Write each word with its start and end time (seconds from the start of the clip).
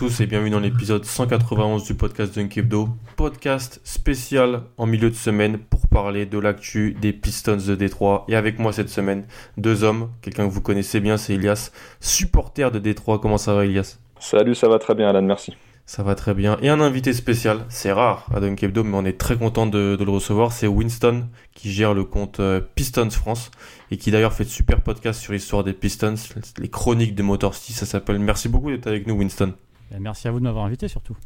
Tous 0.00 0.22
et 0.22 0.26
bienvenue 0.26 0.48
dans 0.48 0.60
l'épisode 0.60 1.04
191 1.04 1.84
du 1.84 1.92
podcast 1.92 2.34
Dunk 2.34 2.56
Hebdo. 2.56 2.88
Podcast 3.16 3.82
spécial 3.84 4.62
en 4.78 4.86
milieu 4.86 5.10
de 5.10 5.14
semaine 5.14 5.58
pour 5.58 5.88
parler 5.88 6.24
de 6.24 6.38
l'actu 6.38 6.96
des 6.98 7.12
Pistons 7.12 7.58
de 7.58 7.74
Détroit. 7.74 8.24
Et 8.26 8.34
avec 8.34 8.58
moi 8.58 8.72
cette 8.72 8.88
semaine, 8.88 9.26
deux 9.58 9.84
hommes. 9.84 10.08
Quelqu'un 10.22 10.48
que 10.48 10.54
vous 10.54 10.62
connaissez 10.62 11.00
bien, 11.00 11.18
c'est 11.18 11.34
Elias, 11.34 11.70
supporter 12.00 12.70
de 12.70 12.78
Détroit. 12.78 13.18
Comment 13.18 13.36
ça 13.36 13.52
va 13.52 13.66
Elias? 13.66 13.98
Salut, 14.18 14.54
ça 14.54 14.68
va 14.68 14.78
très 14.78 14.94
bien 14.94 15.06
Alan, 15.06 15.20
merci. 15.20 15.52
Ça 15.84 16.02
va 16.02 16.14
très 16.14 16.32
bien. 16.32 16.56
Et 16.62 16.70
un 16.70 16.80
invité 16.80 17.12
spécial, 17.12 17.66
c'est 17.68 17.92
rare 17.92 18.24
à 18.34 18.40
Dunk 18.40 18.62
Hebdo, 18.62 18.82
mais 18.84 18.96
on 18.96 19.04
est 19.04 19.18
très 19.18 19.36
content 19.36 19.66
de, 19.66 19.96
de 19.96 20.04
le 20.04 20.10
recevoir. 20.12 20.52
C'est 20.52 20.66
Winston 20.66 21.26
qui 21.52 21.70
gère 21.70 21.92
le 21.92 22.04
compte 22.04 22.40
euh, 22.40 22.62
Pistons 22.74 23.10
France 23.10 23.50
et 23.90 23.98
qui 23.98 24.10
d'ailleurs 24.10 24.32
fait 24.32 24.44
de 24.44 24.48
super 24.48 24.80
podcasts 24.80 25.20
sur 25.20 25.34
l'histoire 25.34 25.62
des 25.62 25.74
Pistons, 25.74 26.14
les 26.56 26.70
chroniques 26.70 27.14
de 27.14 27.22
Motorcity, 27.22 27.74
ça 27.74 27.84
s'appelle. 27.84 28.18
Merci 28.18 28.48
beaucoup 28.48 28.70
d'être 28.70 28.86
avec 28.86 29.06
nous, 29.06 29.14
Winston. 29.14 29.52
Merci 29.98 30.28
à 30.28 30.30
vous 30.30 30.38
de 30.38 30.44
m'avoir 30.44 30.64
invité 30.64 30.86
surtout. 30.88 31.16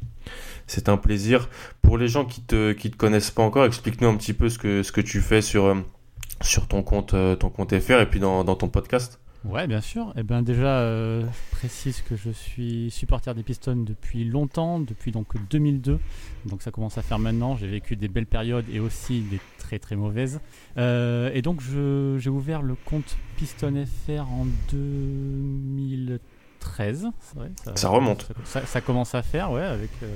C'est 0.66 0.88
un 0.88 0.96
plaisir. 0.96 1.48
Pour 1.82 1.98
les 1.98 2.08
gens 2.08 2.24
qui 2.24 2.40
te, 2.40 2.72
qui 2.72 2.90
te 2.90 2.96
connaissent 2.96 3.30
pas 3.30 3.42
encore, 3.42 3.64
explique-nous 3.66 4.08
un 4.08 4.16
petit 4.16 4.32
peu 4.32 4.48
ce 4.48 4.58
que, 4.58 4.82
ce 4.82 4.92
que 4.92 5.00
tu 5.00 5.20
fais 5.20 5.42
sur, 5.42 5.64
euh, 5.64 5.74
sur 6.40 6.66
ton 6.68 6.82
compte, 6.82 7.14
euh, 7.14 7.36
ton 7.36 7.50
compte 7.50 7.78
FR 7.78 8.00
et 8.00 8.06
puis 8.08 8.20
dans, 8.20 8.44
dans 8.44 8.54
ton 8.56 8.68
podcast. 8.68 9.20
Ouais, 9.44 9.66
bien 9.66 9.82
sûr. 9.82 10.06
Et 10.16 10.20
eh 10.20 10.22
ben 10.22 10.40
déjà, 10.40 10.78
euh, 10.78 11.20
je 11.22 11.56
précise 11.58 12.00
que 12.00 12.16
je 12.16 12.30
suis 12.30 12.90
supporter 12.90 13.34
des 13.34 13.42
Pistons 13.42 13.76
depuis 13.76 14.24
longtemps, 14.24 14.80
depuis 14.80 15.12
donc 15.12 15.26
2002. 15.50 15.98
Donc 16.46 16.62
ça 16.62 16.70
commence 16.70 16.96
à 16.96 17.02
faire 17.02 17.18
maintenant. 17.18 17.54
J'ai 17.54 17.66
vécu 17.66 17.94
des 17.94 18.08
belles 18.08 18.24
périodes 18.24 18.64
et 18.72 18.80
aussi 18.80 19.20
des 19.20 19.38
très 19.58 19.78
très 19.78 19.96
mauvaises. 19.96 20.40
Euh, 20.78 21.30
et 21.34 21.42
donc 21.42 21.60
je- 21.60 22.16
j'ai 22.18 22.30
ouvert 22.30 22.62
le 22.62 22.74
compte 22.86 23.18
Piston 23.36 23.84
FR 24.06 24.22
en 24.32 24.46
2013. 24.72 26.20
C'est 27.20 27.36
vrai, 27.38 27.50
Ça 27.76 27.88
remonte. 27.88 28.28
Ça, 28.44 28.64
ça 28.66 28.80
commence 28.80 29.14
à 29.14 29.22
faire, 29.22 29.50
ouais, 29.52 29.62
avec 29.62 29.90
euh, 30.02 30.14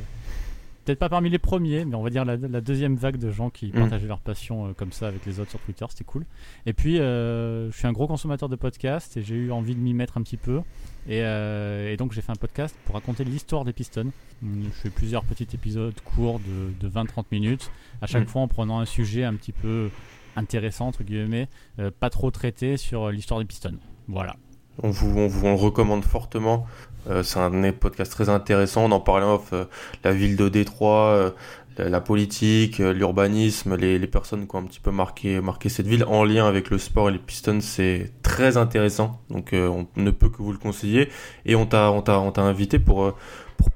peut-être 0.84 0.98
pas 0.98 1.08
parmi 1.10 1.28
les 1.30 1.38
premiers, 1.38 1.84
mais 1.84 1.94
on 1.96 2.02
va 2.02 2.08
dire 2.10 2.24
la, 2.24 2.36
la 2.36 2.60
deuxième 2.62 2.96
vague 2.96 3.18
de 3.18 3.30
gens 3.30 3.50
qui 3.50 3.66
Mm. 3.68 3.72
partageaient 3.72 4.06
leur 4.06 4.20
passion 4.20 4.68
euh, 4.68 4.72
comme 4.72 4.92
ça 4.92 5.06
avec 5.08 5.26
les 5.26 5.38
autres 5.40 5.50
sur 5.50 5.60
Twitter. 5.60 5.84
C'était 5.90 6.04
cool. 6.04 6.24
Et 6.66 6.72
puis, 6.72 6.98
euh, 6.98 7.70
je 7.70 7.76
suis 7.76 7.86
un 7.86 7.92
gros 7.92 8.06
consommateur 8.06 8.48
de 8.48 8.56
podcasts 8.56 9.16
et 9.18 9.22
j'ai 9.22 9.34
eu 9.34 9.52
envie 9.52 9.74
de 9.74 9.80
m'y 9.80 9.92
mettre 9.94 10.16
un 10.16 10.22
petit 10.22 10.38
peu. 10.38 10.58
Et, 11.06 11.20
euh, 11.22 11.92
et 11.92 11.96
donc, 11.96 12.12
j'ai 12.12 12.22
fait 12.22 12.32
un 12.32 12.36
podcast 12.36 12.74
pour 12.86 12.94
raconter 12.94 13.24
l'histoire 13.24 13.64
des 13.64 13.72
Pistons. 13.74 14.10
Hum, 14.42 14.64
Je 14.64 14.70
fais 14.80 14.90
plusieurs 14.90 15.24
petits 15.24 15.48
épisodes 15.52 15.94
courts 16.04 16.40
de, 16.40 16.72
de 16.80 16.88
20-30 16.92 17.24
minutes, 17.32 17.70
à 18.00 18.06
chaque 18.06 18.24
Mm. 18.24 18.28
fois 18.28 18.42
en 18.42 18.48
prenant 18.48 18.78
un 18.80 18.86
sujet 18.86 19.24
un 19.24 19.34
petit 19.34 19.52
peu 19.52 19.90
intéressant, 20.36 20.86
entre 20.86 21.02
guillemets, 21.02 21.48
euh, 21.80 21.90
pas 21.90 22.08
trop 22.10 22.30
traité 22.30 22.76
sur 22.76 23.10
l'histoire 23.10 23.40
des 23.40 23.46
Pistons. 23.46 23.78
Voilà. 24.06 24.36
On 24.82 24.90
vous, 24.90 25.18
on 25.18 25.26
vous 25.26 25.46
on 25.46 25.50
le 25.50 25.56
recommande 25.56 26.04
fortement. 26.04 26.66
Euh, 27.10 27.22
c'est 27.22 27.38
un 27.38 27.50
des 27.50 27.72
podcasts 27.72 28.12
très 28.12 28.28
intéressant. 28.28 28.84
On 28.84 28.92
en 28.92 29.00
parlait 29.00 29.26
off, 29.26 29.52
euh, 29.52 29.64
la 30.04 30.12
ville 30.12 30.36
de 30.36 30.48
Détroit, 30.48 31.08
euh, 31.08 31.30
la, 31.78 31.88
la 31.88 32.00
politique, 32.00 32.80
euh, 32.80 32.92
l'urbanisme, 32.92 33.76
les, 33.76 33.98
personnes 34.06 34.46
qui 34.46 34.56
ont 34.56 34.60
un 34.60 34.64
petit 34.64 34.80
peu 34.80 34.90
marqué, 34.90 35.40
cette 35.68 35.86
ville 35.86 36.04
en 36.04 36.24
lien 36.24 36.46
avec 36.46 36.70
le 36.70 36.78
sport 36.78 37.08
et 37.08 37.12
les 37.12 37.18
Pistons, 37.18 37.60
c'est 37.60 38.12
très 38.22 38.56
intéressant. 38.56 39.20
Donc 39.30 39.52
euh, 39.52 39.68
on 39.68 39.86
ne 39.96 40.10
peut 40.10 40.28
que 40.28 40.38
vous 40.38 40.52
le 40.52 40.58
conseiller. 40.58 41.08
Et 41.46 41.54
on 41.54 41.66
t'a, 41.66 41.88
invité 42.38 42.78
pour, 42.78 43.04
euh, 43.04 43.14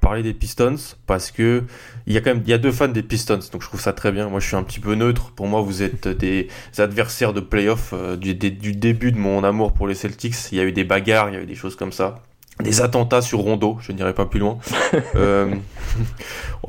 parler 0.01 0.23
des 0.23 0.33
Pistons 0.33 0.75
parce 1.07 1.31
que 1.31 1.63
il 2.07 2.13
y 2.13 2.53
a 2.53 2.57
deux 2.57 2.71
fans 2.71 2.87
des 2.87 3.03
Pistons. 3.03 3.39
Donc 3.51 3.61
je 3.61 3.67
trouve 3.67 3.81
ça 3.81 3.93
très 3.93 4.11
bien. 4.11 4.29
Moi 4.29 4.39
je 4.39 4.47
suis 4.47 4.55
un 4.55 4.63
petit 4.63 4.79
peu 4.79 4.95
neutre. 4.95 5.31
Pour 5.31 5.47
moi 5.47 5.61
vous 5.61 5.81
êtes 5.83 6.07
des 6.07 6.47
adversaires 6.77 7.33
de 7.33 7.39
playoff 7.41 7.93
euh, 7.93 8.15
du, 8.17 8.33
des- 8.35 8.51
du 8.51 8.73
début 8.73 9.11
de 9.11 9.17
mon 9.17 9.43
amour 9.43 9.73
pour 9.73 9.87
les 9.87 9.95
Celtics. 9.95 10.35
Il 10.51 10.57
y 10.57 10.61
a 10.61 10.63
eu 10.65 10.71
des 10.71 10.83
bagarres, 10.83 11.29
il 11.29 11.35
y 11.35 11.37
a 11.37 11.41
eu 11.41 11.45
des 11.45 11.55
choses 11.55 11.75
comme 11.75 11.91
ça. 11.91 12.23
Des 12.63 12.81
attentats 12.81 13.21
sur 13.21 13.39
Rondo, 13.39 13.77
je 13.81 13.91
n'irai 13.91 14.13
pas 14.13 14.25
plus 14.25 14.39
loin. 14.39 14.57
Euh, 15.15 15.53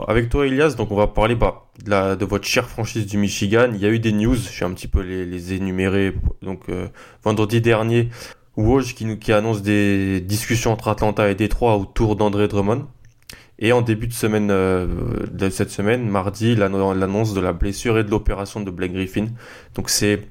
avec 0.08 0.28
toi, 0.28 0.46
Elias, 0.46 0.74
donc 0.76 0.90
on 0.90 0.96
va 0.96 1.06
parler 1.06 1.34
bah, 1.34 1.64
de, 1.82 1.90
la, 1.90 2.16
de 2.16 2.24
votre 2.24 2.46
chère 2.46 2.68
franchise 2.68 3.06
du 3.06 3.16
Michigan. 3.16 3.68
Il 3.72 3.80
y 3.80 3.86
a 3.86 3.88
eu 3.90 3.98
des 3.98 4.12
news, 4.12 4.34
je 4.34 4.60
vais 4.60 4.66
un 4.66 4.72
petit 4.74 4.88
peu 4.88 5.00
les, 5.00 5.24
les 5.24 5.52
énumérer. 5.54 6.14
Donc 6.42 6.68
euh, 6.68 6.88
vendredi 7.22 7.60
dernier, 7.60 8.08
Woj 8.56 8.94
qui, 8.94 9.04
nous- 9.04 9.18
qui 9.18 9.32
annonce 9.32 9.62
des 9.62 10.20
discussions 10.20 10.72
entre 10.72 10.88
Atlanta 10.88 11.30
et 11.30 11.34
Détroit 11.34 11.76
autour 11.76 12.16
d'André 12.16 12.48
Drummond. 12.48 12.86
Et 13.58 13.72
en 13.72 13.82
début 13.82 14.08
de 14.08 14.12
semaine 14.12 14.50
euh, 14.50 14.86
de 15.30 15.48
cette 15.48 15.70
semaine, 15.70 16.08
mardi, 16.08 16.54
l'anno- 16.56 16.92
l'annonce 16.94 17.32
de 17.34 17.40
la 17.40 17.52
blessure 17.52 17.98
et 17.98 18.04
de 18.04 18.10
l'opération 18.10 18.60
de 18.60 18.70
Blake 18.70 18.92
Griffin. 18.92 19.26
Donc 19.74 19.88
c'est 19.90 20.26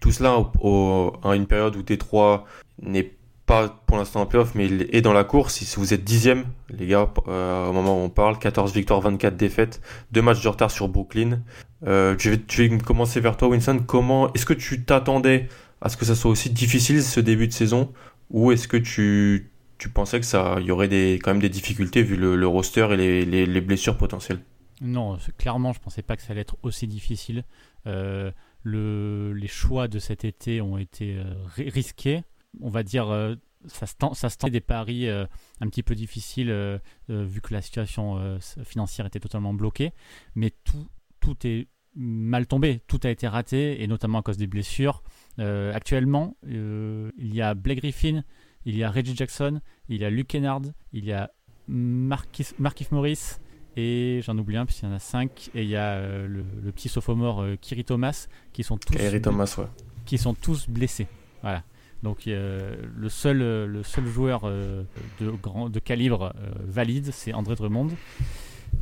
tout 0.00 0.12
cela 0.12 0.36
au- 0.38 0.50
au- 0.60 1.12
à 1.28 1.34
une 1.34 1.46
période 1.46 1.74
où 1.76 1.82
Détroit 1.82 2.44
n'est 2.82 3.10
pas 3.48 3.82
pour 3.86 3.96
l'instant 3.96 4.20
en 4.20 4.26
playoff, 4.26 4.54
mais 4.54 4.66
il 4.66 4.88
est 4.92 5.00
dans 5.00 5.12
la 5.12 5.24
course. 5.24 5.54
Si 5.54 5.76
vous 5.76 5.92
êtes 5.94 6.04
dixième, 6.04 6.44
les 6.70 6.86
gars, 6.86 7.10
euh, 7.26 7.66
au 7.66 7.72
moment 7.72 8.00
où 8.00 8.04
on 8.04 8.10
parle, 8.10 8.38
14 8.38 8.72
victoires, 8.72 9.00
24 9.00 9.36
défaites, 9.36 9.80
deux 10.12 10.22
matchs 10.22 10.42
de 10.42 10.48
retard 10.48 10.70
sur 10.70 10.88
Brooklyn. 10.88 11.40
Euh, 11.86 12.14
je, 12.18 12.30
vais, 12.30 12.78
commencer 12.78 13.20
vers 13.20 13.36
toi, 13.36 13.48
Winston. 13.48 13.82
Comment 13.84 14.32
est-ce 14.34 14.46
que 14.46 14.52
tu 14.52 14.84
t'attendais 14.84 15.48
à 15.80 15.88
ce 15.88 15.96
que 15.96 16.04
ça 16.04 16.14
soit 16.14 16.30
aussi 16.30 16.50
difficile 16.50 17.02
ce 17.02 17.20
début 17.20 17.48
de 17.48 17.52
saison, 17.52 17.92
ou 18.30 18.52
est-ce 18.52 18.68
que 18.68 18.76
tu 18.76 19.50
tu 19.78 19.88
pensais 19.88 20.18
que 20.18 20.26
ça 20.26 20.58
y 20.60 20.72
aurait 20.72 20.88
des 20.88 21.20
quand 21.22 21.30
même 21.30 21.40
des 21.40 21.48
difficultés 21.48 22.02
vu 22.02 22.16
le, 22.16 22.34
le 22.34 22.46
roster 22.48 22.88
et 22.92 22.96
les, 22.96 23.24
les, 23.24 23.46
les 23.46 23.60
blessures 23.60 23.96
potentielles? 23.96 24.40
Non, 24.80 25.18
clairement, 25.38 25.72
je 25.72 25.80
pensais 25.80 26.02
pas 26.02 26.16
que 26.16 26.22
ça 26.22 26.32
allait 26.32 26.42
être 26.42 26.56
aussi 26.62 26.86
difficile. 26.86 27.44
Euh, 27.86 28.30
le, 28.62 29.32
les 29.32 29.46
choix 29.48 29.88
de 29.88 29.98
cet 29.98 30.24
été 30.24 30.60
ont 30.60 30.78
été 30.78 31.16
euh, 31.16 31.32
ri- 31.56 31.70
risqués. 31.70 32.22
On 32.60 32.68
va 32.70 32.82
dire, 32.82 33.08
euh, 33.08 33.34
ça 33.66 33.86
se 33.86 33.94
tend- 33.94 34.14
ça 34.14 34.30
se 34.30 34.36
des 34.48 34.60
paris 34.60 35.08
euh, 35.08 35.26
un 35.60 35.68
petit 35.68 35.82
peu 35.82 35.94
difficiles 35.94 36.50
euh, 36.50 36.78
euh, 37.10 37.24
vu 37.24 37.40
que 37.40 37.52
la 37.52 37.62
situation 37.62 38.38
financière 38.64 39.06
était 39.06 39.20
totalement 39.20 39.54
bloquée. 39.54 39.92
Mais 40.34 40.50
tout, 40.64 40.86
tout 41.20 41.36
est 41.46 41.68
mal 41.94 42.46
tombé, 42.46 42.80
tout 42.86 43.00
a 43.02 43.10
été 43.10 43.26
raté 43.26 43.82
et 43.82 43.86
notamment 43.86 44.18
à 44.18 44.22
cause 44.22 44.36
des 44.36 44.46
blessures. 44.46 45.02
Actuellement, 45.38 46.36
il 46.46 47.10
y 47.34 47.42
a 47.42 47.54
Blake 47.54 47.78
Griffin, 47.78 48.22
il 48.64 48.76
y 48.76 48.84
a 48.84 48.90
Reggie 48.90 49.16
Jackson, 49.16 49.60
il 49.88 50.00
y 50.00 50.04
a 50.04 50.10
Luke 50.10 50.28
Kennard, 50.28 50.62
il 50.92 51.04
y 51.04 51.12
a 51.12 51.30
Marquis, 51.66 52.46
Markif 52.58 52.92
Morris, 52.92 53.38
et 53.76 54.20
j'en 54.22 54.36
oublie 54.38 54.56
un 54.56 54.66
puisqu'il 54.66 54.86
y 54.86 54.88
en 54.88 54.94
a 54.94 54.98
cinq 54.98 55.50
et 55.54 55.62
il 55.62 55.68
y 55.68 55.76
a 55.76 56.00
le, 56.00 56.44
le 56.62 56.72
petit 56.72 56.88
sophomore 56.88 57.44
Kiri 57.60 57.84
Thomas 57.84 58.26
qui 58.52 58.62
sont 58.62 58.76
tous 58.78 58.96
Kyrie 58.96 59.20
Thomas, 59.22 59.54
ouais. 59.58 59.66
qui 60.04 60.18
sont 60.18 60.34
tous 60.34 60.68
blessés. 60.68 61.08
Voilà. 61.42 61.64
Donc 62.02 62.26
le 62.26 63.08
seul 63.08 63.42
euh, 63.42 63.66
le 63.66 63.82
seul 63.82 64.06
joueur 64.06 64.42
euh, 64.44 64.84
de 65.20 65.30
grand 65.30 65.68
de 65.68 65.78
calibre 65.80 66.32
euh, 66.36 66.50
valide 66.64 67.10
c'est 67.12 67.32
André 67.32 67.56
Drummond. 67.56 67.88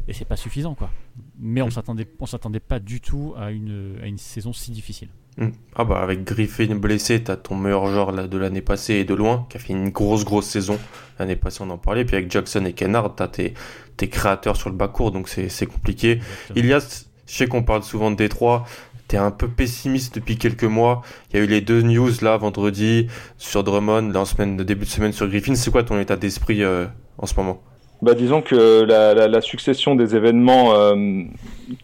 et 0.06 0.12
c'est 0.12 0.26
pas 0.26 0.36
suffisant 0.36 0.74
quoi. 0.74 0.90
Mais 1.38 1.62
on 1.62 1.70
s'attendait, 1.70 2.06
on 2.20 2.26
s'attendait 2.26 2.60
pas 2.60 2.78
du 2.78 3.00
tout 3.00 3.34
à 3.38 3.50
une, 3.50 3.96
à 4.02 4.06
une 4.06 4.18
saison 4.18 4.52
si 4.52 4.70
difficile. 4.70 5.08
Hmm. 5.38 5.50
Ah 5.74 5.84
bah 5.84 6.00
avec 6.00 6.24
Griffin 6.24 6.74
blessé, 6.76 7.22
t'as 7.22 7.36
ton 7.36 7.56
meilleur 7.56 7.86
joueur 7.86 8.28
de 8.28 8.38
l'année 8.38 8.62
passée 8.62 8.94
et 8.94 9.04
de 9.04 9.14
loin, 9.14 9.46
qui 9.48 9.56
a 9.56 9.60
fait 9.60 9.72
une 9.72 9.90
grosse 9.90 10.24
grosse 10.24 10.46
saison. 10.46 10.78
L'année 11.18 11.36
passée 11.36 11.62
on 11.62 11.70
en 11.70 11.78
parlait, 11.78 12.04
puis 12.04 12.16
avec 12.16 12.30
Jackson 12.30 12.64
et 12.64 12.72
Kennard, 12.72 13.14
t'as 13.14 13.28
tes, 13.28 13.54
tes 13.96 14.08
créateurs 14.08 14.56
sur 14.56 14.70
le 14.70 14.76
bas 14.76 14.88
court, 14.88 15.10
donc 15.10 15.28
c'est 15.28 15.66
compliqué. 15.66 16.20
Il 16.54 16.66
y 16.66 16.72
a, 16.72 16.78
je 16.80 17.34
sais 17.34 17.46
qu'on 17.46 17.62
parle 17.62 17.82
souvent 17.82 18.10
de 18.10 18.16
Détroit, 18.16 18.66
t'es 19.08 19.16
un 19.16 19.30
peu 19.30 19.48
pessimiste 19.48 20.16
depuis 20.16 20.36
quelques 20.36 20.64
mois. 20.64 21.02
Il 21.30 21.38
y 21.38 21.40
a 21.40 21.44
eu 21.44 21.48
les 21.48 21.60
deux 21.60 21.82
news 21.82 22.10
là 22.22 22.36
vendredi 22.36 23.08
sur 23.38 23.64
Drummond, 23.64 24.10
là 24.12 24.20
en 24.20 24.24
semaine, 24.24 24.56
début 24.56 24.84
de 24.84 24.90
semaine 24.90 25.12
sur 25.12 25.28
Griffin. 25.28 25.54
C'est 25.54 25.70
quoi 25.70 25.82
ton 25.82 25.98
état 25.98 26.16
d'esprit 26.16 26.62
euh, 26.62 26.86
en 27.18 27.26
ce 27.26 27.34
moment? 27.36 27.60
Bah, 28.02 28.14
disons 28.14 28.42
que 28.42 28.82
la, 28.82 29.40
succession 29.40 29.94
des 29.94 30.16
événements 30.16 30.74
euh, 30.74 31.22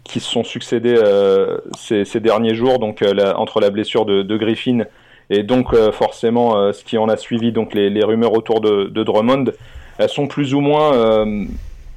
qui 0.04 0.20
se 0.20 0.30
sont 0.30 0.44
succédés 0.44 0.94
euh, 0.96 1.58
ces, 1.78 2.20
derniers 2.20 2.54
jours, 2.54 2.78
donc 2.78 3.02
entre 3.36 3.60
la 3.60 3.70
blessure 3.70 4.04
de, 4.04 4.36
Griffin 4.36 4.84
et 5.30 5.42
donc 5.42 5.74
forcément 5.92 6.72
ce 6.72 6.84
qui 6.84 6.98
en 6.98 7.08
a 7.08 7.16
suivi, 7.16 7.52
donc 7.52 7.72
les, 7.72 8.04
rumeurs 8.04 8.34
autour 8.34 8.60
de, 8.60 8.84
de, 8.84 9.02
Drummond, 9.02 9.52
elles 9.96 10.10
sont 10.10 10.26
plus 10.26 10.52
ou 10.52 10.60
moins, 10.60 11.24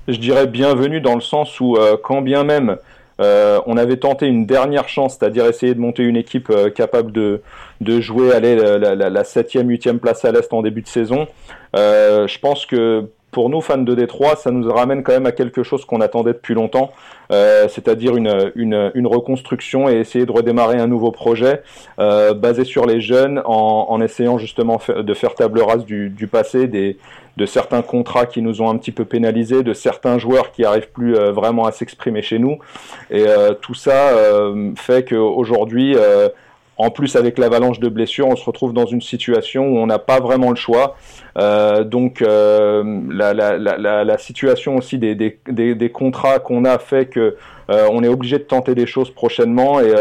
je 0.08 0.18
dirais, 0.18 0.48
bienvenues 0.48 1.02
dans 1.02 1.16
le 1.16 1.22
sens 1.22 1.60
où 1.60 1.78
quand 2.02 2.22
bien 2.22 2.46
même 2.46 2.78
euh, 3.22 3.62
on 3.66 3.78
avait 3.78 3.98
tenté 3.98 4.28
une 4.28 4.46
dernière 4.46 4.90
chance, 4.90 5.18
c'est-à-dire 5.18 5.46
essayer 5.46 5.74
de 5.74 5.80
monter 5.80 6.04
une 6.04 6.18
équipe 6.18 6.50
euh, 6.50 6.70
capable 6.70 7.12
de, 7.12 7.42
de 7.82 8.02
jouer 8.02 8.34
aller 8.34 8.56
la, 8.56 8.78
la, 8.96 9.10
la 9.10 9.24
7e, 9.24 9.66
8e 9.66 10.00
place 10.00 10.26
à 10.26 10.32
l'Est 10.32 10.52
en 10.54 10.62
début 10.62 10.82
de 10.82 10.88
saison. 10.88 11.28
Euh, 11.76 12.28
je 12.28 12.40
pense 12.40 12.66
que 12.66 13.10
pour 13.36 13.50
nous, 13.50 13.60
fans 13.60 13.78
de 13.78 13.94
Détroit, 13.94 14.38
ça 14.38 14.50
nous 14.50 14.72
ramène 14.72 15.04
quand 15.04 15.12
même 15.12 15.26
à 15.26 15.34
quelque 15.34 15.62
chose 15.62 15.84
qu'on 15.84 16.00
attendait 16.00 16.32
depuis 16.32 16.54
longtemps, 16.54 16.94
c'est-à-dire 17.30 18.16
une, 18.16 19.08
reconstruction 19.08 19.90
et 19.90 19.96
essayer 19.96 20.26
de 20.26 20.32
redémarrer 20.32 20.78
un 20.78 20.88
nouveau 20.88 21.12
projet 21.12 21.62
basé 21.98 22.64
sur 22.64 22.86
les 22.86 23.02
jeunes 23.02 23.42
en, 23.44 24.00
essayant 24.00 24.38
justement 24.38 24.80
de 24.88 25.14
faire 25.14 25.36
table 25.36 25.62
rase 25.62 25.84
du, 25.84 26.30
passé, 26.32 26.68
des, 26.68 26.98
de 27.38 27.46
certains 27.46 27.82
contrats 27.82 28.26
qui 28.26 28.42
nous 28.42 28.62
ont 28.62 28.70
un 28.70 28.78
petit 28.78 28.92
peu 28.92 29.06
pénalisés, 29.06 29.64
de 29.64 29.74
certains 29.74 30.18
joueurs 30.18 30.52
qui 30.52 30.64
arrivent 30.64 30.92
plus 30.92 31.16
euh, 31.16 31.32
vraiment 31.32 31.66
à 31.66 31.72
s'exprimer 31.72 32.22
chez 32.22 32.40
nous. 32.40 32.60
Et 33.12 33.26
euh, 33.28 33.54
tout 33.54 33.74
ça 33.74 34.10
euh, 34.10 34.72
fait 34.76 35.08
qu'aujourd'hui, 35.08 35.96
en 36.78 36.90
plus 36.90 37.16
avec 37.16 37.38
l'avalanche 37.38 37.80
de 37.80 37.90
blessures, 37.90 38.28
on 38.28 38.36
se 38.36 38.46
retrouve 38.46 38.74
dans 38.74 38.86
une 38.86 39.02
situation 39.02 39.68
où 39.68 39.78
on 39.78 39.88
n'a 39.88 40.00
pas 40.00 40.20
vraiment 40.20 40.50
le 40.50 40.56
choix. 40.56 40.98
donc 41.36 42.22
la, 42.22 43.34
la, 43.34 44.18
situation 44.18 44.78
aussi 44.78 44.98
des, 44.98 45.92
contrats 45.94 46.40
qu'on 46.40 46.66
a 46.66 46.78
fait 46.78 47.08
que 47.08 47.38
on 47.70 48.04
est 48.04 48.08
obligé 48.08 48.38
de 48.38 48.44
tenter 48.44 48.76
des 48.76 48.88
choses 48.88 49.10
prochainement 49.10 49.80
et 49.80 49.94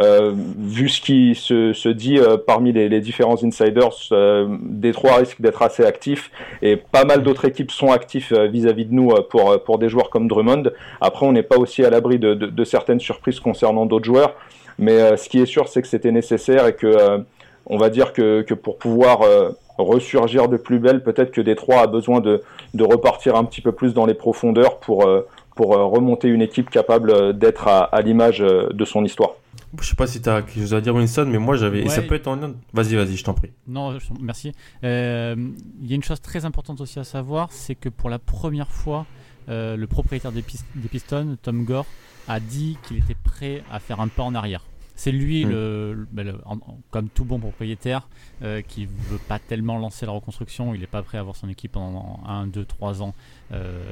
euh, 0.00 0.32
vu 0.32 0.88
ce 0.88 1.00
qui 1.00 1.34
se, 1.34 1.88
dit 1.88 2.18
euh, 2.18 2.36
parmi 2.36 2.72
les, 2.72 3.00
différents 3.00 3.42
insiders, 3.42 3.90
euh, 4.12 4.46
Détroit 4.62 5.16
risque 5.16 5.40
d'être 5.40 5.62
assez 5.62 5.84
actif 5.84 6.30
et 6.62 6.76
pas 6.76 7.04
mal 7.04 7.22
d'autres 7.22 7.46
équipes 7.46 7.72
sont 7.72 7.90
actifs 7.90 8.32
euh, 8.32 8.46
vis-à-vis 8.46 8.84
de 8.84 8.94
nous 8.94 9.10
pour, 9.28 9.60
pour 9.64 9.78
des 9.78 9.88
joueurs 9.88 10.10
comme 10.10 10.28
Drummond. 10.28 10.70
Après, 11.00 11.26
on 11.26 11.32
n'est 11.32 11.42
pas 11.42 11.56
aussi 11.56 11.84
à 11.84 11.90
l'abri 11.90 12.18
de, 12.18 12.34
de, 12.34 12.46
de, 12.46 12.64
certaines 12.64 13.00
surprises 13.00 13.40
concernant 13.40 13.86
d'autres 13.86 14.04
joueurs, 14.04 14.34
mais 14.78 15.16
ce 15.16 15.28
qui 15.28 15.40
est 15.40 15.46
sûr, 15.46 15.68
c'est 15.68 15.82
que 15.82 15.88
c'était 15.88 16.12
nécessaire 16.12 16.66
et 16.66 16.74
que 16.74 17.24
on 17.66 17.76
va 17.76 17.90
dire 17.90 18.12
que, 18.12 18.42
que 18.42 18.54
pour 18.54 18.78
pouvoir 18.78 19.20
ressurgir 19.76 20.48
de 20.48 20.56
plus 20.56 20.78
belle, 20.78 21.02
peut-être 21.02 21.30
que 21.30 21.40
Détroit 21.40 21.80
a 21.80 21.86
besoin 21.86 22.20
de, 22.20 22.42
de 22.74 22.84
repartir 22.84 23.36
un 23.36 23.44
petit 23.44 23.60
peu 23.60 23.72
plus 23.72 23.94
dans 23.94 24.06
les 24.06 24.14
profondeurs 24.14 24.78
pour, 24.78 25.08
pour 25.54 25.68
remonter 25.68 26.28
une 26.28 26.42
équipe 26.42 26.70
capable 26.70 27.38
d'être 27.38 27.68
à, 27.68 27.80
à 27.84 28.00
l'image 28.00 28.38
de 28.38 28.84
son 28.84 29.04
histoire. 29.04 29.32
Je 29.80 29.86
sais 29.86 29.96
pas 29.96 30.06
si 30.06 30.22
tu 30.22 30.28
as 30.28 30.40
quelque 30.42 30.60
chose 30.60 30.74
à 30.74 30.80
dire, 30.80 30.94
Winston, 30.94 31.26
mais 31.30 31.38
moi 31.38 31.56
j'avais. 31.56 31.80
Et 31.82 31.88
ça 31.88 32.00
peut 32.00 32.14
être 32.14 32.28
en. 32.28 32.38
Vas-y, 32.72 32.96
vas-y, 32.96 33.16
je 33.16 33.24
t'en 33.24 33.34
prie. 33.34 33.50
Non, 33.66 33.98
merci. 34.20 34.52
Euh, 34.82 35.36
il 35.82 35.88
y 35.88 35.92
a 35.92 35.94
une 35.94 36.02
chose 36.02 36.22
très 36.22 36.44
importante 36.46 36.80
aussi 36.80 36.98
à 36.98 37.04
savoir 37.04 37.52
c'est 37.52 37.74
que 37.74 37.90
pour 37.90 38.08
la 38.08 38.18
première 38.18 38.70
fois, 38.70 39.04
euh, 39.48 39.76
le 39.76 39.86
propriétaire 39.86 40.32
des, 40.32 40.42
des 40.74 40.88
Pistons, 40.88 41.36
Tom 41.42 41.64
Gore, 41.64 41.86
a 42.28 42.40
dit 42.40 42.76
qu'il 42.84 42.98
était 42.98 43.14
prêt 43.14 43.62
à 43.70 43.80
faire 43.80 44.00
un 44.00 44.08
pas 44.08 44.22
en 44.22 44.34
arrière. 44.34 44.62
C'est 44.98 45.12
lui, 45.12 45.44
mm. 45.44 45.48
le, 45.48 46.08
comme 46.90 47.08
tout 47.08 47.24
bon 47.24 47.38
propriétaire, 47.38 48.08
euh, 48.42 48.62
qui 48.62 48.86
veut 48.86 49.20
pas 49.28 49.38
tellement 49.38 49.78
lancer 49.78 50.06
la 50.06 50.12
reconstruction. 50.12 50.74
Il 50.74 50.80
n'est 50.80 50.88
pas 50.88 51.04
prêt 51.04 51.18
à 51.18 51.20
avoir 51.20 51.36
son 51.36 51.48
équipe 51.48 51.72
pendant 51.72 52.18
1, 52.26 52.48
2, 52.48 52.64
3 52.64 53.00
ans 53.00 53.14
euh, 53.52 53.88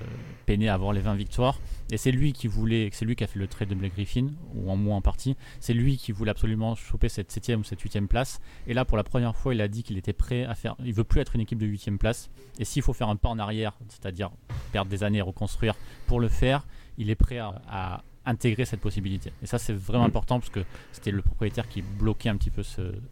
peiner 0.46 0.68
à 0.68 0.74
avoir 0.74 0.92
les 0.92 1.00
20 1.00 1.14
victoires. 1.14 1.60
Et 1.92 1.96
c'est 1.96 2.10
lui 2.10 2.32
qui 2.32 2.48
voulait, 2.48 2.90
c'est 2.92 3.04
lui 3.04 3.14
qui 3.14 3.22
a 3.22 3.28
fait 3.28 3.38
le 3.38 3.46
trade 3.46 3.68
de 3.68 3.76
Blake 3.76 3.94
Griffin, 3.94 4.30
ou 4.56 4.68
en 4.68 4.74
moins 4.74 4.96
en 4.96 5.00
partie. 5.00 5.36
C'est 5.60 5.74
lui 5.74 5.96
qui 5.96 6.10
voulait 6.10 6.32
absolument 6.32 6.74
choper 6.74 7.08
cette 7.08 7.30
7 7.30 7.56
ou 7.56 7.62
cette 7.62 7.80
8 7.80 8.00
place. 8.08 8.40
Et 8.66 8.74
là, 8.74 8.84
pour 8.84 8.96
la 8.96 9.04
première 9.04 9.36
fois, 9.36 9.54
il 9.54 9.60
a 9.60 9.68
dit 9.68 9.84
qu'il 9.84 9.98
était 9.98 10.12
prêt 10.12 10.44
à 10.44 10.56
faire. 10.56 10.74
Il 10.84 10.92
veut 10.92 11.04
plus 11.04 11.20
être 11.20 11.36
une 11.36 11.42
équipe 11.42 11.60
de 11.60 11.66
8 11.66 11.98
place. 12.00 12.30
Et 12.58 12.64
s'il 12.64 12.82
faut 12.82 12.92
faire 12.92 13.08
un 13.08 13.16
pas 13.16 13.28
en 13.28 13.38
arrière, 13.38 13.74
c'est-à-dire 13.90 14.32
perdre 14.72 14.90
des 14.90 15.04
années 15.04 15.18
et 15.18 15.22
reconstruire 15.22 15.76
pour 16.08 16.18
le 16.18 16.26
faire, 16.26 16.66
il 16.98 17.10
est 17.10 17.14
prêt 17.14 17.38
à 17.38 18.02
intégrer 18.26 18.64
cette 18.64 18.80
possibilité. 18.80 19.32
Et 19.42 19.46
ça, 19.46 19.58
c'est 19.58 19.72
vraiment 19.72 20.04
mm. 20.04 20.08
important 20.08 20.38
parce 20.40 20.50
que 20.50 20.60
c'était 20.92 21.10
le 21.10 21.22
propriétaire 21.22 21.68
qui 21.68 21.82
bloquait 21.82 22.28
un 22.28 22.36
petit 22.36 22.50
peu 22.50 22.62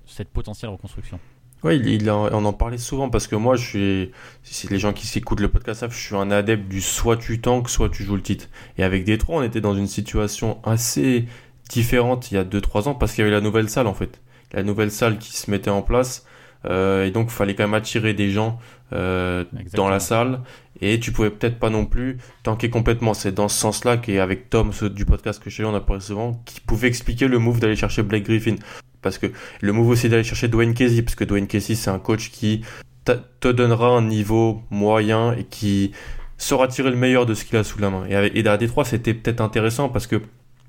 cette 0.06 0.28
potentielle 0.28 0.70
reconstruction. 0.70 1.18
Oui, 1.62 1.80
il, 1.82 2.10
on 2.10 2.44
en 2.44 2.52
parlait 2.52 2.76
souvent 2.76 3.08
parce 3.08 3.26
que 3.26 3.36
moi, 3.36 3.56
je 3.56 3.66
suis, 3.66 4.10
si 4.42 4.68
les 4.68 4.78
gens 4.78 4.92
qui 4.92 5.06
s'écoutent 5.06 5.40
le 5.40 5.48
podcast 5.48 5.80
savent, 5.80 5.94
je 5.94 6.06
suis 6.06 6.14
un 6.14 6.30
adepte 6.30 6.68
du 6.68 6.82
soit 6.82 7.16
tu 7.16 7.40
tankes, 7.40 7.70
soit 7.70 7.88
tu 7.88 8.04
joues 8.04 8.16
le 8.16 8.22
titre. 8.22 8.48
Et 8.76 8.84
avec 8.84 9.04
Détroit, 9.04 9.38
on 9.38 9.42
était 9.42 9.62
dans 9.62 9.74
une 9.74 9.86
situation 9.86 10.60
assez 10.62 11.24
différente 11.70 12.30
il 12.30 12.34
y 12.34 12.36
a 12.36 12.44
2-3 12.44 12.88
ans 12.88 12.94
parce 12.94 13.12
qu'il 13.12 13.20
y 13.20 13.26
avait 13.26 13.34
la 13.34 13.40
nouvelle 13.40 13.70
salle 13.70 13.86
en 13.86 13.94
fait. 13.94 14.20
La 14.52 14.62
nouvelle 14.62 14.90
salle 14.90 15.16
qui 15.18 15.34
se 15.34 15.50
mettait 15.50 15.70
en 15.70 15.80
place. 15.80 16.26
Euh, 16.66 17.06
et 17.06 17.10
donc, 17.10 17.28
il 17.28 17.34
fallait 17.34 17.54
quand 17.54 17.64
même 17.64 17.74
attirer 17.74 18.14
des 18.14 18.30
gens 18.30 18.58
euh, 18.92 19.44
dans 19.74 19.88
la 19.88 20.00
salle 20.00 20.40
et 20.80 21.00
tu 21.00 21.12
pouvais 21.12 21.30
peut-être 21.30 21.58
pas 21.58 21.70
non 21.70 21.86
plus 21.86 22.18
tanker 22.42 22.70
complètement. 22.70 23.14
C'est 23.14 23.32
dans 23.32 23.48
ce 23.48 23.58
sens-là 23.58 23.96
qu'avec 23.96 24.50
Tom 24.50 24.70
du 24.90 25.04
podcast 25.04 25.42
que 25.42 25.50
chez 25.50 25.62
lui 25.62 25.70
on 25.70 25.74
a 25.74 25.80
parlé 25.80 26.00
souvent, 26.00 26.42
qui 26.44 26.60
pouvait 26.60 26.88
expliquer 26.88 27.28
le 27.28 27.38
move 27.38 27.60
d'aller 27.60 27.76
chercher 27.76 28.02
Blake 28.02 28.24
Griffin. 28.24 28.56
Parce 29.02 29.18
que 29.18 29.26
le 29.60 29.72
move 29.72 29.88
aussi 29.88 30.08
d'aller 30.08 30.24
chercher 30.24 30.48
Dwayne 30.48 30.74
Casey, 30.74 31.02
parce 31.02 31.14
que 31.14 31.24
Dwayne 31.24 31.46
Casey 31.46 31.74
c'est 31.74 31.90
un 31.90 31.98
coach 31.98 32.30
qui 32.30 32.62
te 33.04 33.48
donnera 33.48 33.88
un 33.88 34.02
niveau 34.02 34.62
moyen 34.70 35.32
et 35.32 35.44
qui 35.44 35.92
saura 36.38 36.68
tirer 36.68 36.90
le 36.90 36.96
meilleur 36.96 37.26
de 37.26 37.34
ce 37.34 37.44
qu'il 37.44 37.56
a 37.58 37.64
sous 37.64 37.78
la 37.78 37.90
main. 37.90 38.06
Et, 38.08 38.14
avec, 38.14 38.34
et 38.34 38.46
à 38.46 38.56
Détroit 38.56 38.84
c'était 38.84 39.14
peut-être 39.14 39.40
intéressant 39.40 39.88
parce 39.88 40.06
que 40.06 40.22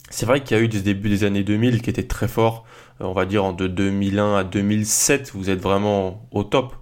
c'est 0.09 0.25
vrai 0.25 0.43
qu'il 0.43 0.55
y 0.55 0.59
a 0.59 0.63
eu 0.63 0.67
du 0.67 0.81
début 0.81 1.09
des 1.09 1.23
années 1.23 1.43
2000 1.43 1.81
qui 1.81 1.89
était 1.89 2.03
très 2.03 2.27
fort. 2.27 2.65
Euh, 3.01 3.05
on 3.05 3.13
va 3.13 3.25
dire 3.25 3.53
de 3.53 3.67
2001 3.67 4.35
à 4.35 4.43
2007, 4.43 5.31
vous 5.33 5.49
êtes 5.49 5.61
vraiment 5.61 6.27
au 6.31 6.43
top 6.43 6.75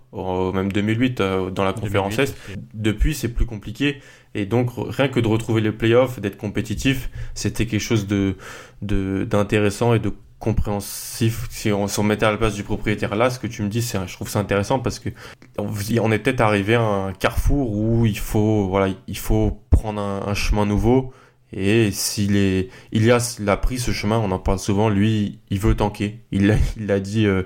même 0.54 0.72
2008 0.72 1.22
euh, 1.22 1.50
dans 1.50 1.64
la 1.64 1.74
conférence 1.74 2.20
Est. 2.20 2.36
Depuis, 2.74 3.16
c'est 3.16 3.30
plus 3.30 3.46
compliqué. 3.46 4.00
Et 4.36 4.46
donc, 4.46 4.70
rien 4.76 5.08
que 5.08 5.20
de 5.20 5.28
retrouver 5.28 5.62
les 5.62 5.72
playoffs, 5.72 6.20
d'être 6.20 6.38
compétitif, 6.38 7.10
c'était 7.34 7.66
quelque 7.66 7.82
chose 7.82 8.08
de 8.08 8.36
d'intéressant 8.82 9.94
et 9.94 10.00
de 10.00 10.12
compréhensif 10.40 11.48
si 11.50 11.72
on 11.72 11.88
s'en 11.88 12.04
mettait 12.04 12.26
à 12.26 12.32
la 12.32 12.38
place 12.38 12.54
du 12.54 12.64
propriétaire 12.64 13.16
là 13.16 13.30
ce 13.30 13.40
que 13.40 13.48
tu 13.48 13.62
me 13.62 13.70
dis 13.70 13.82
c'est 13.82 13.98
je 14.06 14.14
trouve 14.14 14.28
ça 14.28 14.40
intéressant 14.40 14.78
parce 14.78 15.00
que 15.00 15.10
on 15.58 16.12
est 16.12 16.20
peut-être 16.20 16.42
arrivé 16.42 16.76
à 16.76 16.82
un 16.82 17.14
carrefour 17.14 17.72
où 17.72 18.06
il 18.06 18.20
faut 18.20 18.68
voilà 18.68 18.94
il 19.08 19.18
faut 19.18 19.62
prendre 19.70 20.02
un 20.02 20.34
chemin 20.34 20.66
nouveau 20.66 21.14
et 21.56 21.92
s'il 21.92 22.36
est, 22.36 22.70
Ilias 22.92 23.38
l'a 23.40 23.58
pris 23.58 23.78
ce 23.78 23.92
chemin, 23.92 24.18
on 24.18 24.32
en 24.32 24.40
parle 24.40 24.60
souvent. 24.60 24.90
Lui, 24.90 25.40
il 25.50 25.60
veut 25.60 25.76
tanker. 25.76 26.20
Il 26.32 26.48
l'a, 26.48 26.56
il 26.78 26.92
a 26.92 27.00
dit, 27.00 27.28
euh, 27.28 27.44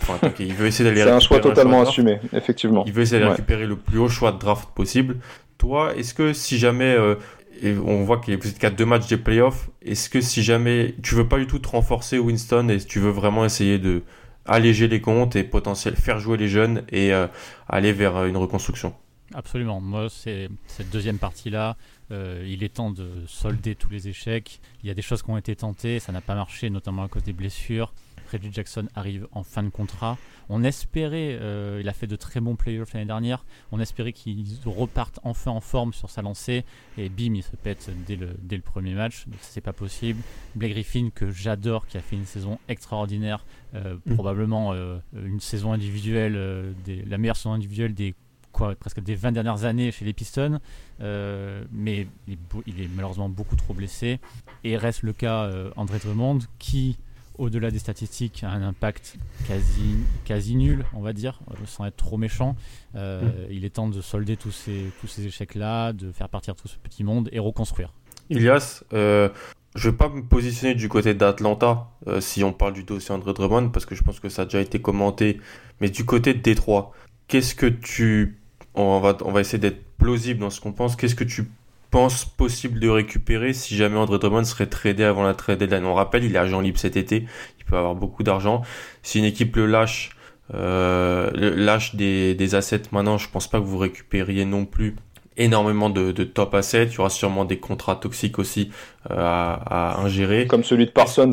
enfin, 0.00 0.18
tanker. 0.18 0.44
Il 0.46 0.54
veut 0.54 0.66
essayer 0.66 0.88
d'aller. 0.88 1.02
C'est 1.04 1.10
un 1.10 1.20
choix 1.20 1.40
totalement 1.40 1.82
assumé, 1.82 2.20
effectivement. 2.32 2.84
Il 2.86 2.92
veut 2.92 3.02
essayer 3.02 3.20
de 3.20 3.26
récupérer 3.26 3.66
le 3.66 3.76
plus 3.76 3.98
haut 3.98 4.08
choix 4.08 4.32
de 4.32 4.38
draft 4.38 4.68
possible. 4.74 5.16
Toi, 5.58 5.96
est-ce 5.96 6.14
que 6.14 6.32
si 6.32 6.56
jamais, 6.56 6.94
euh, 6.94 7.16
et 7.60 7.74
on 7.76 8.04
voit 8.04 8.18
qu'il 8.18 8.36
vous 8.38 8.48
êtes 8.48 8.58
qu'à 8.58 8.70
deux 8.70 8.86
matchs 8.86 9.08
des 9.08 9.16
playoffs, 9.16 9.70
est-ce 9.82 10.08
que 10.08 10.20
si 10.20 10.42
jamais 10.44 10.94
tu 11.02 11.16
veux 11.16 11.26
pas 11.26 11.38
du 11.38 11.48
tout 11.48 11.58
te 11.58 11.68
renforcer 11.68 12.18
Winston 12.18 12.68
et 12.68 12.78
tu 12.78 13.00
veux 13.00 13.10
vraiment 13.10 13.44
essayer 13.44 13.78
de 13.78 14.02
alléger 14.46 14.86
les 14.86 15.00
comptes 15.00 15.34
et 15.34 15.42
potentiel 15.42 15.96
faire 15.96 16.20
jouer 16.20 16.36
les 16.36 16.48
jeunes 16.48 16.84
et 16.90 17.12
euh, 17.12 17.26
aller 17.68 17.92
vers 17.92 18.24
une 18.24 18.36
reconstruction? 18.36 18.94
Absolument. 19.34 19.80
Moi, 19.80 20.08
c'est 20.08 20.48
cette 20.66 20.90
deuxième 20.90 21.18
partie-là. 21.18 21.76
Euh, 22.10 22.44
il 22.48 22.62
est 22.62 22.74
temps 22.74 22.90
de 22.90 23.10
solder 23.26 23.74
tous 23.74 23.90
les 23.90 24.08
échecs. 24.08 24.60
Il 24.82 24.88
y 24.88 24.90
a 24.90 24.94
des 24.94 25.02
choses 25.02 25.22
qui 25.22 25.30
ont 25.30 25.36
été 25.36 25.54
tentées, 25.54 26.00
ça 26.00 26.12
n'a 26.12 26.20
pas 26.20 26.34
marché, 26.34 26.70
notamment 26.70 27.02
à 27.02 27.08
cause 27.08 27.22
des 27.22 27.34
blessures. 27.34 27.92
Reggie 28.32 28.52
Jackson 28.52 28.88
arrive 28.94 29.26
en 29.32 29.42
fin 29.42 29.62
de 29.62 29.70
contrat. 29.70 30.18
On 30.50 30.62
espérait, 30.62 31.38
euh, 31.40 31.78
il 31.82 31.88
a 31.88 31.92
fait 31.92 32.06
de 32.06 32.16
très 32.16 32.40
bons 32.40 32.56
playoffs 32.56 32.92
l'année 32.92 33.06
dernière, 33.06 33.44
on 33.72 33.80
espérait 33.80 34.12
qu'il 34.12 34.44
reparte 34.66 35.18
enfin 35.22 35.50
en 35.50 35.60
forme 35.60 35.92
sur 35.92 36.10
sa 36.10 36.22
lancée. 36.22 36.64
Et 36.96 37.08
bim, 37.08 37.34
il 37.34 37.42
se 37.42 37.56
pète 37.56 37.90
dès 38.06 38.16
le, 38.16 38.34
dès 38.42 38.56
le 38.56 38.62
premier 38.62 38.94
match. 38.94 39.26
Donc 39.26 39.38
c'est 39.40 39.60
pas 39.60 39.72
possible. 39.72 40.20
Blake 40.56 40.72
Griffin, 40.72 41.10
que 41.14 41.30
j'adore, 41.30 41.86
qui 41.86 41.96
a 41.96 42.00
fait 42.00 42.16
une 42.16 42.26
saison 42.26 42.58
extraordinaire, 42.68 43.44
euh, 43.74 43.96
mm. 44.06 44.14
probablement 44.14 44.74
une 45.14 45.40
saison 45.40 45.72
individuelle, 45.72 46.74
la 46.86 47.18
meilleure 47.18 47.36
saison 47.36 47.52
individuelle 47.52 47.94
des 47.94 48.14
quoi, 48.58 48.74
presque 48.74 49.00
des 49.00 49.14
20 49.14 49.32
dernières 49.32 49.64
années 49.64 49.90
chez 49.92 50.04
les 50.04 50.12
Pistons, 50.12 50.58
mais 51.00 52.06
il 52.26 52.80
est, 52.80 52.88
malheureusement 52.94 53.28
beaucoup 53.28 53.56
trop 53.56 53.74
blessé. 53.74 54.20
Et 54.64 54.76
reste 54.76 55.02
le 55.02 55.12
cas 55.12 55.50
André 55.76 55.98
Drummond 55.98 56.40
qui 56.58 56.98
au-delà 57.38 57.70
des 57.70 57.78
statistiques, 57.78 58.42
a 58.42 58.50
un 58.50 58.62
impact 58.62 59.16
quasi, 59.46 59.96
quasi 60.24 60.56
nul, 60.56 60.84
on 60.92 61.00
va 61.00 61.12
dire, 61.12 61.40
sans 61.66 61.86
être 61.86 61.96
trop 61.96 62.16
méchant. 62.16 62.56
Euh. 62.96 63.20
Il 63.50 63.64
est 63.64 63.70
temps 63.70 63.88
de 63.88 64.00
solder 64.00 64.36
tous 64.36 64.50
ces, 64.50 64.90
tous 65.00 65.06
ces 65.06 65.26
échecs-là, 65.26 65.92
de 65.92 66.12
faire 66.12 66.28
partir 66.28 66.56
tout 66.56 66.68
ce 66.68 66.76
petit 66.76 67.04
monde 67.04 67.28
et 67.32 67.38
reconstruire. 67.38 67.92
Ilias, 68.28 68.84
euh, 68.92 69.30
je 69.74 69.86
ne 69.86 69.92
vais 69.92 69.96
pas 69.96 70.08
me 70.08 70.22
positionner 70.22 70.74
du 70.74 70.88
côté 70.88 71.14
d'Atlanta 71.14 71.88
euh, 72.08 72.20
si 72.20 72.42
on 72.44 72.52
parle 72.52 72.72
du 72.72 72.82
dossier 72.82 73.14
André 73.14 73.32
Drummond, 73.32 73.70
parce 73.70 73.86
que 73.86 73.94
je 73.94 74.02
pense 74.02 74.20
que 74.20 74.28
ça 74.28 74.42
a 74.42 74.44
déjà 74.44 74.60
été 74.60 74.82
commenté, 74.82 75.40
mais 75.80 75.88
du 75.88 76.04
côté 76.04 76.34
de 76.34 76.40
Détroit, 76.40 76.92
qu'est-ce 77.28 77.54
que 77.54 77.66
tu... 77.66 78.37
On 78.80 79.00
va, 79.00 79.40
essayer 79.40 79.58
d'être 79.58 79.82
plausible 79.98 80.40
dans 80.40 80.50
ce 80.50 80.60
qu'on 80.60 80.72
pense. 80.72 80.94
Qu'est-ce 80.94 81.16
que 81.16 81.24
tu 81.24 81.50
pense 81.90 82.24
possible 82.24 82.78
de 82.78 82.88
récupérer 82.88 83.52
si 83.52 83.76
jamais 83.76 83.96
André 83.96 84.18
Drummond 84.18 84.44
serait 84.44 84.66
tradé 84.66 85.02
avant 85.02 85.24
la 85.24 85.34
trade 85.34 85.58
deadline? 85.58 85.84
On 85.84 85.94
rappelle, 85.94 86.22
il 86.22 86.34
est 86.36 86.38
agent 86.38 86.60
libre 86.60 86.78
cet 86.78 86.96
été, 86.96 87.26
il 87.58 87.64
peut 87.64 87.76
avoir 87.76 87.96
beaucoup 87.96 88.22
d'argent. 88.22 88.62
Si 89.02 89.18
une 89.18 89.24
équipe 89.24 89.56
le 89.56 89.66
lâche, 89.66 90.10
euh, 90.54 91.30
lâche 91.34 91.96
des, 91.96 92.36
des 92.36 92.54
assets 92.54 92.82
maintenant, 92.92 93.18
je 93.18 93.28
pense 93.28 93.48
pas 93.48 93.58
que 93.58 93.64
vous 93.64 93.78
récupériez 93.78 94.44
non 94.44 94.64
plus 94.64 94.94
énormément 95.38 95.88
de, 95.88 96.12
top 96.24 96.54
assets. 96.54 96.86
Il 96.86 96.94
y 96.94 96.98
aura 96.98 97.10
sûrement 97.10 97.44
des 97.44 97.58
contrats 97.58 97.96
toxiques 97.96 98.38
aussi 98.38 98.70
euh, 99.10 99.14
à, 99.16 100.00
ingérer. 100.00 100.46
Comme 100.46 100.64
celui 100.64 100.86
de 100.86 100.90
Parsons. 100.90 101.30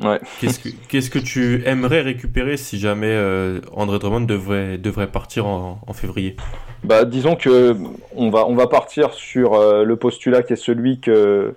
Ouais. 0.00 0.20
Qu'est-ce 0.40 1.10
que, 1.10 1.18
tu 1.18 1.62
aimerais 1.66 2.02
récupérer 2.02 2.56
si 2.56 2.78
jamais 2.78 3.10
euh, 3.10 3.60
André 3.74 3.98
Drummond 3.98 4.20
devrait, 4.20 4.78
devrait 4.78 5.08
partir 5.08 5.46
en, 5.46 5.80
février? 5.94 6.36
Bah, 6.84 7.04
Disons 7.04 7.34
que 7.36 7.74
on 8.14 8.30
va, 8.30 8.46
on 8.46 8.54
va 8.54 8.66
partir 8.66 9.14
sur 9.14 9.54
euh, 9.54 9.82
le 9.82 9.96
postulat 9.96 10.42
qui 10.42 10.52
est 10.52 10.56
celui 10.56 11.00
que, 11.00 11.54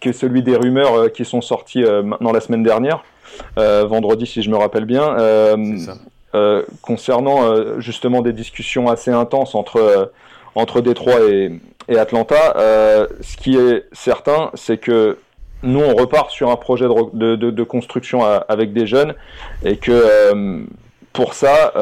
que 0.00 0.12
celui 0.12 0.42
des 0.42 0.56
rumeurs 0.56 1.12
qui 1.12 1.24
sont 1.24 1.40
sorties 1.40 1.82
maintenant 2.04 2.30
la 2.32 2.40
semaine 2.40 2.62
dernière, 2.62 3.02
vendredi 3.56 4.26
si 4.26 4.42
je 4.42 4.50
me 4.50 4.56
rappelle 4.56 4.84
bien. 4.84 5.16
concernant 6.82 7.80
justement 7.80 8.22
des 8.22 8.32
discussions 8.32 8.88
assez 8.88 9.10
intenses 9.10 9.56
entre 9.56 10.12
entre 10.54 10.80
Détroit 10.80 11.20
et, 11.28 11.60
Atlanta. 11.96 12.54
Euh, 12.56 13.06
ce 13.20 13.36
qui 13.36 13.56
est 13.56 13.84
certain, 13.92 14.50
c'est 14.54 14.78
que 14.78 15.18
nous, 15.62 15.80
on 15.80 15.94
repart 15.94 16.30
sur 16.30 16.50
un 16.50 16.56
projet 16.56 16.86
de, 16.86 17.62
construction 17.64 18.24
avec 18.24 18.72
des 18.72 18.86
jeunes 18.86 19.14
et 19.64 19.76
que 19.76 19.90
euh, 19.90 20.62
pour 21.12 21.34
ça, 21.34 21.72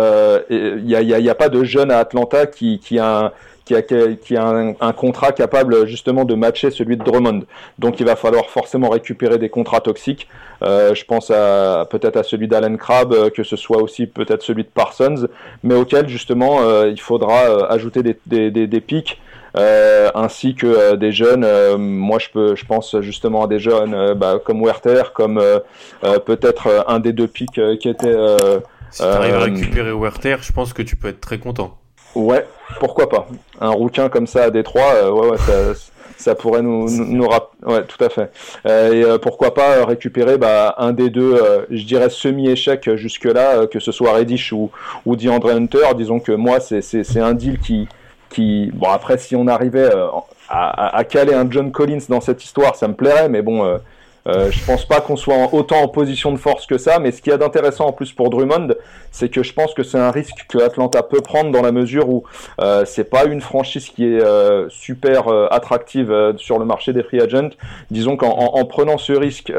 il 0.51 0.83
n'y 0.83 1.29
a, 1.29 1.35
pas 1.35 1.49
de 1.51 1.63
jeunes 1.63 1.91
à 1.91 1.99
Atlanta 1.99 2.47
qui, 2.47 2.79
qui 2.79 2.99
a 2.99 3.27
un, 3.27 3.33
qui 3.69 4.37
a, 4.37 4.49
un, 4.81 4.93
contrat 4.93 5.33
capable 5.33 5.87
justement 5.87 6.25
de 6.25 6.35
matcher 6.35 6.71
celui 6.71 6.97
de 6.97 7.05
Drummond. 7.05 7.43
Donc 7.79 8.01
il 8.01 8.07
va 8.07 8.17
falloir 8.17 8.47
forcément 8.49 8.89
récupérer 8.89 9.39
des 9.39 9.51
contrats 9.51 9.81
toxiques. 9.81 10.29
Euh, 10.63 10.95
je 10.95 11.05
pense 11.05 11.31
à 11.31 11.87
peut-être 11.91 12.17
à 12.17 12.23
celui 12.23 12.49
d'Allen 12.49 12.79
Crabbe, 12.79 13.13
euh, 13.13 13.31
que 13.31 13.45
ce 13.45 13.57
soit 13.57 13.83
aussi 13.83 14.07
peut-être 14.07 14.43
celui 14.43 14.65
de 14.65 14.69
Parsons, 14.69 15.29
mais 15.63 15.75
auquel 15.75 16.09
justement 16.09 16.63
euh, 16.63 16.89
il 16.89 17.01
faudra 17.01 17.69
ajouter 17.71 18.03
des, 18.03 18.51
des, 18.51 18.81
pics. 18.81 19.21
ainsi 19.55 20.55
que 20.55 20.95
des 20.97 21.13
jeunes. 21.13 21.47
moi, 21.77 22.19
je 22.19 22.29
peux, 22.31 22.57
je 22.57 22.65
pense 22.65 22.97
justement 23.01 23.45
à 23.45 23.47
des 23.47 23.59
jeunes 23.59 24.15
bah, 24.15 24.41
comme 24.45 24.63
Werther, 24.63 25.13
comme 25.13 25.43
peut-être 26.25 26.85
un 26.89 27.01
des 27.01 27.13
deux 27.13 27.29
pics 27.29 27.61
qui 27.81 27.89
était. 27.89 28.17
si 28.91 29.03
tu 29.03 29.09
arrives 29.09 29.35
à 29.35 29.41
récupérer 29.41 29.93
Werther, 29.93 30.37
je 30.41 30.53
pense 30.53 30.73
que 30.73 30.83
tu 30.83 30.97
peux 30.97 31.09
être 31.09 31.21
très 31.21 31.39
content. 31.39 31.79
Ouais, 32.15 32.47
pourquoi 32.81 33.09
pas. 33.09 33.27
Un 33.61 33.71
rouquin 33.71 34.09
comme 34.09 34.27
ça 34.27 34.45
à 34.45 34.51
Détroit, 34.51 34.93
euh, 34.95 35.11
ouais, 35.11 35.37
ça, 36.17 36.35
pourrait 36.35 36.63
nous, 36.63 36.89
nous, 36.91 37.29
Ouais, 37.65 37.85
tout 37.85 38.03
à 38.03 38.09
fait. 38.09 38.31
Euh, 38.67 38.93
et 38.93 39.05
euh, 39.05 39.19
pourquoi 39.19 39.55
pas 39.55 39.85
récupérer 39.85 40.37
bah, 40.37 40.75
un 40.79 40.93
des 40.93 41.11
deux, 41.11 41.39
je 41.71 41.85
dirais 41.85 42.11
semi-échec 42.11 42.95
jusque-là, 42.97 43.67
que 43.67 43.79
ce 43.79 43.93
soit 43.93 44.13
Reddish 44.13 44.53
ou, 44.53 44.71
ou 45.07 45.17
DeAndre 45.17 45.51
Hunter. 45.51 45.95
Disons 45.97 46.21
que 46.21 46.33
moi, 46.33 46.59
c'est 46.61 47.21
un 47.21 47.35
deal 47.35 47.59
qui, 47.59 47.89
qui. 48.31 48.71
Bon, 48.75 48.89
après, 48.89 49.19
si 49.19 49.37
on 49.37 49.47
arrivait 49.47 49.91
à, 50.49 50.97
à, 50.97 51.05
caler 51.05 51.35
un 51.35 51.49
John 51.51 51.71
Collins 51.71 52.07
dans 52.09 52.21
cette 52.21 52.43
histoire, 52.43 52.75
ça 52.75 52.89
me 52.89 52.95
plairait, 52.95 53.29
mais 53.29 53.43
bon 53.43 53.79
euh, 54.29 54.51
je 54.51 54.65
pense 54.65 54.85
pas 54.85 55.01
qu'on 55.01 55.17
soit 55.17 55.53
autant 55.53 55.83
en 55.83 55.89
position 55.89 56.33
de 56.33 56.39
force 56.39 56.67
que 56.67 56.79
ça, 56.79 56.99
mais 56.99 57.13
ce 57.13 57.23
qui 57.23 57.31
y 57.31 57.33
a 57.33 57.39
d'intéressant 57.39 57.87
en 57.87 57.93
plus 57.93 58.13
pour 58.13 58.31
Drummond, 58.31 58.75
c'est 59.11 59.29
que 59.31 59.43
je 59.43 59.53
pense 59.53 59.75
que 59.75 59.83
c'est 59.83 59.99
un 59.99 60.11
risque 60.11 60.47
que 60.49 60.59
Atlanta 60.59 61.03
peut 61.03 61.21
prendre 61.21 61.51
dans 61.51 61.63
la 61.63 61.73
mesure 61.73 62.09
où 62.09 62.25
euh, 62.61 62.85
c'est 62.85 63.09
pas 63.09 63.25
une 63.25 63.41
franchise 63.41 63.89
qui 63.89 64.05
est 64.05 64.23
euh, 64.23 64.69
super 64.69 65.29
euh, 65.29 65.49
attractive 65.51 66.35
sur 66.37 66.59
le 66.59 66.65
marché 66.65 66.93
des 66.93 67.03
free 67.03 67.21
agents. 67.21 67.51
Disons 67.91 68.17
qu'en 68.17 68.29
en, 68.29 68.65
prenant 68.65 68.99
ce 68.99 69.13
risque, 69.13 69.53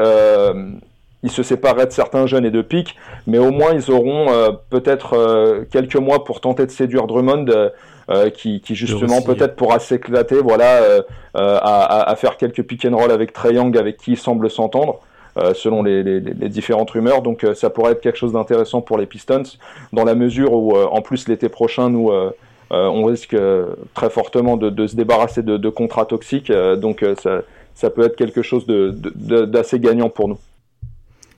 ils 1.22 1.30
se 1.30 1.42
sépareraient 1.42 1.86
de 1.86 1.92
certains 1.92 2.26
jeunes 2.26 2.46
et 2.46 2.50
de 2.50 2.62
pics, 2.62 2.96
mais 3.26 3.38
au 3.38 3.50
moins 3.50 3.72
ils 3.74 3.90
auront 3.90 4.28
peut-être 4.70 5.66
quelques 5.70 5.96
mois 5.96 6.24
pour 6.24 6.40
tenter 6.40 6.64
de 6.64 6.70
séduire 6.70 7.06
Drummond 7.06 7.70
euh, 8.10 8.28
qui, 8.28 8.60
justement 8.70 9.22
peut-être 9.22 9.54
pourra 9.54 9.78
s'éclater, 9.78 10.40
voilà, 10.40 10.82
euh, 10.82 11.02
euh, 11.36 11.58
à, 11.62 12.12
faire 12.16 12.36
quelques 12.36 12.62
pick 12.62 12.84
and 12.84 12.96
roll 12.96 13.12
avec 13.12 13.32
Trey 13.32 13.54
Young, 13.54 13.76
avec 13.78 13.98
qui 13.98 14.12
il 14.12 14.16
semble 14.16 14.50
s'entendre. 14.50 15.00
selon 15.54 15.84
les, 15.84 16.20
différentes 16.48 16.90
rumeurs. 16.90 17.22
Donc 17.22 17.46
ça 17.54 17.70
pourrait 17.70 17.92
être 17.92 18.00
quelque 18.00 18.18
chose 18.18 18.32
d'intéressant 18.32 18.80
pour 18.80 18.98
les 18.98 19.06
Pistons, 19.06 19.44
dans 19.92 20.04
la 20.04 20.16
mesure 20.16 20.52
où 20.52 20.76
en 20.76 21.00
plus 21.02 21.28
l'été 21.28 21.48
prochain, 21.48 21.88
nous, 21.88 22.10
on 22.70 23.04
risque 23.04 23.36
très 23.94 24.10
fortement 24.10 24.56
de, 24.56 24.86
se 24.88 24.96
débarrasser 24.96 25.42
de, 25.42 25.68
contrats 25.68 26.04
toxiques. 26.04 26.52
donc 26.78 27.04
ça, 27.22 27.42
ça, 27.74 27.90
peut 27.90 28.02
être 28.02 28.16
quelque 28.16 28.42
chose 28.42 28.66
d'assez 28.66 29.78
gagnant 29.78 30.08
pour 30.08 30.26
nous. 30.26 30.38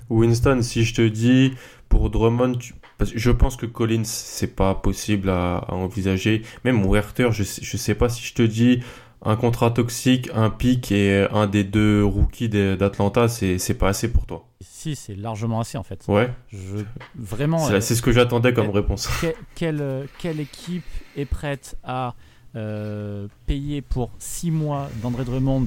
Winston, 0.08 0.60
si 0.62 0.84
je 0.84 0.94
te 0.94 1.06
dis 1.06 1.52
pour 1.90 2.08
Drummond, 2.08 2.58
je 3.04 3.30
pense 3.30 3.56
que 3.56 3.66
Collins, 3.66 4.04
c'est 4.04 4.54
pas 4.54 4.74
possible 4.74 5.30
à, 5.30 5.64
envisager. 5.68 6.42
Même 6.64 6.84
Werther, 6.86 7.32
je, 7.32 7.42
je 7.42 7.76
sais 7.76 7.94
pas 7.94 8.08
si 8.08 8.22
je 8.22 8.34
te 8.34 8.42
dis 8.42 8.80
un 9.24 9.36
contrat 9.36 9.70
toxique, 9.70 10.30
un 10.34 10.50
pic 10.50 10.90
et 10.90 11.26
un 11.30 11.46
des 11.46 11.64
deux 11.64 12.04
rookies 12.04 12.48
d'Atlanta, 12.48 13.28
c'est 13.28 13.78
pas 13.78 13.88
assez 13.88 14.10
pour 14.10 14.26
toi. 14.26 14.46
Si, 14.60 14.96
c'est 14.96 15.14
largement 15.14 15.60
assez 15.60 15.78
en 15.78 15.82
fait. 15.82 16.04
Ouais. 16.08 16.30
Je, 16.48 16.84
vraiment. 17.14 17.58
C'est 17.80 17.94
ce 17.94 18.02
que 18.02 18.12
j'attendais 18.12 18.52
comme 18.52 18.70
réponse. 18.70 19.08
quelle, 19.54 20.08
quelle, 20.18 20.40
équipe 20.40 20.84
est 21.16 21.24
prête 21.24 21.76
à 21.84 22.14
euh, 22.56 23.28
payer 23.46 23.80
pour 23.80 24.10
6 24.18 24.50
mois 24.50 24.88
d'André 25.02 25.24
Drummond 25.24 25.66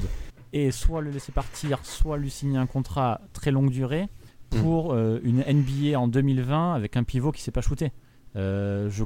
et 0.51 0.71
soit 0.71 1.01
le 1.01 1.11
laisser 1.11 1.31
partir, 1.31 1.79
soit 1.83 2.17
lui 2.17 2.29
signer 2.29 2.57
un 2.57 2.67
contrat 2.67 3.21
très 3.33 3.51
longue 3.51 3.69
durée? 3.69 4.07
Pour 4.49 4.93
euh, 4.93 5.19
une 5.23 5.39
NBA 5.39 5.99
en 5.99 6.07
2020 6.07 6.73
avec 6.73 6.97
un 6.97 7.03
pivot 7.03 7.31
qui 7.31 7.41
s'est 7.41 7.51
pas 7.51 7.61
shooté. 7.61 7.91
Euh, 8.35 8.89
je, 8.89 9.03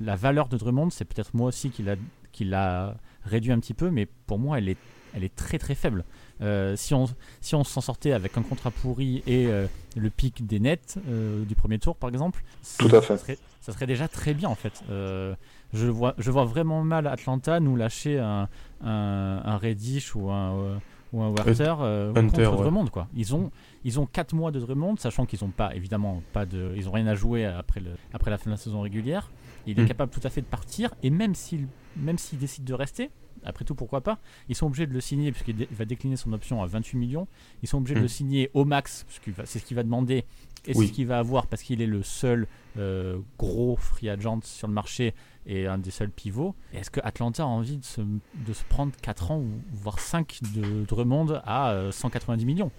la 0.00 0.16
valeur 0.16 0.48
de 0.48 0.56
Drummond, 0.56 0.90
c'est 0.90 1.04
peut-être 1.04 1.34
moi 1.34 1.48
aussi 1.48 1.70
qui 1.70 1.82
l'a, 1.82 1.96
qui 2.32 2.44
l'a 2.44 2.96
réduit 3.24 3.52
un 3.52 3.58
petit 3.58 3.74
peu, 3.74 3.90
mais 3.90 4.06
pour 4.26 4.38
moi, 4.38 4.58
elle 4.58 4.68
est, 4.68 4.76
elle 5.14 5.24
est 5.24 5.34
très 5.34 5.58
très 5.58 5.74
faible. 5.74 6.04
Euh, 6.42 6.74
si 6.76 6.92
on 6.94 7.06
si 7.40 7.54
on 7.54 7.62
s'en 7.62 7.80
sortait 7.80 8.12
avec 8.12 8.36
un 8.36 8.42
contrat 8.42 8.70
pourri 8.70 9.22
et 9.26 9.48
le 9.96 10.10
pic 10.10 10.46
des 10.46 10.60
nets 10.60 10.98
du 11.06 11.54
premier 11.54 11.78
tour, 11.78 11.96
par 11.96 12.10
exemple, 12.10 12.42
Tout 12.78 12.94
à 12.94 13.00
fait. 13.00 13.38
Ça, 13.60 13.72
serait, 13.72 13.86
déjà 13.86 14.08
très 14.08 14.34
bien 14.34 14.50
en 14.50 14.54
fait. 14.54 14.82
je 14.90 15.86
vois 15.86 16.14
je 16.18 16.30
vois 16.30 16.44
vraiment 16.44 16.84
mal 16.84 17.06
Atlanta 17.06 17.60
nous 17.60 17.76
lâcher 17.76 18.18
un, 18.18 18.48
un, 18.82 19.40
un 19.42 19.56
Reddish 19.56 20.14
ou 20.14 20.30
un 20.30 20.80
ou 21.14 21.22
un 21.22 21.30
Werther 21.30 21.74
contre 22.14 22.56
Drummond 22.56 22.86
quoi. 22.86 23.06
Ils 23.14 23.34
ont 23.34 23.50
ils 23.84 24.00
ont 24.00 24.06
4 24.06 24.34
mois 24.34 24.50
de 24.50 24.60
Drummond, 24.60 24.96
sachant 24.96 25.26
qu'ils 25.26 25.40
n'ont 25.42 25.50
pas, 25.50 25.74
évidemment, 25.74 26.22
pas 26.32 26.46
de, 26.46 26.72
ils 26.74 26.88
ont 26.88 26.92
rien 26.92 27.06
à 27.06 27.14
jouer 27.14 27.44
après, 27.44 27.80
le, 27.80 27.90
après 28.14 28.30
la 28.30 28.38
fin 28.38 28.46
de 28.46 28.52
la 28.52 28.56
saison 28.56 28.80
régulière. 28.80 29.30
Il 29.66 29.78
est 29.78 29.82
hmm. 29.82 29.88
capable 29.88 30.10
tout 30.10 30.20
à 30.24 30.30
fait 30.30 30.40
de 30.40 30.46
partir, 30.46 30.94
et 31.02 31.10
même 31.10 31.34
s'il 31.34 31.68
même 31.96 32.18
s'il 32.18 32.38
décide 32.38 32.64
de 32.64 32.74
rester, 32.74 33.10
après 33.44 33.64
tout, 33.64 33.74
pourquoi 33.74 34.00
pas? 34.00 34.18
Ils 34.48 34.54
sont 34.54 34.66
obligés 34.66 34.86
de 34.86 34.92
le 34.92 35.00
signer, 35.00 35.32
puisqu'il 35.32 35.66
va 35.70 35.84
décliner 35.84 36.16
son 36.16 36.32
option 36.32 36.62
à 36.62 36.66
28 36.66 36.96
millions. 36.96 37.26
Ils 37.62 37.68
sont 37.68 37.78
obligés 37.78 37.94
de 37.94 38.00
le 38.00 38.06
hmm. 38.06 38.08
signer 38.08 38.50
au 38.54 38.64
max, 38.64 39.04
parce 39.04 39.48
c'est 39.48 39.58
ce 39.58 39.64
qu'il 39.64 39.76
va 39.76 39.82
demander, 39.82 40.24
et 40.66 40.74
c'est 40.74 40.86
ce 40.86 40.92
qu'il 40.92 41.06
va 41.06 41.18
avoir, 41.18 41.46
parce 41.46 41.62
qu'il 41.62 41.82
est 41.82 41.86
le 41.86 42.02
seul 42.02 42.46
euh, 42.78 43.18
gros 43.38 43.76
free 43.76 44.08
agent 44.08 44.40
sur 44.42 44.66
le 44.66 44.74
marché 44.74 45.14
et 45.46 45.66
un 45.66 45.78
des 45.78 45.90
seuls 45.90 46.10
pivots. 46.10 46.54
Est-ce 46.72 46.90
que 46.90 47.00
Atlanta 47.04 47.42
a 47.42 47.46
envie 47.46 47.76
de 47.76 47.84
se, 47.84 48.00
de 48.00 48.52
se 48.52 48.64
prendre 48.64 48.92
4 49.02 49.30
ans, 49.30 49.38
ou 49.40 49.48
voire 49.72 49.98
5 49.98 50.40
de 50.54 50.84
Drummond 50.84 51.40
à 51.44 51.90
190 51.90 52.42
euh, 52.42 52.46
millions? 52.46 52.70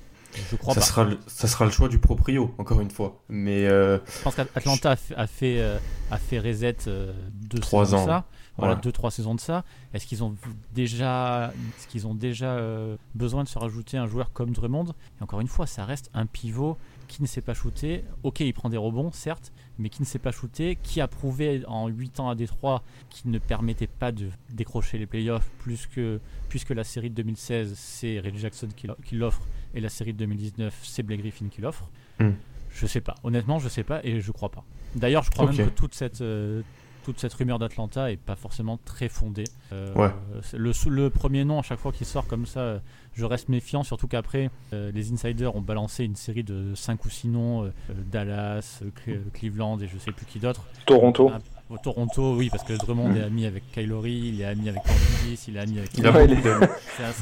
Je 0.52 0.56
crois 0.56 0.74
ça 0.74 0.82
Sera 0.82 1.04
le, 1.04 1.20
ça 1.28 1.48
sera 1.48 1.66
le 1.66 1.72
choix 1.72 1.88
du 1.90 2.00
proprio, 2.00 2.54
encore 2.58 2.82
une 2.82 2.92
fois. 2.92 3.24
Mais 3.30 3.66
euh, 3.68 3.98
Je 4.18 4.24
pense 4.24 4.36
qu'Atlanta 4.36 4.92
a, 5.16 5.28
fait, 5.28 5.60
euh, 5.60 5.78
a 6.12 6.18
fait 6.18 6.40
reset 6.40 6.78
euh, 6.88 7.14
deux 7.34 7.60
Trois 7.60 7.86
saisons 7.86 7.98
de 7.98 8.02
ans. 8.04 8.06
ça. 8.06 8.26
Voilà, 8.58 8.74
Voilà. 8.74 8.76
deux 8.82 8.92
trois 8.94 9.12
saisons 9.12 9.36
de 9.36 9.40
ça. 9.42 9.66
Est-ce 9.94 10.06
qu'ils 10.08 10.24
ont 10.24 10.34
déjà, 10.74 11.52
est-ce 11.78 11.88
qu'ils 11.88 12.08
ont 12.08 12.16
déjà 12.16 12.52
euh, 12.56 12.96
besoin 13.14 13.44
de 13.44 13.50
se 13.50 13.60
rajouter 13.60 13.98
un 13.98 14.08
joueur 14.08 14.32
comme 14.32 14.52
Drummond? 14.52 14.94
Et 15.20 15.24
encore 15.24 15.42
une 15.42 15.48
fois, 15.48 15.68
ça 15.68 15.84
reste 15.86 16.10
un 16.14 16.26
pivot 16.26 16.78
qui 17.08 17.22
ne 17.22 17.28
sait 17.28 17.42
pas 17.42 17.54
shooter. 17.54 18.04
Ok, 18.24 18.40
il 18.40 18.54
prend 18.54 18.70
des 18.70 18.78
rebonds, 18.78 19.12
certes, 19.12 19.52
mais 19.78 19.90
qui 19.90 20.02
ne 20.02 20.08
sait 20.08 20.20
pas 20.20 20.32
shooter, 20.32 20.78
qui 20.82 21.02
a 21.02 21.08
prouvé 21.08 21.64
en 21.68 21.88
8 21.88 22.20
ans 22.22 22.30
à 22.30 22.36
Détroit 22.36 22.82
qu'il 23.10 23.30
ne 23.30 23.38
permettait 23.40 23.88
pas 23.88 24.12
de 24.12 24.30
décrocher 24.52 24.98
les 24.98 25.06
playoffs, 25.06 25.50
plus 25.60 25.86
que, 25.88 26.20
puisque 26.50 26.70
la 26.72 26.84
série 26.86 27.10
de 27.10 27.16
2016, 27.16 27.74
c'est 27.78 28.20
Reggie 28.22 28.40
Jackson 28.40 28.70
qui 28.74 29.16
l'offre, 29.16 29.42
et 29.76 29.82
la 29.82 29.90
série 29.90 30.14
de 30.14 30.18
2019, 30.20 30.74
c'est 30.84 31.04
Blake 31.04 31.20
Griffin 31.22 31.48
qui 31.50 31.62
l'offre. 31.62 31.90
Hmm. 32.20 32.32
Je 32.72 32.86
sais 32.88 33.02
pas. 33.02 33.16
Honnêtement, 33.24 33.60
je 33.60 33.70
sais 33.70 33.84
pas 33.84 34.00
et 34.04 34.20
je 34.22 34.32
crois 34.32 34.50
pas. 34.50 34.64
D'ailleurs, 34.96 35.24
je 35.24 35.32
crois 35.32 35.46
même 35.46 35.56
que 35.70 35.76
toute 35.76 35.94
cette, 35.94 36.22
euh, 36.22 36.62
toute 37.04 37.20
cette 37.20 37.34
rumeur 37.34 37.60
d'Atlanta 37.60 38.12
est 38.12 38.18
pas 38.18 38.36
forcément 38.36 38.78
très 38.84 39.08
fondée. 39.10 39.44
Euh, 39.72 39.94
Ouais. 39.94 40.10
Le, 40.54 40.72
le 40.90 41.10
premier 41.10 41.46
nom, 41.46 41.60
à 41.60 41.62
chaque 41.62 41.80
fois 41.80 41.92
qu'il 41.92 42.06
sort 42.08 42.26
comme 42.28 42.46
ça, 42.46 42.82
je 43.14 43.24
reste 43.26 43.48
méfiant, 43.48 43.84
surtout 43.84 44.08
qu'après, 44.08 44.50
euh, 44.74 44.92
les 44.92 45.14
insiders 45.14 45.56
ont 45.56 45.62
balancé 45.62 46.04
une 46.04 46.16
série 46.16 46.44
de 46.44 46.74
5 46.76 47.06
ou 47.06 47.10
6 47.10 47.28
noms 47.30 47.72
Dallas, 48.12 48.82
Cle- 49.06 49.30
Cleveland 49.34 49.80
et 49.80 49.88
je 49.88 49.98
sais 49.98 50.12
plus 50.12 50.26
qui 50.26 50.40
d'autre. 50.40 50.66
Toronto. 50.86 51.32
Au 51.70 51.78
Toronto, 51.78 52.36
oui, 52.36 52.50
parce 52.50 52.64
que 52.64 52.74
Drummond 52.74 53.10
Mm. 53.10 53.18
est 53.18 53.24
ami 53.24 53.46
avec 53.46 53.72
Kylori, 53.72 54.14
il 54.34 54.42
est 54.42 54.46
ami 54.46 54.70
avec 54.70 54.84
Porzingis, 54.84 55.40
il 55.48 55.58
est 55.58 55.60
ami 55.60 55.80
avec. 55.80 55.92
Il 55.98 56.08
Ouais, 56.08 56.26
il 56.26 56.32
est- 56.34 56.46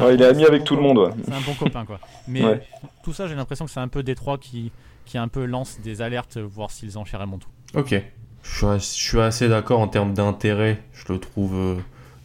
Ouais, 0.03 0.15
il 0.15 0.23
ami 0.23 0.45
avec 0.45 0.63
tout 0.63 0.75
le 0.75 0.81
copain. 0.81 0.93
monde. 0.93 1.07
ouais. 1.09 1.13
C'est 1.25 1.33
un 1.33 1.41
bon 1.41 1.53
copain, 1.53 1.85
quoi. 1.85 1.99
Mais 2.27 2.43
Ouais. 2.43 2.61
tout 3.03 3.13
ça, 3.13 3.27
j'ai 3.27 3.35
l'impression 3.35 3.65
que 3.65 3.71
c'est 3.71 3.79
un 3.79 3.87
peu 3.87 4.03
Détroit 4.03 4.37
qui, 4.37 4.71
qui 5.05 5.17
un 5.17 5.27
peu 5.27 5.45
lance 5.45 5.79
des 5.81 6.01
alertes, 6.01 6.37
voir 6.37 6.71
s'ils 6.71 6.97
enchèrent 6.97 7.25
mon 7.25 7.37
tout. 7.37 7.49
Ok. 7.75 7.95
Je 8.43 8.57
suis, 8.57 8.65
as- 8.65 8.77
je 8.97 9.01
suis 9.03 9.19
assez 9.21 9.47
d'accord 9.47 9.79
en 9.79 9.87
termes 9.87 10.13
d'intérêt. 10.13 10.81
Je 10.93 11.13
le 11.13 11.19
trouve 11.19 11.55
euh, 11.55 11.75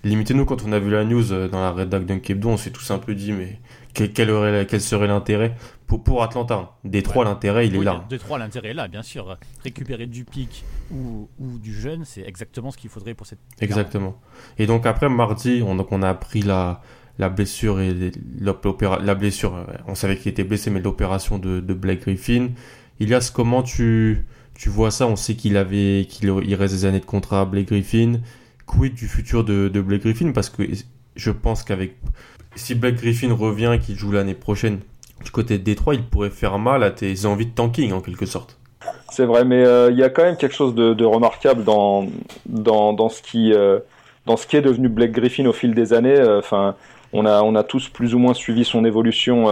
limité. 0.04 0.34
Nous, 0.34 0.44
quand 0.44 0.64
on 0.64 0.72
a 0.72 0.78
vu 0.78 0.90
la 0.90 1.04
news 1.04 1.32
euh, 1.32 1.48
dans 1.48 1.60
la 1.60 1.72
rédac 1.72 2.04
d'un 2.06 2.18
Kebdo, 2.18 2.48
on 2.50 2.56
s'est 2.56 2.70
tous 2.70 2.90
un 2.90 2.98
peu 2.98 3.14
dit, 3.14 3.32
mais 3.32 3.58
quel, 3.94 4.12
quel, 4.12 4.30
aurait- 4.30 4.66
quel 4.68 4.80
serait 4.80 5.06
l'intérêt 5.06 5.54
pour, 5.86 6.02
pour 6.04 6.22
Atlanta 6.22 6.76
Détroit, 6.84 7.24
Ouais. 7.24 7.30
l'intérêt, 7.30 7.66
il 7.66 7.74
est 7.76 7.82
là. 7.84 8.04
Détroit, 8.10 8.38
l'intérêt 8.38 8.68
est 8.70 8.74
là, 8.74 8.88
bien 8.88 9.02
sûr. 9.02 9.36
Récupérer 9.64 10.06
du 10.06 10.24
pic 10.24 10.64
ou, 10.90 11.28
ou 11.38 11.58
du 11.58 11.74
jeune, 11.74 12.04
c'est 12.04 12.22
exactement 12.22 12.70
ce 12.70 12.76
qu'il 12.76 12.90
faudrait 12.90 13.14
pour 13.14 13.26
cette. 13.26 13.38
Exactement. 13.60 14.20
Et 14.58 14.66
donc 14.66 14.84
après 14.86 15.08
mardi, 15.08 15.62
on, 15.66 15.74
donc 15.76 15.90
on 15.92 16.02
a 16.02 16.08
appris 16.10 16.42
la, 16.42 16.82
la 17.18 17.28
blessure 17.30 17.80
et 17.80 17.94
la 18.42 19.14
blessure. 19.14 19.56
euh, 19.56 19.64
On 19.86 19.94
savait 19.94 20.16
qu'il 20.16 20.30
était 20.30 20.44
blessé, 20.44 20.70
mais 20.70 20.80
l'opération 20.80 21.38
de, 21.38 21.60
de 21.60 21.74
Blake 21.74 22.00
Griffin. 22.02 22.48
Ilias, 23.00 23.30
comment 23.34 23.62
tu, 23.62 24.26
tu 24.54 24.68
vois 24.68 24.90
ça? 24.90 25.06
On 25.06 25.16
sait 25.16 25.34
qu'il 25.36 25.56
avait 25.56 26.06
qu'il 26.08 26.28
il 26.44 26.54
reste 26.54 26.74
des 26.74 26.84
années 26.84 27.00
de 27.00 27.04
contrat 27.06 27.40
à 27.40 27.44
Blake 27.46 27.68
Griffin. 27.68 28.20
Quid 28.68 28.94
du 28.94 29.08
futur 29.08 29.42
de, 29.42 29.68
de 29.68 29.80
Blake 29.80 30.02
Griffin? 30.02 30.30
Parce 30.32 30.50
que 30.50 30.62
je 31.16 31.30
pense 31.32 31.64
qu'avec 31.64 31.96
si 32.54 32.74
Blake 32.74 32.96
Griffin 32.96 33.32
revient 33.32 33.72
et 33.74 33.78
qu'il 33.78 33.96
joue 33.96 34.12
l'année 34.12 34.34
prochaine 34.34 34.80
du 35.24 35.30
côté 35.30 35.58
de 35.58 35.64
Détroit, 35.64 35.94
il 35.94 36.04
pourrait 36.04 36.30
faire 36.30 36.58
mal 36.58 36.82
à 36.82 36.90
tes 36.90 37.26
envies 37.26 37.46
de 37.46 37.54
tanking 37.54 37.92
en 37.92 38.00
quelque 38.00 38.26
sorte. 38.26 38.58
C'est 39.10 39.24
vrai, 39.24 39.44
mais 39.44 39.64
euh, 39.64 39.90
il 39.90 39.98
y 39.98 40.02
a 40.02 40.10
quand 40.10 40.22
même 40.22 40.36
quelque 40.36 40.54
chose 40.54 40.74
de, 40.74 41.04
remarquable 41.04 41.64
dans, 41.64 42.06
dans, 42.46 42.92
dans, 42.92 43.08
ce 43.08 43.22
qui, 43.22 43.52
euh, 43.52 43.80
dans 44.26 44.36
ce 44.36 44.46
qui 44.46 44.56
est 44.56 44.62
devenu 44.62 44.88
Blake 44.88 45.12
Griffin 45.12 45.46
au 45.46 45.52
fil 45.52 45.74
des 45.74 45.92
années. 45.92 46.18
Euh, 46.18 46.38
Enfin, 46.38 46.76
on, 47.12 47.26
a, 47.26 47.42
on 47.42 47.54
a 47.54 47.64
tous 47.64 47.88
plus 47.88 48.14
ou 48.14 48.18
moins 48.18 48.34
suivi 48.34 48.64
son 48.64 48.84
évolution 48.84 49.46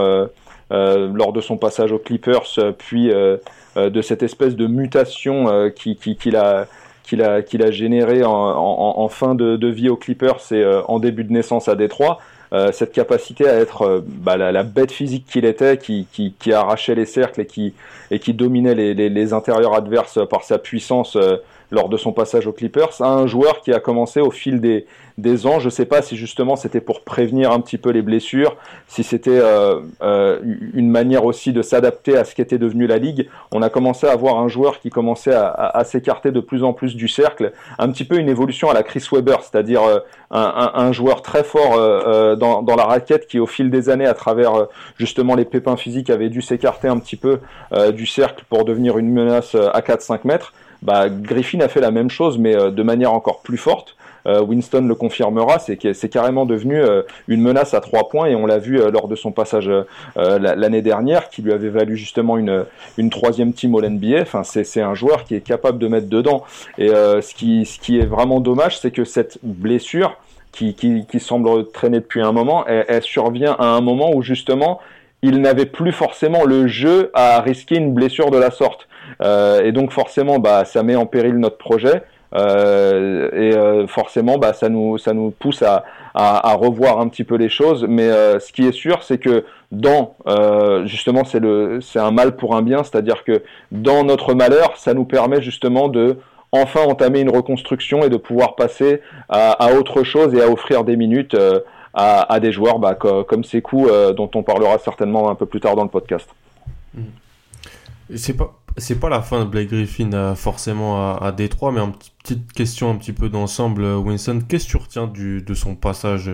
lors 0.69 1.33
de 1.33 1.41
son 1.41 1.57
passage 1.57 1.91
aux 1.91 1.97
Clippers, 1.97 2.47
puis 2.77 3.09
de 3.09 4.01
cette 4.01 4.21
espèce 4.21 4.55
de 4.55 4.67
mutation 4.67 5.71
qui, 5.71 5.95
qui, 5.95 6.15
qu'il 6.15 6.35
a 6.35 6.67
qu'il 7.07 7.21
a, 7.21 7.41
qu'il 7.41 7.63
a 7.63 7.71
généré 7.71 8.23
en, 8.23 9.07
fin 9.07 9.33
de, 9.33 9.67
vie 9.67 9.89
aux 9.89 9.95
Clippers 9.95 10.39
et 10.51 10.55
euh, 10.55 10.81
en 10.87 10.99
début 10.99 11.23
de 11.23 11.31
naissance 11.31 11.67
à 11.67 11.75
Détroit. 11.75 12.19
Euh, 12.53 12.71
cette 12.71 12.93
capacité 12.93 13.47
à 13.47 13.55
être 13.55 13.81
euh, 13.81 14.05
bah, 14.05 14.37
la, 14.37 14.63
bête 14.63 14.91
physique 14.91 15.25
qu'il 15.25 15.43
était, 15.43 15.77
qui, 15.77 16.07
qui, 16.11 16.53
arrachait 16.53 16.95
les 16.95 17.05
cercles 17.05 17.41
et 17.41 17.45
qui, 17.45 17.73
et 18.09 18.19
qui 18.19 18.33
dominait 18.33 18.75
les, 18.75 19.33
intérieurs 19.33 19.73
adverses 19.73 20.19
par 20.29 20.43
sa 20.43 20.57
puissance 20.57 21.17
lors 21.71 21.89
de 21.89 21.97
son 21.97 22.13
passage 22.13 22.47
aux 22.47 22.53
Clippers, 22.53 23.01
à 23.01 23.09
un 23.09 23.27
joueur 23.27 23.61
qui 23.61 23.73
a 23.73 23.79
commencé 23.79 24.21
au 24.21 24.31
fil 24.31 24.61
des, 24.61 24.85
des 25.17 25.47
ans. 25.47 25.59
Je 25.59 25.65
ne 25.65 25.71
sais 25.71 25.85
pas 25.85 26.01
si 26.01 26.15
justement 26.15 26.55
c'était 26.55 26.81
pour 26.81 27.01
prévenir 27.01 27.51
un 27.51 27.59
petit 27.59 27.77
peu 27.77 27.89
les 27.89 28.01
blessures, 28.01 28.55
si 28.87 29.03
c'était 29.03 29.39
euh, 29.39 29.81
euh, 30.01 30.39
une 30.73 30.89
manière 30.89 31.25
aussi 31.25 31.53
de 31.53 31.61
s'adapter 31.61 32.15
à 32.15 32.23
ce 32.23 32.35
qu'était 32.35 32.57
devenu 32.57 32.87
la 32.87 32.97
ligue. 32.97 33.27
On 33.51 33.61
a 33.61 33.69
commencé 33.69 34.05
à 34.07 34.11
avoir 34.11 34.37
un 34.37 34.47
joueur 34.47 34.79
qui 34.79 34.89
commençait 34.89 35.33
à, 35.33 35.47
à, 35.47 35.79
à 35.79 35.83
s'écarter 35.83 36.31
de 36.31 36.39
plus 36.39 36.63
en 36.63 36.73
plus 36.73 36.95
du 36.95 37.07
cercle, 37.07 37.51
un 37.79 37.89
petit 37.89 38.05
peu 38.05 38.17
une 38.17 38.29
évolution 38.29 38.69
à 38.69 38.73
la 38.73 38.83
Chris 38.83 39.05
Webber, 39.11 39.37
c'est-à-dire 39.41 39.83
euh, 39.83 39.99
un, 40.29 40.71
un, 40.75 40.81
un, 40.81 40.91
joueur 40.91 41.21
très 41.21 41.43
fort 41.43 41.75
euh, 41.77 42.35
dans, 42.35 42.61
dans, 42.61 42.75
la 42.75 42.85
raquette 42.85 43.27
qui 43.27 43.39
au 43.39 43.47
fil 43.47 43.69
des 43.71 43.89
années, 43.89 44.05
à 44.05 44.13
travers 44.13 44.67
justement 44.97 45.35
les 45.35 45.45
pépins 45.45 45.77
physiques, 45.77 46.09
avait 46.09 46.29
dû 46.29 46.41
s'écarter 46.41 46.87
un 46.87 46.99
petit 46.99 47.15
peu 47.15 47.39
du 47.93 48.05
cercle 48.05 48.43
pour 48.49 48.65
devenir 48.65 48.97
une 48.97 49.11
menace 49.11 49.55
à 49.55 49.79
4-5 49.81 50.19
mètres. 50.25 50.53
Bah, 50.81 51.09
Griffin 51.09 51.59
a 51.61 51.67
fait 51.67 51.81
la 51.81 51.91
même 51.91 52.09
chose, 52.09 52.37
mais 52.37 52.55
euh, 52.55 52.71
de 52.71 52.83
manière 52.83 53.13
encore 53.13 53.41
plus 53.41 53.57
forte. 53.57 53.95
Euh, 54.25 54.41
Winston 54.41 54.81
le 54.81 54.95
confirmera, 54.95 55.57
c'est 55.57 55.93
c'est 55.93 56.09
carrément 56.09 56.45
devenu 56.45 56.77
euh, 56.77 57.03
une 57.29 57.41
menace 57.41 57.73
à 57.73 57.79
trois 57.79 58.09
points 58.09 58.25
et 58.25 58.35
on 58.35 58.45
l'a 58.45 58.57
vu 58.57 58.77
lors 58.91 59.07
de 59.07 59.15
son 59.15 59.31
passage 59.31 59.71
l'année 60.17 60.81
dernière, 60.81 61.29
qui 61.29 61.41
lui 61.41 61.53
avait 61.53 61.69
valu 61.69 61.95
justement 61.95 62.37
une, 62.37 62.65
une 62.97 63.09
troisième 63.09 63.53
team 63.53 63.75
au 63.75 63.81
NBA. 63.81 64.21
Enfin, 64.21 64.43
c'est 64.43 64.81
un 64.81 64.95
joueur 64.95 65.23
qui 65.23 65.35
est 65.35 65.41
capable 65.41 65.79
de 65.79 65.87
mettre 65.87 66.09
dedans. 66.09 66.43
Et 66.77 66.89
euh, 66.89 67.21
ce 67.21 67.33
qui, 67.33 67.65
ce 67.65 67.79
qui 67.79 67.99
est 67.99 68.05
vraiment 68.05 68.39
dommage, 68.39 68.79
c'est 68.79 68.91
que 68.91 69.05
cette 69.05 69.39
blessure 69.43 70.17
qui, 70.51 70.73
qui, 70.73 71.05
qui, 71.09 71.19
semble 71.19 71.69
traîner 71.71 71.99
depuis 71.99 72.21
un 72.21 72.31
moment, 72.31 72.65
elle, 72.67 72.85
elle 72.87 73.03
survient 73.03 73.55
à 73.59 73.65
un 73.65 73.81
moment 73.81 74.11
où 74.13 74.21
justement 74.21 74.79
il 75.21 75.41
n'avait 75.41 75.65
plus 75.65 75.91
forcément 75.91 76.43
le 76.43 76.67
jeu 76.67 77.11
à 77.13 77.41
risquer 77.41 77.75
une 77.77 77.93
blessure 77.93 78.31
de 78.31 78.37
la 78.37 78.51
sorte. 78.51 78.86
Euh, 79.21 79.63
et 79.63 79.71
donc 79.71 79.91
forcément, 79.91 80.39
bah, 80.39 80.65
ça 80.65 80.83
met 80.83 80.95
en 80.95 81.05
péril 81.05 81.37
notre 81.37 81.57
projet. 81.57 82.03
Euh, 82.35 83.29
et 83.31 83.55
euh, 83.55 83.87
forcément, 83.87 84.37
bah, 84.37 84.53
ça 84.53 84.69
nous 84.69 85.31
pousse 85.39 85.63
à, 85.63 85.83
revoir 86.55 86.99
un 86.99 87.07
petit 87.07 87.23
peu 87.23 87.35
les 87.35 87.49
choses. 87.49 87.85
Mais 87.87 88.09
ce 88.39 88.51
qui 88.51 88.65
est 88.67 88.71
sûr, 88.71 89.03
c'est 89.03 89.17
que 89.17 89.45
dans 89.71 90.15
justement, 90.85 91.23
c'est 91.23 91.99
un 91.99 92.11
mal 92.11 92.35
pour 92.35 92.55
un 92.55 92.61
bien, 92.61 92.83
c'est-à-dire 92.83 93.23
que 93.23 93.43
dans 93.71 94.03
notre 94.03 94.33
malheur, 94.33 94.77
ça 94.77 94.93
nous 94.93 95.05
permet 95.05 95.41
justement 95.41 95.87
de 95.87 96.17
enfin 96.53 96.81
entamer 96.81 97.19
une 97.19 97.29
reconstruction 97.29 98.03
et 98.03 98.09
de 98.09 98.17
pouvoir 98.17 98.55
passer 98.55 99.01
à, 99.29 99.73
autre 99.73 100.03
chose 100.03 100.33
et 100.33 100.41
à 100.41 100.49
offrir 100.49 100.83
des 100.83 100.95
minutes 100.95 101.35
à, 101.97 102.39
des 102.39 102.51
joueurs 102.51 102.79
bah, 102.79 102.95
comme 102.95 103.43
Sekou, 103.43 103.87
euh, 103.87 104.13
dont 104.13 104.29
on 104.35 104.43
parlera 104.43 104.77
certainement 104.77 105.29
un 105.29 105.35
peu 105.35 105.45
plus 105.45 105.59
tard 105.59 105.75
dans 105.75 105.83
le 105.83 105.89
podcast. 105.89 106.29
Mmh. 106.93 107.01
C'est 108.15 108.37
pas 108.37 108.53
c'est 108.77 108.99
pas 108.99 109.09
la 109.09 109.21
fin 109.21 109.43
de 109.43 109.49
Blake 109.49 109.69
Griffin 109.69 110.11
euh, 110.13 110.35
forcément 110.35 110.97
à, 110.97 111.17
à 111.17 111.31
Détroit, 111.31 111.71
mais 111.71 111.79
une 111.79 111.93
petite 111.93 112.51
question 112.53 112.91
un 112.91 112.95
petit 112.95 113.13
peu 113.13 113.29
d'ensemble, 113.29 113.83
Winston. 113.83 114.41
Qu'est-ce 114.47 114.65
que 114.65 114.71
tu 114.71 114.77
retiens 114.77 115.07
du, 115.07 115.41
de 115.41 115.53
son 115.53 115.75
passage 115.75 116.31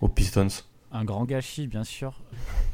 aux 0.00 0.08
Pistons? 0.08 0.48
Un 0.92 1.04
grand 1.04 1.24
gâchis, 1.24 1.66
bien 1.66 1.84
sûr. 1.84 2.20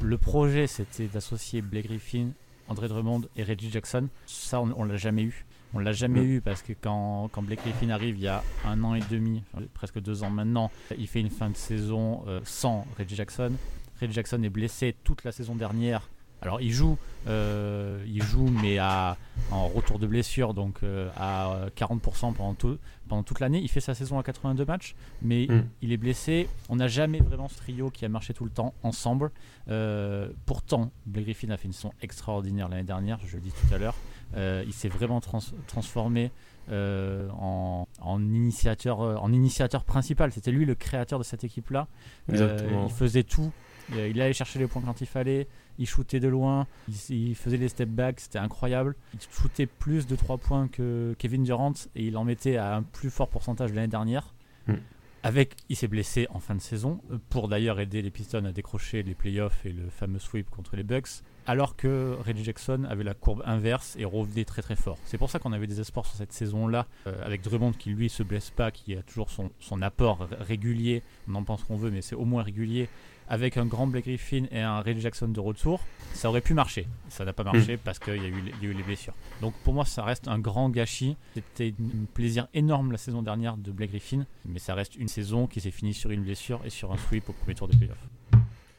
Le 0.01 0.17
projet, 0.17 0.67
c'était 0.67 1.07
d'associer 1.07 1.61
Blake 1.61 1.85
Griffin, 1.85 2.29
André 2.67 2.87
Drummond 2.87 3.21
et 3.35 3.43
Reggie 3.43 3.71
Jackson. 3.71 4.07
Ça, 4.25 4.61
on, 4.61 4.73
on 4.77 4.83
l'a 4.83 4.97
jamais 4.97 5.23
eu. 5.23 5.45
On 5.73 5.79
l'a 5.79 5.93
jamais 5.93 6.19
mmh. 6.19 6.31
eu 6.31 6.41
parce 6.41 6.61
que 6.61 6.73
quand, 6.73 7.29
quand 7.31 7.41
Blake 7.41 7.61
Griffin 7.61 7.89
arrive 7.91 8.17
il 8.17 8.23
y 8.23 8.27
a 8.27 8.43
un 8.65 8.83
an 8.83 8.93
et 8.93 9.01
demi, 9.09 9.41
enfin, 9.53 9.63
presque 9.73 10.01
deux 10.01 10.21
ans 10.21 10.29
maintenant, 10.29 10.69
il 10.97 11.07
fait 11.07 11.21
une 11.21 11.29
fin 11.29 11.49
de 11.49 11.55
saison 11.55 12.23
euh, 12.27 12.41
sans 12.43 12.85
Reggie 12.97 13.15
Jackson. 13.15 13.53
Reggie 14.01 14.13
Jackson 14.13 14.43
est 14.43 14.49
blessé 14.49 14.95
toute 15.03 15.23
la 15.23 15.31
saison 15.31 15.55
dernière. 15.55 16.09
Alors 16.41 16.59
il 16.61 16.71
joue, 16.71 16.97
euh, 17.27 18.03
il 18.07 18.23
joue 18.23 18.47
mais 18.47 18.79
à, 18.79 19.17
en 19.51 19.67
retour 19.67 19.99
de 19.99 20.07
blessure, 20.07 20.53
donc 20.53 20.79
euh, 20.83 21.09
à 21.15 21.67
40% 21.77 22.33
pendant, 22.33 22.53
tout, 22.55 22.77
pendant 23.07 23.23
toute 23.23 23.39
l'année. 23.39 23.59
Il 23.59 23.69
fait 23.69 23.79
sa 23.79 23.93
saison 23.93 24.17
à 24.17 24.23
82 24.23 24.65
matchs, 24.65 24.95
mais 25.21 25.45
mmh. 25.47 25.63
il 25.83 25.91
est 25.91 25.97
blessé. 25.97 26.49
On 26.69 26.77
n'a 26.77 26.87
jamais 26.87 27.19
vraiment 27.19 27.47
ce 27.47 27.57
trio 27.57 27.89
qui 27.91 28.05
a 28.05 28.09
marché 28.09 28.33
tout 28.33 28.45
le 28.45 28.51
temps 28.51 28.73
ensemble. 28.81 29.31
Euh, 29.69 30.29
pourtant, 30.45 30.91
Blake 31.05 31.25
Griffin 31.25 31.49
a 31.51 31.57
fait 31.57 31.67
une 31.67 31.73
saison 31.73 31.93
extraordinaire 32.01 32.69
l'année 32.69 32.83
dernière, 32.83 33.19
je 33.25 33.35
le 33.35 33.41
dis 33.41 33.51
tout 33.51 33.73
à 33.73 33.77
l'heure. 33.77 33.95
Il 34.35 34.73
s'est 34.73 34.89
vraiment 34.89 35.19
trans 35.19 35.39
transformé 35.67 36.31
euh, 36.71 37.27
en, 37.31 37.87
en, 37.99 38.21
initiateur, 38.21 38.99
en 38.99 39.33
initiateur 39.33 39.83
principal. 39.83 40.31
C'était 40.31 40.51
lui 40.51 40.65
le 40.65 40.75
créateur 40.75 41.19
de 41.19 41.23
cette 41.23 41.43
équipe-là. 41.43 41.87
Euh, 42.31 42.85
il 42.85 42.93
faisait 42.93 43.23
tout. 43.23 43.51
Il 43.89 44.21
allait 44.21 44.31
chercher 44.31 44.59
les 44.59 44.67
points 44.67 44.81
quand 44.85 45.01
il 45.01 45.07
fallait. 45.07 45.47
Il 45.79 45.87
shootait 45.87 46.19
de 46.19 46.27
loin. 46.27 46.67
Il, 46.87 47.29
il 47.29 47.35
faisait 47.35 47.57
les 47.57 47.69
step 47.69 47.89
backs. 47.89 48.19
C'était 48.19 48.39
incroyable. 48.39 48.95
Il 49.13 49.19
shootait 49.31 49.65
plus 49.65 50.07
de 50.07 50.15
3 50.15 50.37
points 50.37 50.67
que 50.67 51.15
Kevin 51.17 51.43
Durant 51.43 51.73
et 51.95 52.05
il 52.05 52.17
en 52.17 52.23
mettait 52.23 52.57
à 52.57 52.75
un 52.75 52.83
plus 52.83 53.09
fort 53.09 53.29
pourcentage 53.29 53.73
l'année 53.73 53.87
dernière. 53.87 54.33
Mm. 54.67 54.75
Avec, 55.23 55.55
il 55.69 55.75
s'est 55.75 55.87
blessé 55.87 56.27
en 56.31 56.39
fin 56.39 56.55
de 56.55 56.61
saison 56.61 56.99
pour 57.29 57.47
d'ailleurs 57.47 57.79
aider 57.79 58.01
les 58.01 58.09
Pistons 58.09 58.43
à 58.45 58.51
décrocher 58.51 59.03
les 59.03 59.13
playoffs 59.13 59.65
et 59.67 59.71
le 59.71 59.87
fameux 59.89 60.17
sweep 60.17 60.49
contre 60.49 60.75
les 60.75 60.83
Bucks. 60.83 61.21
alors 61.45 61.75
que 61.75 62.17
Reggie 62.25 62.43
Jackson 62.43 62.85
avait 62.89 63.03
la 63.03 63.13
courbe 63.13 63.43
inverse 63.45 63.95
et 63.97 64.05
revenait 64.05 64.45
très 64.45 64.63
très 64.63 64.75
fort. 64.75 64.97
C'est 65.05 65.19
pour 65.19 65.29
ça 65.29 65.37
qu'on 65.37 65.53
avait 65.53 65.67
des 65.67 65.79
espoirs 65.79 66.07
sur 66.07 66.15
cette 66.15 66.33
saison-là, 66.33 66.87
euh, 67.05 67.23
avec 67.23 67.41
Drummond 67.43 67.73
qui 67.73 67.91
lui 67.91 68.09
se 68.09 68.23
blesse 68.23 68.49
pas, 68.49 68.71
qui 68.71 68.95
a 68.95 69.03
toujours 69.03 69.29
son, 69.29 69.51
son 69.59 69.81
apport 69.83 70.27
régulier, 70.39 71.03
on 71.27 71.35
en 71.35 71.43
pense 71.43 71.63
qu'on 71.63 71.77
veut, 71.77 71.91
mais 71.91 72.01
c'est 72.01 72.15
au 72.15 72.25
moins 72.25 72.41
régulier, 72.41 72.89
avec 73.31 73.55
un 73.55 73.65
grand 73.65 73.87
Blake 73.87 74.03
Griffin 74.03 74.43
et 74.51 74.59
un 74.59 74.81
Reggie 74.81 74.99
Jackson 74.99 75.29
de 75.29 75.39
retour, 75.39 75.79
ça 76.13 76.27
aurait 76.27 76.41
pu 76.41 76.53
marcher. 76.53 76.85
Ça 77.07 77.23
n'a 77.23 77.31
pas 77.31 77.45
marché 77.45 77.77
parce 77.77 77.97
qu'il 77.97 78.21
y, 78.21 78.25
a 78.25 78.27
eu, 78.27 78.43
y 78.61 78.65
a 78.65 78.69
eu 78.69 78.73
les 78.73 78.83
blessures. 78.83 79.13
Donc 79.39 79.53
pour 79.63 79.73
moi, 79.73 79.85
ça 79.85 80.03
reste 80.03 80.27
un 80.27 80.37
grand 80.37 80.69
gâchis. 80.69 81.15
C'était 81.33 81.73
un 81.79 82.05
plaisir 82.13 82.49
énorme 82.53 82.91
la 82.91 82.97
saison 82.97 83.21
dernière 83.21 83.55
de 83.55 83.71
Blake 83.71 83.91
Griffin, 83.91 84.25
mais 84.45 84.59
ça 84.59 84.75
reste 84.75 84.97
une 84.97 85.07
saison 85.07 85.47
qui 85.47 85.61
s'est 85.61 85.71
finie 85.71 85.93
sur 85.93 86.11
une 86.11 86.23
blessure 86.23 86.59
et 86.65 86.69
sur 86.69 86.91
un 86.91 86.97
sweep 86.97 87.29
au 87.29 87.31
premier 87.31 87.55
tour 87.55 87.69
de 87.69 87.75
playoff. 87.77 87.97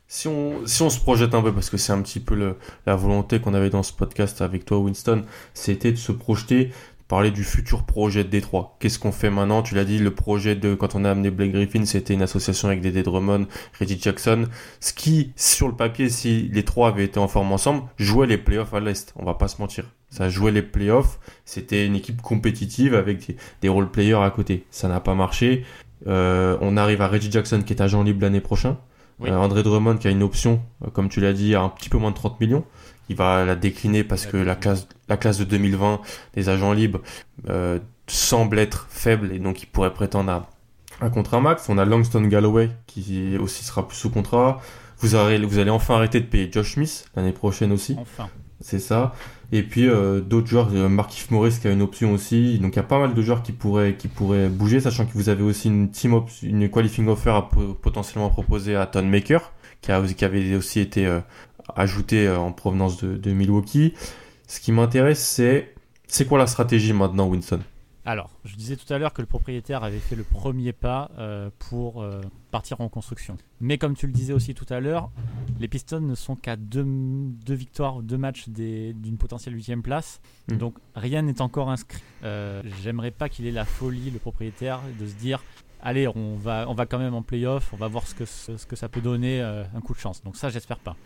Si 0.06 0.28
on, 0.28 0.66
si 0.66 0.82
on 0.82 0.90
se 0.90 1.00
projette 1.00 1.32
un 1.34 1.40
peu, 1.40 1.54
parce 1.54 1.70
que 1.70 1.78
c'est 1.78 1.94
un 1.94 2.02
petit 2.02 2.20
peu 2.20 2.34
le, 2.34 2.58
la 2.84 2.94
volonté 2.94 3.40
qu'on 3.40 3.54
avait 3.54 3.70
dans 3.70 3.82
ce 3.82 3.94
podcast 3.94 4.42
avec 4.42 4.66
toi, 4.66 4.76
Winston, 4.76 5.22
c'était 5.54 5.92
de 5.92 5.96
se 5.96 6.12
projeter, 6.12 6.70
parler 7.12 7.31
du 7.31 7.44
futur 7.44 7.83
projet 7.83 8.25
de 8.25 8.31
Détroit. 8.31 8.79
Qu'est-ce 8.81 8.98
qu'on 8.98 9.12
fait 9.12 9.29
maintenant? 9.29 9.61
Tu 9.62 9.75
l'as 9.75 9.85
dit, 9.85 9.98
le 9.98 10.14
projet 10.14 10.57
de 10.57 10.75
quand 10.75 10.94
on 10.94 11.05
a 11.05 11.11
amené 11.11 11.31
Blake 11.31 11.53
Griffin, 11.53 11.85
c'était 11.85 12.14
une 12.14 12.22
association 12.22 12.68
avec 12.68 12.81
Dédé 12.81 13.03
Drummond, 13.03 13.48
Reggie 13.79 14.01
Jackson. 14.01 14.46
Ce 14.81 14.94
qui, 14.94 15.35
sur 15.37 15.68
le 15.68 15.75
papier, 15.75 16.09
si 16.09 16.48
les 16.51 16.62
trois 16.62 16.88
avaient 16.88 17.05
été 17.05 17.18
en 17.18 17.29
forme 17.29 17.53
ensemble, 17.53 17.83
jouait 17.98 18.27
les 18.27 18.38
playoffs 18.38 18.72
à 18.72 18.81
l'Est. 18.81 19.12
On 19.16 19.27
va 19.27 19.35
pas 19.35 19.48
se 19.48 19.61
mentir. 19.61 19.85
Ça 20.09 20.31
jouait 20.31 20.53
les 20.53 20.62
playoffs. 20.62 21.18
C'était 21.44 21.85
une 21.85 21.96
équipe 21.96 22.22
compétitive 22.22 22.94
avec 22.94 23.27
des, 23.27 23.37
des 23.61 23.68
role 23.68 23.90
players 23.90 24.22
à 24.22 24.31
côté. 24.31 24.64
Ça 24.70 24.88
n'a 24.88 25.01
pas 25.01 25.14
marché. 25.14 25.66
Euh, 26.07 26.57
on 26.62 26.79
arrive 26.79 27.03
à 27.03 27.09
Reggie 27.09 27.31
Jackson 27.31 27.61
qui 27.61 27.75
est 27.75 27.83
agent 27.83 28.03
libre 28.03 28.22
l'année 28.22 28.40
prochaine. 28.40 28.77
Euh, 29.20 29.37
André 29.37 29.62
Drummond 29.62 29.98
qui 29.98 30.09
a 30.09 30.11
une 30.11 30.22
option, 30.22 30.62
euh, 30.83 30.90
comme 30.90 31.09
tu 31.09 31.20
l'as 31.20 31.33
dit, 31.33 31.55
à 31.55 31.61
un 31.61 31.68
petit 31.68 31.88
peu 31.88 31.98
moins 31.98 32.11
de 32.11 32.16
30 32.16 32.40
millions. 32.40 32.64
Il 33.08 33.16
va 33.16 33.44
la 33.44 33.56
décliner 33.56 34.04
parce 34.04 34.26
que 34.26 34.36
la 34.36 34.54
classe, 34.54 34.86
la 35.08 35.16
classe 35.16 35.38
de 35.38 35.44
2020 35.44 36.00
des 36.34 36.48
agents 36.48 36.72
libres 36.72 37.00
euh, 37.48 37.78
semble 38.06 38.58
être 38.58 38.86
faible 38.90 39.32
et 39.32 39.38
donc 39.38 39.62
il 39.62 39.66
pourrait 39.66 39.92
prétendre 39.92 40.30
à 40.30 40.50
un 41.00 41.10
contrat 41.10 41.40
max. 41.40 41.68
On 41.68 41.78
a 41.78 41.84
Langston 41.84 42.22
Galloway 42.22 42.70
qui 42.86 43.36
aussi 43.38 43.64
sera 43.64 43.86
plus 43.86 43.96
sous 43.96 44.10
contrat. 44.10 44.60
Vous, 44.98 45.08
vous 45.08 45.58
allez 45.58 45.70
enfin 45.70 45.96
arrêter 45.96 46.20
de 46.20 46.26
payer 46.26 46.48
Josh 46.50 46.74
Smith 46.74 47.06
l'année 47.16 47.32
prochaine 47.32 47.72
aussi. 47.72 47.96
Enfin. 47.98 48.28
C'est 48.62 48.78
ça. 48.78 49.12
Et 49.50 49.62
puis 49.62 49.86
euh, 49.88 50.20
d'autres 50.20 50.46
joueurs, 50.46 50.70
euh, 50.72 50.88
Markif 50.88 51.30
Morris 51.30 51.58
qui 51.60 51.68
a 51.68 51.72
une 51.72 51.82
option 51.82 52.12
aussi. 52.12 52.58
Donc 52.58 52.74
il 52.74 52.76
y 52.76 52.80
a 52.80 52.84
pas 52.84 52.98
mal 52.98 53.12
de 53.12 53.22
joueurs 53.22 53.42
qui 53.42 53.52
pourraient 53.52 53.96
qui 53.96 54.08
pourraient 54.08 54.48
bouger, 54.48 54.80
sachant 54.80 55.04
que 55.04 55.12
vous 55.12 55.28
avez 55.28 55.42
aussi 55.42 55.68
une 55.68 55.90
team 55.90 56.22
une 56.42 56.70
qualifying 56.70 57.08
offer 57.08 57.30
à 57.30 57.48
potentiellement 57.82 58.30
proposer 58.30 58.76
à 58.76 58.86
Ton 58.86 59.02
Maker, 59.02 59.52
qui, 59.82 59.92
a, 59.92 60.00
qui 60.00 60.24
avait 60.24 60.54
aussi 60.54 60.80
été 60.80 61.06
euh, 61.06 61.20
ajouté 61.75 62.27
euh, 62.27 62.38
en 62.38 62.53
provenance 62.53 63.03
de, 63.03 63.16
de 63.16 63.33
Milwaukee. 63.33 63.94
Ce 64.46 64.61
qui 64.61 64.72
m'intéresse, 64.72 65.25
c'est 65.25 65.75
c'est 66.07 66.27
quoi 66.27 66.38
la 66.38 66.46
stratégie 66.46 66.92
maintenant, 66.92 67.27
Winston? 67.27 67.61
Alors, 68.05 68.31
je 68.44 68.57
disais 68.57 68.77
tout 68.77 68.92
à 68.92 68.98
l'heure 68.98 69.12
que 69.12 69.22
le 69.22 69.27
propriétaire 69.27 69.85
avait 69.85 70.01
fait 70.01 70.16
le 70.16 70.25
premier 70.25 70.72
pas 70.72 71.11
euh, 71.18 71.51
pour 71.70 72.03
euh, 72.03 72.20
partir 72.51 72.81
en 72.81 72.88
construction. 72.88 73.37
Mais 73.61 73.79
comme 73.79 73.94
tu 73.94 74.09
le 74.09 74.12
disais 74.12 74.33
aussi 74.33 74.55
tout 74.55 74.66
à 74.70 74.81
l'heure, 74.81 75.11
les 75.61 75.68
Pistons 75.68 76.01
ne 76.01 76.16
sont 76.16 76.35
qu'à 76.35 76.57
deux, 76.57 76.85
deux, 76.85 77.55
victoires, 77.55 78.03
deux 78.03 78.18
matchs 78.18 78.48
d'une 78.48 79.16
potentielle 79.18 79.55
huitième 79.55 79.83
place. 79.83 80.20
Mm. 80.48 80.57
Donc 80.57 80.75
rien 80.96 81.22
n'est 81.22 81.40
encore 81.40 81.70
inscrit. 81.70 82.03
Euh, 82.25 82.61
J'aimerais 82.83 83.12
pas 83.12 83.29
qu'il 83.29 83.46
ait 83.46 83.53
la 83.53 83.64
folie, 83.64 84.11
le 84.11 84.18
propriétaire, 84.18 84.81
de 84.98 85.07
se 85.07 85.14
dire 85.14 85.40
allez, 85.83 86.09
on 86.09 86.37
va, 86.37 86.66
on 86.68 86.75
va 86.75 86.87
quand 86.87 86.98
même 86.98 87.14
en 87.14 87.22
playoff, 87.22 87.72
on 87.72 87.77
va 87.77 87.88
voir 87.88 88.07
ce 88.07 88.14
que, 88.14 88.25
ce, 88.25 88.66
que 88.66 88.77
ça 88.77 88.88
peut 88.88 89.01
donner 89.01 89.42
euh, 89.42 89.64
un 89.75 89.81
coup 89.81 89.92
de 89.92 89.98
chance. 89.98 90.22
Donc 90.22 90.37
ça, 90.37 90.48
j'espère 90.48 90.79
pas. 90.79 90.96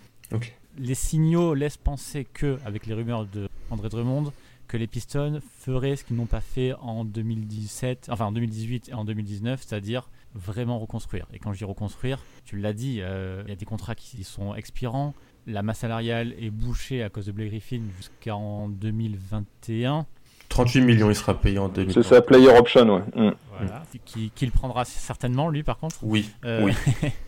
Les 0.79 0.95
signaux 0.95 1.55
laissent 1.55 1.77
penser 1.77 2.25
que, 2.25 2.59
avec 2.65 2.87
les 2.87 2.95
rumeurs 2.95 3.27
de 3.27 3.49
André 3.71 3.89
Drummond, 3.89 4.33
que 4.67 4.77
les 4.77 4.87
Pistons 4.87 5.41
feraient 5.59 5.97
ce 5.97 6.05
qu'ils 6.05 6.17
n'ont 6.17 6.27
pas 6.27 6.41
fait 6.41 6.75
en 6.81 7.05
2017, 7.05 8.09
enfin 8.11 8.27
en 8.27 8.33
2018 8.33 8.89
et 8.89 8.95
en 8.95 9.05
2019, 9.05 9.63
c'est-à-dire 9.65 10.11
vraiment 10.35 10.79
reconstruire. 10.79 11.27
Et 11.33 11.39
quand 11.39 11.53
je 11.53 11.59
dis 11.59 11.65
reconstruire, 11.65 12.23
tu 12.45 12.59
l'as 12.59 12.73
dit, 12.73 12.99
euh, 13.01 13.43
il 13.47 13.51
y 13.51 13.53
a 13.53 13.57
des 13.57 13.65
contrats 13.65 13.95
qui 13.95 14.25
sont 14.25 14.55
expirants, 14.55 15.15
la 15.47 15.63
masse 15.63 15.79
salariale 15.79 16.35
est 16.39 16.51
bouchée 16.51 17.03
à 17.03 17.09
cause 17.09 17.27
de 17.27 17.33
Blake 17.33 17.51
Griffin 17.51 17.83
jusqu'en 17.97 18.69
2021. 18.69 20.07
38 20.49 20.81
millions, 20.83 21.11
il 21.11 21.17
sera 21.17 21.35
payé 21.35 21.59
en 21.59 21.69
2021. 21.69 22.03
C'est 22.03 22.09
sa 22.09 22.23
player 22.23 22.49
option, 22.49 22.97
ouais. 22.97 23.03
Mm. 23.15 23.35
Voilà, 23.59 23.83
qu'il 24.05 24.31
qui 24.31 24.47
prendra 24.49 24.85
certainement, 24.85 25.49
lui, 25.49 25.63
par 25.63 25.79
contre. 25.79 25.97
Oui, 26.03 26.31
euh, 26.45 26.63
oui. 26.63 26.73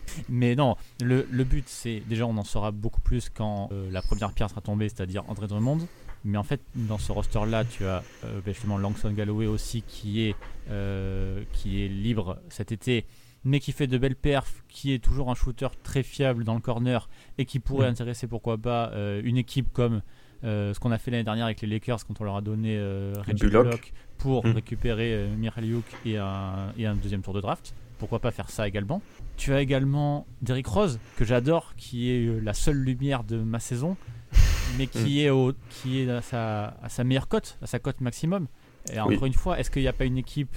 mais 0.29 0.55
non, 0.55 0.75
le, 1.01 1.27
le 1.29 1.43
but, 1.43 1.65
c'est 1.67 2.03
déjà, 2.07 2.25
on 2.25 2.37
en 2.37 2.43
saura 2.43 2.71
beaucoup 2.71 3.01
plus 3.01 3.29
quand 3.29 3.69
euh, 3.71 3.89
la 3.91 4.01
première 4.01 4.31
pierre 4.33 4.49
sera 4.49 4.61
tombée, 4.61 4.89
c'est-à-dire 4.89 5.23
André 5.27 5.47
Drummond. 5.47 5.79
Mais 6.25 6.37
en 6.37 6.43
fait, 6.43 6.61
dans 6.75 6.97
ce 6.97 7.11
roster-là, 7.11 7.63
tu 7.65 7.85
as 7.85 8.03
euh, 8.25 8.41
ben, 8.45 8.53
justement 8.53 8.77
Langston 8.77 9.11
Galloway 9.11 9.45
aussi 9.45 9.83
qui 9.87 10.27
est, 10.27 10.35
euh, 10.69 11.43
qui 11.53 11.83
est 11.83 11.87
libre 11.87 12.39
cet 12.49 12.71
été, 12.71 13.05
mais 13.45 13.59
qui 13.59 13.71
fait 13.71 13.87
de 13.87 13.97
belles 13.97 14.17
perfs, 14.17 14.63
qui 14.67 14.93
est 14.93 14.99
toujours 14.99 15.29
un 15.31 15.35
shooter 15.35 15.69
très 15.81 16.03
fiable 16.03 16.43
dans 16.43 16.55
le 16.55 16.59
corner 16.59 17.09
et 17.37 17.45
qui 17.45 17.59
pourrait 17.59 17.87
mm. 17.87 17.91
intéresser 17.91 18.27
pourquoi 18.27 18.57
pas 18.57 18.91
euh, 18.93 19.21
une 19.23 19.37
équipe 19.37 19.71
comme 19.71 20.01
ce 20.43 20.79
qu'on 20.79 20.91
a 20.91 20.97
fait 20.97 21.11
l'année 21.11 21.23
dernière 21.23 21.45
avec 21.45 21.61
les 21.61 21.67
Lakers 21.67 22.05
quand 22.05 22.19
on 22.21 22.23
leur 22.23 22.37
a 22.37 22.41
donné 22.41 22.77
Reggie 23.25 23.45
Bullock 23.45 23.93
pour 24.17 24.45
mm. 24.45 24.51
récupérer 24.51 25.13
euh, 25.13 25.35
et 26.05 26.17
un, 26.17 26.73
et 26.77 26.85
un 26.85 26.95
deuxième 26.95 27.21
tour 27.21 27.33
de 27.33 27.41
draft 27.41 27.73
pourquoi 27.97 28.19
pas 28.19 28.31
faire 28.31 28.49
ça 28.49 28.65
également? 28.65 29.01
Tu 29.35 29.53
as 29.53 29.59
également 29.59 30.25
Derrick 30.41 30.67
Rose, 30.67 30.99
que 31.17 31.25
j'adore, 31.25 31.73
qui 31.75 32.09
est 32.09 32.41
la 32.41 32.53
seule 32.53 32.77
lumière 32.77 33.25
de 33.25 33.35
ma 33.35 33.59
saison, 33.59 33.97
mais 34.77 34.87
qui, 34.87 35.17
mm. 35.17 35.25
est, 35.25 35.29
au, 35.29 35.51
qui 35.69 35.99
est 35.99 36.09
à 36.09 36.21
sa, 36.21 36.77
à 36.81 36.87
sa 36.87 37.03
meilleure 37.03 37.27
cote, 37.27 37.57
à 37.61 37.67
sa 37.67 37.77
cote 37.77 37.99
maximum. 37.99 38.47
Et 38.93 38.99
encore 39.01 39.25
une 39.25 39.33
fois, 39.33 39.59
est-ce 39.59 39.69
qu'il 39.69 39.81
n'y 39.81 39.89
a 39.89 39.93
pas 39.93 40.05
une 40.05 40.17
équipe 40.17 40.55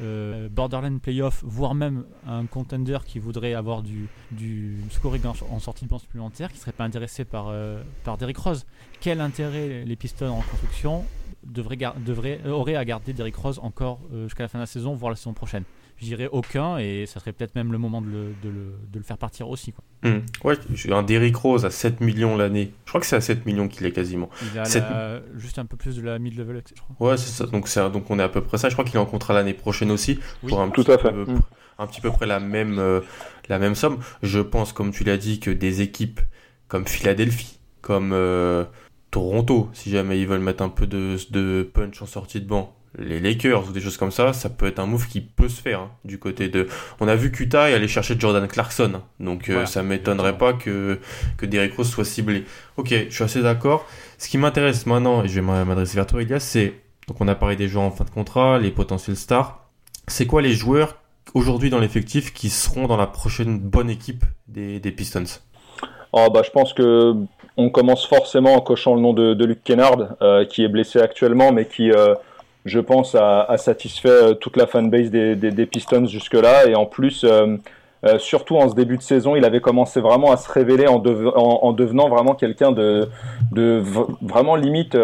euh, 0.00 0.46
euh, 0.46 0.48
Borderland 0.48 1.00
Playoff, 1.00 1.42
voire 1.44 1.74
même 1.74 2.04
un 2.26 2.46
contender 2.46 2.98
qui 3.04 3.18
voudrait 3.18 3.54
avoir 3.54 3.82
du, 3.82 4.08
du 4.30 4.78
scoring 4.90 5.22
en, 5.26 5.58
sortie 5.58 5.84
de 5.84 5.88
plan 5.88 5.98
supplémentaire, 5.98 6.52
qui 6.52 6.58
serait 6.58 6.72
pas 6.72 6.84
intéressé 6.84 7.24
par, 7.24 7.48
euh, 7.48 7.82
par 8.04 8.16
Derrick 8.16 8.38
Rose. 8.38 8.66
Quel 9.00 9.20
intérêt 9.20 9.84
les 9.84 9.96
Pistons 9.96 10.28
en 10.28 10.42
construction 10.42 11.04
devraient, 11.44 11.78
devraient, 12.04 12.40
auraient 12.46 12.76
à 12.76 12.84
garder 12.84 13.12
Derrick 13.12 13.36
Rose 13.36 13.58
encore 13.62 14.00
jusqu'à 14.24 14.42
la 14.42 14.48
fin 14.48 14.58
de 14.58 14.62
la 14.62 14.66
saison, 14.66 14.94
voire 14.94 15.10
la 15.10 15.16
saison 15.16 15.32
prochaine? 15.32 15.64
Je 15.98 16.04
dirais 16.04 16.28
aucun 16.30 16.78
et 16.78 17.06
ça 17.06 17.20
serait 17.20 17.32
peut-être 17.32 17.54
même 17.54 17.72
le 17.72 17.78
moment 17.78 18.02
de 18.02 18.06
le, 18.06 18.34
de 18.42 18.48
le, 18.48 18.74
de 18.92 18.98
le 18.98 19.02
faire 19.02 19.18
partir 19.18 19.48
aussi. 19.48 19.72
Quoi. 19.72 19.84
Mmh. 20.02 20.18
Ouais, 20.44 20.56
j'ai 20.74 20.92
un 20.92 21.02
Derrick 21.02 21.36
Rose 21.36 21.64
à 21.64 21.70
7 21.70 22.00
millions 22.00 22.36
l'année. 22.36 22.72
Je 22.84 22.90
crois 22.90 23.00
que 23.00 23.06
c'est 23.06 23.16
à 23.16 23.20
7 23.20 23.46
millions 23.46 23.68
qu'il 23.68 23.86
est 23.86 23.92
quasiment. 23.92 24.28
Il 24.52 24.58
a 24.58 25.20
juste 25.36 25.58
un 25.58 25.64
peu 25.64 25.76
plus 25.76 25.96
de 25.96 26.02
la 26.02 26.18
mid-level, 26.18 26.62
je 26.74 26.80
crois. 26.80 27.10
Ouais, 27.10 27.16
c'est 27.16 27.30
ça. 27.30 27.46
Donc, 27.46 27.66
donc 27.92 28.10
on 28.10 28.18
est 28.18 28.22
à 28.22 28.28
peu 28.28 28.42
près 28.42 28.58
ça. 28.58 28.68
Je 28.68 28.74
crois 28.74 28.84
qu'il 28.84 28.96
est 28.96 29.00
en 29.00 29.06
contrat 29.06 29.34
l'année 29.34 29.54
prochaine 29.54 29.90
aussi. 29.90 30.18
Pour 30.46 30.60
un 30.60 30.68
tout 30.68 30.84
à 30.88 30.98
fait. 30.98 31.12
Peu, 31.12 31.26
Un 31.78 31.86
petit 31.86 32.00
peu 32.00 32.10
près 32.10 32.26
la 32.26 32.40
même, 32.40 32.78
euh, 32.78 33.00
la 33.48 33.58
même 33.58 33.74
somme. 33.74 33.98
Je 34.22 34.40
pense, 34.40 34.72
comme 34.72 34.90
tu 34.92 35.04
l'as 35.04 35.16
dit, 35.16 35.40
que 35.40 35.50
des 35.50 35.80
équipes 35.80 36.20
comme 36.68 36.86
Philadelphie, 36.86 37.58
comme 37.80 38.12
euh, 38.12 38.64
Toronto, 39.10 39.70
si 39.72 39.90
jamais 39.90 40.20
ils 40.20 40.26
veulent 40.26 40.40
mettre 40.40 40.62
un 40.62 40.68
peu 40.68 40.86
de, 40.86 41.16
de 41.30 41.62
punch 41.62 42.02
en 42.02 42.06
sortie 42.06 42.40
de 42.40 42.46
banc, 42.46 42.75
les 42.98 43.20
Lakers 43.20 43.68
ou 43.68 43.72
des 43.72 43.80
choses 43.80 43.96
comme 43.96 44.10
ça, 44.10 44.32
ça 44.32 44.48
peut 44.48 44.66
être 44.66 44.78
un 44.78 44.86
move 44.86 45.06
qui 45.08 45.20
peut 45.20 45.48
se 45.48 45.60
faire 45.60 45.80
hein, 45.80 45.90
du 46.04 46.18
côté 46.18 46.48
de. 46.48 46.66
On 47.00 47.08
a 47.08 47.16
vu 47.16 47.30
Kuta 47.30 47.64
aller 47.64 47.88
chercher 47.88 48.16
Jordan 48.18 48.46
Clarkson, 48.48 48.92
hein. 48.96 49.02
donc 49.20 49.48
euh, 49.48 49.66
ça 49.66 49.82
m'étonnerait 49.82 50.38
pas 50.38 50.52
que 50.52 50.98
que 51.36 51.46
Derrick 51.46 51.74
Rose 51.76 51.88
soit 51.90 52.04
ciblé. 52.04 52.44
Ok, 52.76 52.88
je 53.08 53.14
suis 53.14 53.24
assez 53.24 53.42
d'accord. 53.42 53.86
Ce 54.18 54.28
qui 54.28 54.38
m'intéresse 54.38 54.86
maintenant, 54.86 55.24
et 55.24 55.28
je 55.28 55.34
vais 55.34 55.42
m'adresser 55.42 55.96
vers 55.96 56.06
toi, 56.06 56.22
Elias, 56.22 56.40
c'est 56.40 56.74
donc 57.08 57.20
on 57.20 57.28
a 57.28 57.34
parlé 57.34 57.56
des 57.56 57.68
joueurs 57.68 57.84
en 57.84 57.90
fin 57.90 58.04
de 58.04 58.10
contrat, 58.10 58.58
les 58.58 58.70
potentiels 58.70 59.16
stars. 59.16 59.68
C'est 60.08 60.26
quoi 60.26 60.42
les 60.42 60.52
joueurs 60.52 60.96
aujourd'hui 61.34 61.70
dans 61.70 61.78
l'effectif 61.78 62.32
qui 62.32 62.50
seront 62.50 62.86
dans 62.86 62.96
la 62.96 63.06
prochaine 63.06 63.58
bonne 63.58 63.90
équipe 63.90 64.24
des, 64.48 64.80
des 64.80 64.92
Pistons? 64.92 65.24
Oh 66.12 66.28
bah 66.32 66.42
je 66.44 66.50
pense 66.50 66.72
que 66.72 67.14
on 67.56 67.70
commence 67.70 68.06
forcément 68.06 68.54
en 68.54 68.60
cochant 68.60 68.94
le 68.94 69.00
nom 69.00 69.12
de, 69.12 69.34
de 69.34 69.44
Luke 69.44 69.62
Kennard, 69.64 70.16
euh, 70.22 70.44
qui 70.44 70.62
est 70.62 70.68
blessé 70.68 71.00
actuellement, 71.00 71.52
mais 71.52 71.66
qui 71.66 71.90
euh, 71.90 72.14
je 72.66 72.80
pense, 72.80 73.14
a, 73.14 73.56
satisfait 73.56 74.08
euh, 74.08 74.34
toute 74.34 74.56
la 74.56 74.66
fanbase 74.66 75.10
des, 75.10 75.36
des, 75.36 75.66
Pistons 75.66 76.06
jusque-là. 76.06 76.66
Et 76.66 76.74
en 76.74 76.84
plus, 76.84 77.24
euh, 77.24 77.56
euh, 78.04 78.18
surtout 78.18 78.56
en 78.56 78.68
ce 78.68 78.74
début 78.74 78.96
de 78.96 79.02
saison, 79.02 79.36
il 79.36 79.44
avait 79.44 79.60
commencé 79.60 80.00
vraiment 80.00 80.32
à 80.32 80.36
se 80.36 80.50
révéler 80.50 80.86
en, 80.88 80.96
en, 80.96 81.72
devenant 81.72 82.08
vraiment 82.08 82.34
quelqu'un 82.34 82.72
de, 82.72 83.08
de 83.52 83.82
vraiment 84.20 84.56
limite 84.56 84.96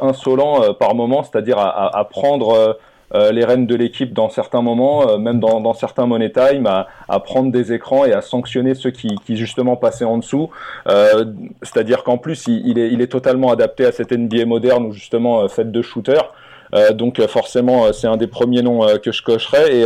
insolent 0.00 0.74
par 0.74 0.94
moment, 0.94 1.22
c'est-à-dire 1.22 1.58
à, 1.58 1.98
à, 1.98 2.04
prendre 2.04 2.78
les 3.12 3.44
rênes 3.44 3.66
de 3.66 3.74
l'équipe 3.74 4.12
dans 4.12 4.28
certains 4.28 4.62
moments, 4.62 5.18
même 5.18 5.38
dans, 5.38 5.60
dans, 5.60 5.74
certains 5.74 6.06
money 6.06 6.30
time, 6.30 6.66
à, 6.66 6.88
à, 7.08 7.20
prendre 7.20 7.52
des 7.52 7.72
écrans 7.72 8.04
et 8.04 8.12
à 8.12 8.22
sanctionner 8.22 8.74
ceux 8.74 8.90
qui, 8.90 9.16
qui 9.26 9.36
justement 9.36 9.76
passaient 9.76 10.04
en 10.04 10.18
dessous. 10.18 10.50
Euh, 10.88 11.24
C'est-à-dire 11.62 12.04
qu'en 12.04 12.18
plus, 12.18 12.46
il, 12.46 12.66
il, 12.66 12.78
est, 12.78 12.90
il 12.90 13.00
est 13.02 13.12
totalement 13.12 13.50
adapté 13.50 13.84
à 13.84 13.92
cette 13.92 14.12
NBA 14.12 14.46
moderne 14.46 14.86
où 14.86 14.92
justement 14.92 15.46
faite 15.48 15.70
de 15.70 15.82
shooters. 15.82 16.32
Euh, 16.74 16.92
donc 16.92 17.18
euh, 17.18 17.28
forcément, 17.28 17.86
euh, 17.86 17.92
c'est 17.92 18.06
un 18.06 18.16
des 18.16 18.26
premiers 18.26 18.62
noms 18.62 18.86
que 19.02 19.12
je 19.12 19.22
cocherais. 19.22 19.76
Et 19.76 19.84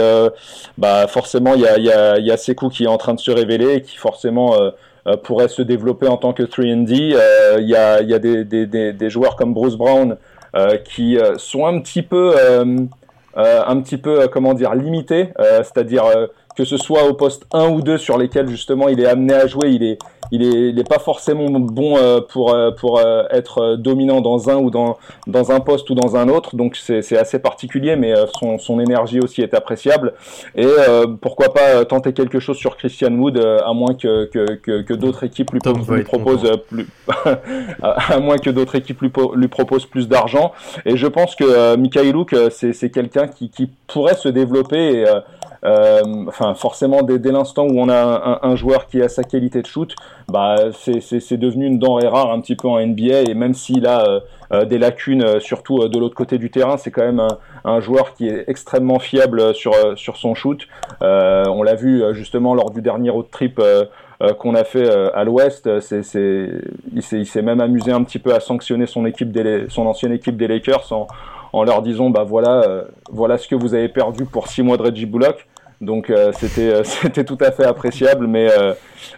bah 0.77 1.07
forcément, 1.07 1.55
il 1.55 1.61
y 1.61 1.67
a, 1.67 1.79
y, 1.79 1.91
a, 1.91 2.19
y 2.19 2.31
a 2.31 2.37
Sekou 2.37 2.69
qui 2.69 2.85
est 2.85 2.89
en 2.89 2.99
train 2.99 3.15
de 3.15 3.21
se 3.21 3.31
révéler 3.31 3.75
et 3.75 3.83
qui 3.83 3.97
forcément 3.97 4.55
pourrait 5.23 5.49
se 5.49 5.63
développer 5.63 6.07
en 6.07 6.17
tant 6.17 6.33
que 6.33 6.43
3D. 6.43 7.17
Il 7.59 7.69
y 7.69 7.77
a, 7.77 8.03
y 8.03 8.15
a 8.15 8.19
des, 8.19 8.45
des, 8.45 8.67
des, 8.67 8.93
des, 8.93 9.11
joueurs 9.11 9.37
comme 9.37 9.55
Bruce 9.55 9.77
Brown 9.77 10.17
qui 10.85 11.19
sont 11.37 11.67
un 11.67 11.81
petit 11.81 12.03
peu, 12.03 12.35
un 13.37 13.81
petit 13.81 13.99
peu, 13.99 14.29
comment 14.29 14.55
dire, 14.55 14.75
limités, 14.75 15.31
c'est-à-dire 15.39 16.05
que 16.57 16.65
ce 16.65 16.77
soit 16.77 17.05
au 17.05 17.15
poste 17.15 17.45
1 17.53 17.69
ou 17.69 17.83
2 17.83 17.99
sur 17.99 18.19
lesquels 18.19 18.49
justement 18.49 18.89
il 18.89 19.01
est 19.01 19.07
amené 19.07 19.35
à 19.35 19.47
jouer, 19.47 19.71
il 19.71 19.85
est, 19.85 19.99
il 20.31 20.43
est, 20.43 20.71
il 20.71 20.79
est 20.79 20.89
pas 20.89 20.99
forcément 20.99 21.49
bon 21.51 21.97
euh, 21.97 22.21
pour, 22.21 22.55
euh, 22.55 22.71
pour 22.71 22.99
euh, 22.99 23.25
être 23.31 23.77
dominant 23.77 24.21
dans 24.21 24.51
un 24.51 24.57
ou 24.57 24.71
dans, 24.71 24.99
dans 25.27 25.53
un 25.53 25.61
poste 25.61 25.89
ou 25.91 25.95
dans 25.95 26.17
un 26.17 26.29
autre. 26.29 26.57
Donc 26.57 26.77
c'est 26.77 27.17
assez 27.17 27.39
particulier, 27.39 27.97
mais 27.97 28.15
son, 28.39 28.59
son 28.59 28.81
énergie 28.81 29.21
aussi 29.21 29.43
est 29.43 29.55
appréciable. 29.55 30.15
Et 30.55 30.67
pourquoi 31.21 31.53
pas 31.53 31.85
tenter 31.85 32.13
quelque 32.13 32.41
chose 32.41 32.57
sur 32.57 32.77
Christian 32.77 33.13
Wood, 33.13 33.39
à 33.39 33.73
moins 33.73 33.95
que, 33.95 34.27
que, 34.27 34.55
que, 34.55 34.83
que 34.83 34.95
d'autres 34.95 35.25
équipes 35.25 35.51
lui, 35.53 35.61
lui 35.91 36.05
proposent 36.05 36.51
plus, 36.69 36.87
à 37.83 38.19
moins 38.21 38.39
que 38.39 38.51
d'autres 38.51 38.77
équipes 38.77 39.01
lui, 39.01 39.11
lui 39.35 39.49
proposent 39.49 39.87
plus 39.87 40.09
d'argent. 40.09 40.53
Et 40.85 40.97
je 40.97 41.07
pense 41.07 41.35
que 41.35 41.77
Mikhailuk, 41.77 42.35
c'est 42.51 42.91
quelqu'un 42.91 43.27
qui, 43.29 43.51
qui 43.51 43.71
pourrait 43.87 44.15
se 44.15 44.29
développer. 44.29 45.01
Et, 45.01 45.07
euh, 45.65 46.03
enfin, 46.29 46.55
forcément, 46.55 47.03
dès, 47.03 47.19
dès 47.19 47.33
l'instant 47.33 47.65
où 47.65 47.81
on 47.81 47.89
a 47.89 48.41
un, 48.43 48.51
un, 48.51 48.57
joueur 48.57 48.87
qui 48.87 49.03
a 49.03 49.09
sa 49.09 49.25
qualité 49.25 49.61
de 49.63 49.67
shoot, 49.67 49.95
bah, 50.29 50.57
c'est 50.73 51.37
devenu 51.37 51.67
une 51.67 51.79
denrée 51.79 52.07
rare 52.07 52.31
un 52.31 52.41
petit 52.41 52.57
peu 52.57 52.69
en 52.69 52.85
NBA. 52.85 53.23
Et 53.23 53.35
même 53.35 53.55
s'il 53.55 53.87
a 53.87 54.07
euh, 54.07 54.21
euh, 54.53 54.65
des 54.65 54.79
lacunes, 54.79 55.41
surtout 55.41 55.89
de 55.89 55.99
l'autre 55.99 56.15
côté 56.15 56.39
du 56.39 56.51
terrain, 56.51 56.77
c'est 56.77 56.91
quand 56.91 57.05
même 57.05 57.21
un, 57.21 57.39
un, 57.65 57.81
joueur 57.81 58.15
qui 58.15 58.29
est 58.29 58.45
extrêmement 58.49 58.99
fiable 58.99 59.55
sur, 59.55 59.73
sur 59.97 60.17
son 60.17 60.35
shoot. 60.35 60.67
on 61.01 61.63
l'a 61.63 61.75
vu 61.75 62.03
justement 62.13 62.55
lors 62.55 62.71
du 62.71 62.83
dernier 62.83 63.11
road 63.11 63.27
trip. 63.31 63.61
qu'on 64.39 64.55
a 64.55 64.65
fait 64.65 64.89
à 65.15 65.25
l'Ouest, 65.25 65.69
il 65.93 66.05
s'est 67.27 67.43
même 67.43 67.61
amusé 67.61 67.93
un 67.93 68.03
petit 68.03 68.19
peu 68.19 68.35
à 68.35 68.41
sanctionner 68.41 68.87
son 68.87 69.07
équipe, 69.07 69.31
des, 69.31 69.67
son 69.69 69.87
ancienne 69.87 70.13
équipe 70.13 70.37
des 70.37 70.49
Lakers 70.49 70.93
en, 70.93 71.07
en 71.53 71.65
leur 71.65 71.83
disant 71.83 72.11
bah 72.11 72.25
voilà 72.25 72.63
euh, 72.63 72.85
voilà 73.11 73.39
ce 73.39 73.49
que 73.49 73.55
vous 73.55 73.75
avez 73.75 73.89
perdu 73.89 74.25
pour 74.25 74.49
six 74.49 74.63
mois 74.63 74.77
de 74.77 74.83
Reggie 74.83 75.07
Bullock. 75.07 75.47
Donc 75.81 76.11
euh, 76.11 76.33
c'était 76.33 76.73
euh, 76.73 76.83
c'était 76.85 77.25
tout 77.25 77.39
à 77.41 77.53
fait 77.53 77.65
appréciable, 77.65 78.27
mais 78.27 78.49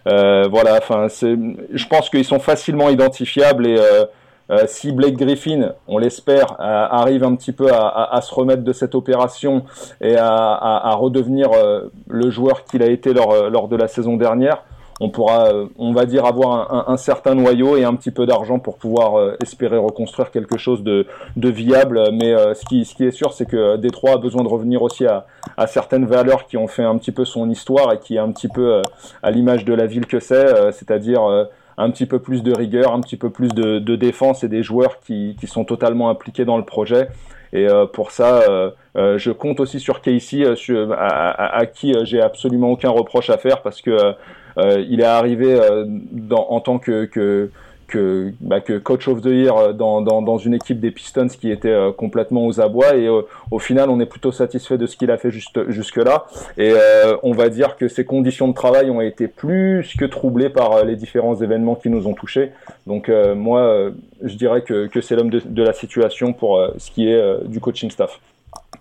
voilà. 0.04 0.78
Enfin, 0.78 1.06
je 1.08 1.86
pense 1.86 2.10
qu'ils 2.10 2.24
sont 2.24 2.40
facilement 2.40 2.88
identifiables 2.88 3.66
et 3.66 3.76
si 4.66 4.90
Blake 4.90 5.16
Griffin, 5.16 5.74
on 5.86 5.98
l'espère, 5.98 6.56
arrive 6.58 7.22
un 7.22 7.36
petit 7.36 7.52
peu 7.52 7.72
à, 7.72 8.12
à, 8.12 8.20
se 8.20 8.34
remettre 8.34 8.64
de 8.64 8.72
cette 8.72 8.96
opération 8.96 9.64
et 10.00 10.16
à, 10.16 10.26
à 10.26 10.92
redevenir 10.96 11.50
le 12.08 12.30
joueur 12.30 12.64
qu'il 12.64 12.82
a 12.82 12.86
été 12.86 13.12
lors, 13.12 13.48
lors 13.48 13.68
de 13.68 13.76
la 13.76 13.86
saison 13.86 14.16
dernière, 14.16 14.64
on 15.00 15.08
pourra, 15.08 15.46
euh, 15.46 15.66
on 15.78 15.92
va 15.92 16.04
dire, 16.04 16.26
avoir 16.26 16.90
un, 16.90 16.96
certain 16.98 17.34
noyau 17.34 17.78
et 17.78 17.84
un 17.84 17.94
petit 17.94 18.10
peu 18.10 18.26
d'argent 18.26 18.58
pour 18.58 18.76
pouvoir 18.76 19.18
euh, 19.18 19.34
espérer 19.42 19.78
reconstruire 19.78 20.30
quelque 20.30 20.58
chose 20.58 20.82
de, 20.82 21.06
viable. 21.36 22.02
Mais 22.12 22.34
euh, 22.34 22.52
ce, 22.52 22.66
qui, 22.66 22.84
ce 22.84 22.94
qui 22.94 23.04
est 23.04 23.10
sûr, 23.10 23.32
c'est 23.32 23.46
que 23.46 23.76
Détroit 23.76 24.12
a 24.12 24.18
besoin 24.18 24.42
de 24.42 24.48
revenir 24.48 24.82
aussi 24.82 25.06
à, 25.06 25.24
certaines 25.66 26.04
valeurs 26.04 26.46
qui 26.46 26.58
ont 26.58 26.68
fait 26.68 26.82
un 26.82 26.98
petit 26.98 27.12
peu 27.12 27.24
son 27.24 27.48
histoire 27.48 27.92
et 27.94 27.98
qui 27.98 28.16
est 28.16 28.18
un 28.18 28.30
petit 28.30 28.48
peu 28.48 28.82
à 29.22 29.30
l'image 29.30 29.64
de 29.64 29.72
la 29.72 29.86
ville 29.86 30.06
que 30.06 30.20
c'est, 30.20 30.72
c'est-à-dire 30.72 31.22
un 31.78 31.90
petit 31.90 32.06
peu 32.06 32.18
plus 32.18 32.42
de 32.42 32.52
rigueur, 32.54 32.92
un 32.92 33.00
petit 33.00 33.16
peu 33.16 33.30
plus 33.30 33.48
de, 33.48 33.96
défense 33.96 34.44
et 34.44 34.48
des 34.48 34.62
joueurs 34.62 35.00
qui, 35.00 35.36
sont 35.46 35.64
totalement 35.64 36.10
impliqués 36.10 36.44
dans 36.44 36.56
le 36.58 36.64
projet. 36.64 37.08
Et 37.52 37.66
pour 37.92 38.10
ça, 38.10 38.42
je 38.94 39.30
compte 39.30 39.60
aussi 39.60 39.80
sur 39.80 40.00
Casey, 40.00 40.44
à, 40.46 41.56
à, 41.56 41.66
qui 41.66 41.94
j'ai 42.04 42.20
absolument 42.20 42.70
aucun 42.70 42.90
reproche 42.90 43.30
à 43.30 43.38
faire 43.38 43.62
parce 43.62 43.82
que 43.82 43.90
euh, 43.90 44.12
il 44.58 45.00
est 45.00 45.04
arrivé 45.04 45.54
euh, 45.54 45.84
dans, 45.86 46.46
en 46.50 46.60
tant 46.60 46.78
que, 46.78 47.04
que 47.06 47.50
que, 47.88 48.32
bah, 48.40 48.60
que, 48.60 48.78
coach 48.78 49.08
of 49.08 49.20
the 49.20 49.26
year 49.26 49.56
euh, 49.56 49.72
dans, 49.72 50.00
dans, 50.00 50.22
dans, 50.22 50.38
une 50.38 50.54
équipe 50.54 50.78
des 50.78 50.92
Pistons 50.92 51.26
qui 51.26 51.50
était 51.50 51.76
complètement 51.96 52.46
aux 52.46 52.60
abois. 52.60 52.94
Et 52.94 53.08
au 53.08 53.58
final 53.58 53.90
on 53.90 53.98
est 53.98 54.06
plutôt 54.06 54.30
satisfait 54.30 54.78
de 54.78 54.86
ce 54.86 54.96
qu'il 54.96 55.10
a 55.10 55.18
fait 55.18 55.32
juste 55.32 55.68
jusque 55.70 55.96
là 55.96 56.26
et 56.56 56.72
on 57.24 57.32
va 57.32 57.48
dire 57.48 57.76
que 57.76 57.88
ses 57.88 58.04
conditions 58.04 58.46
de 58.46 58.54
travail 58.54 58.90
ont 58.90 59.00
été 59.00 59.26
plus 59.26 59.96
que 59.98 60.04
troublées 60.04 60.50
par 60.50 60.84
les 60.84 60.94
différents 60.94 61.34
événements 61.34 61.74
qui 61.74 61.90
nous 61.90 62.06
ont 62.06 62.14
touchés. 62.14 62.52
Donc 62.86 63.10
moi 63.34 63.90
je 64.22 64.36
dirais 64.36 64.62
que, 64.62 64.86
que 64.86 65.00
c'est 65.00 65.16
l'homme 65.16 65.30
de, 65.30 65.42
de, 65.44 65.62
la 65.64 65.72
situation 65.72 66.32
pour 66.32 66.64
ce 66.78 66.92
qui 66.92 67.08
est 67.08 67.48
du 67.48 67.58
coaching 67.58 67.90
staff. 67.90 68.20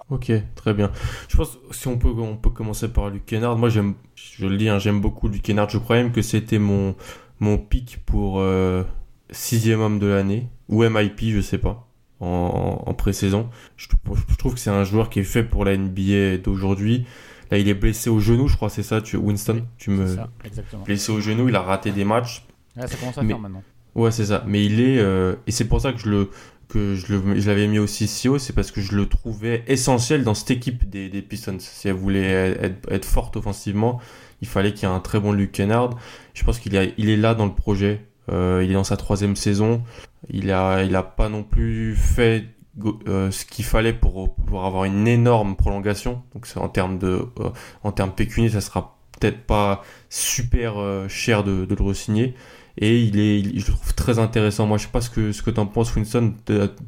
Ok, 0.10 0.32
très 0.56 0.74
bien. 0.74 0.92
Je 1.28 1.38
pense 1.38 1.60
si 1.72 1.88
on 1.88 1.98
peut, 1.98 2.10
on 2.10 2.36
peut 2.36 2.50
commencer 2.50 2.88
par 2.88 3.10
Luke 3.10 3.26
Kennard. 3.26 3.58
Moi, 3.58 3.70
j'aime, 3.70 3.94
je 4.16 4.48
le 4.48 4.58
dis, 4.58 4.68
hein, 4.68 4.80
j'aime 4.80 5.02
beaucoup 5.02 5.28
Luke 5.28 5.44
Kennard. 5.44 5.70
Je 5.70 5.78
croyais 5.78 6.02
même 6.04 6.12
que 6.12 6.24
c'était 6.24 6.58
mon, 6.58 6.96
mon 7.40 7.58
pic 7.58 8.00
pour 8.06 8.40
euh, 8.40 8.84
sixième 9.30 9.82
homme 9.82 10.00
de 10.00 10.08
l'année 10.08 10.48
ou 10.68 10.84
MIP, 10.84 11.22
je 11.30 11.42
sais 11.42 11.60
pas, 11.60 11.88
en, 12.20 12.84
en 12.86 12.94
pré-saison. 12.96 13.50
Je, 13.78 13.88
je, 13.88 14.36
trouve 14.36 14.56
que 14.56 14.60
c'est 14.60 14.72
un 14.72 14.84
joueur 14.84 15.10
qui 15.10 15.20
est 15.20 15.24
fait 15.24 15.44
pour 15.44 15.64
la 15.64 15.78
NBA 15.78 16.38
d'aujourd'hui. 16.44 17.06
Là, 17.52 17.58
il 17.58 17.68
est 17.68 17.74
blessé 17.74 18.10
au 18.10 18.20
genou, 18.20 18.48
je 18.48 18.56
crois, 18.56 18.70
c'est 18.70 18.84
ça, 18.84 19.02
tu, 19.02 19.18
Winston? 19.18 19.66
Tu 19.78 19.90
me 19.90 20.08
ça, 20.08 20.30
exactement. 20.44 20.84
blessé 20.84 21.12
au 21.12 21.20
genou, 21.20 21.50
il 21.50 21.56
a 21.56 21.62
raté 21.62 21.92
des 21.92 22.06
matchs. 22.06 22.46
ça 22.76 22.88
commence 22.98 23.18
à 23.18 23.24
faire 23.24 23.40
maintenant. 23.40 23.64
Ouais, 23.96 24.12
c'est 24.12 24.26
ça. 24.26 24.44
Mais 24.48 24.66
il 24.66 24.80
est 24.80 25.00
euh, 25.00 25.36
et 25.48 25.52
c'est 25.52 25.66
pour 25.66 25.82
ça 25.82 25.92
que 25.92 26.00
je 26.00 26.10
le 26.10 26.30
que 26.70 26.96
je, 26.96 27.48
l'avais 27.48 27.68
mis 27.68 27.80
aussi 27.80 28.08
si 28.08 28.30
haut, 28.30 28.38
c'est 28.38 28.54
parce 28.54 28.72
que 28.72 28.80
je 28.80 28.96
le 28.96 29.08
trouvais 29.08 29.64
essentiel 29.68 30.24
dans 30.24 30.36
cette 30.36 30.52
équipe 30.52 30.90
des, 30.90 31.10
Pistons. 31.22 31.58
Si 31.60 31.88
elle 31.88 31.96
voulait 31.96 32.58
être, 32.90 33.06
forte 33.06 33.36
offensivement, 33.36 34.00
il 34.42 34.48
fallait 34.48 34.74
qu'il 34.74 34.88
y 34.88 34.92
ait 34.92 34.96
un 34.96 35.00
très 35.00 35.20
bon 35.20 35.34
Luke 35.34 35.52
Kennard. 35.52 35.98
Je 36.34 36.44
pense 36.44 36.60
qu'il 36.60 36.94
il 36.98 37.10
est 37.10 37.18
là 37.18 37.34
dans 37.34 37.46
le 37.46 37.54
projet. 37.54 38.06
Euh, 38.32 38.62
il 38.64 38.70
est 38.70 38.76
dans 38.76 38.84
sa 38.84 38.98
troisième 38.98 39.36
saison. 39.36 39.84
Il 40.30 40.52
a, 40.52 41.04
pas 41.04 41.28
non 41.28 41.44
plus 41.44 41.96
fait 41.96 42.46
euh, 43.08 43.32
ce 43.32 43.46
qu'il 43.46 43.66
fallait 43.66 43.94
pour, 43.94 44.36
pour 44.36 44.66
avoir 44.66 44.86
une 44.86 45.08
énorme 45.08 45.56
prolongation. 45.56 46.22
Donc 46.36 46.48
en 46.56 46.70
termes 46.70 47.00
de, 47.00 47.26
euh, 47.40 47.50
en 47.84 47.92
termes 47.92 48.12
pécuniers, 48.12 48.50
ça 48.50 48.62
sera 48.62 49.00
peut-être 49.20 49.46
pas 49.46 49.84
super 50.08 50.76
cher 51.10 51.44
de, 51.44 51.66
de 51.66 51.76
le 51.76 51.84
re-signer 51.84 52.36
et 52.82 53.02
il 53.02 53.20
est, 53.20 53.44
je 53.60 53.68
le 53.68 53.74
trouve 53.74 53.94
très 53.94 54.20
intéressant. 54.20 54.66
Moi, 54.66 54.78
je 54.78 54.86
sais 54.86 54.92
pas 54.92 55.02
ce 55.02 55.10
que 55.10 55.34
ce 55.34 55.44
que 55.44 55.52
t'en 55.52 55.66
penses, 55.66 55.94
Winston, 55.96 56.34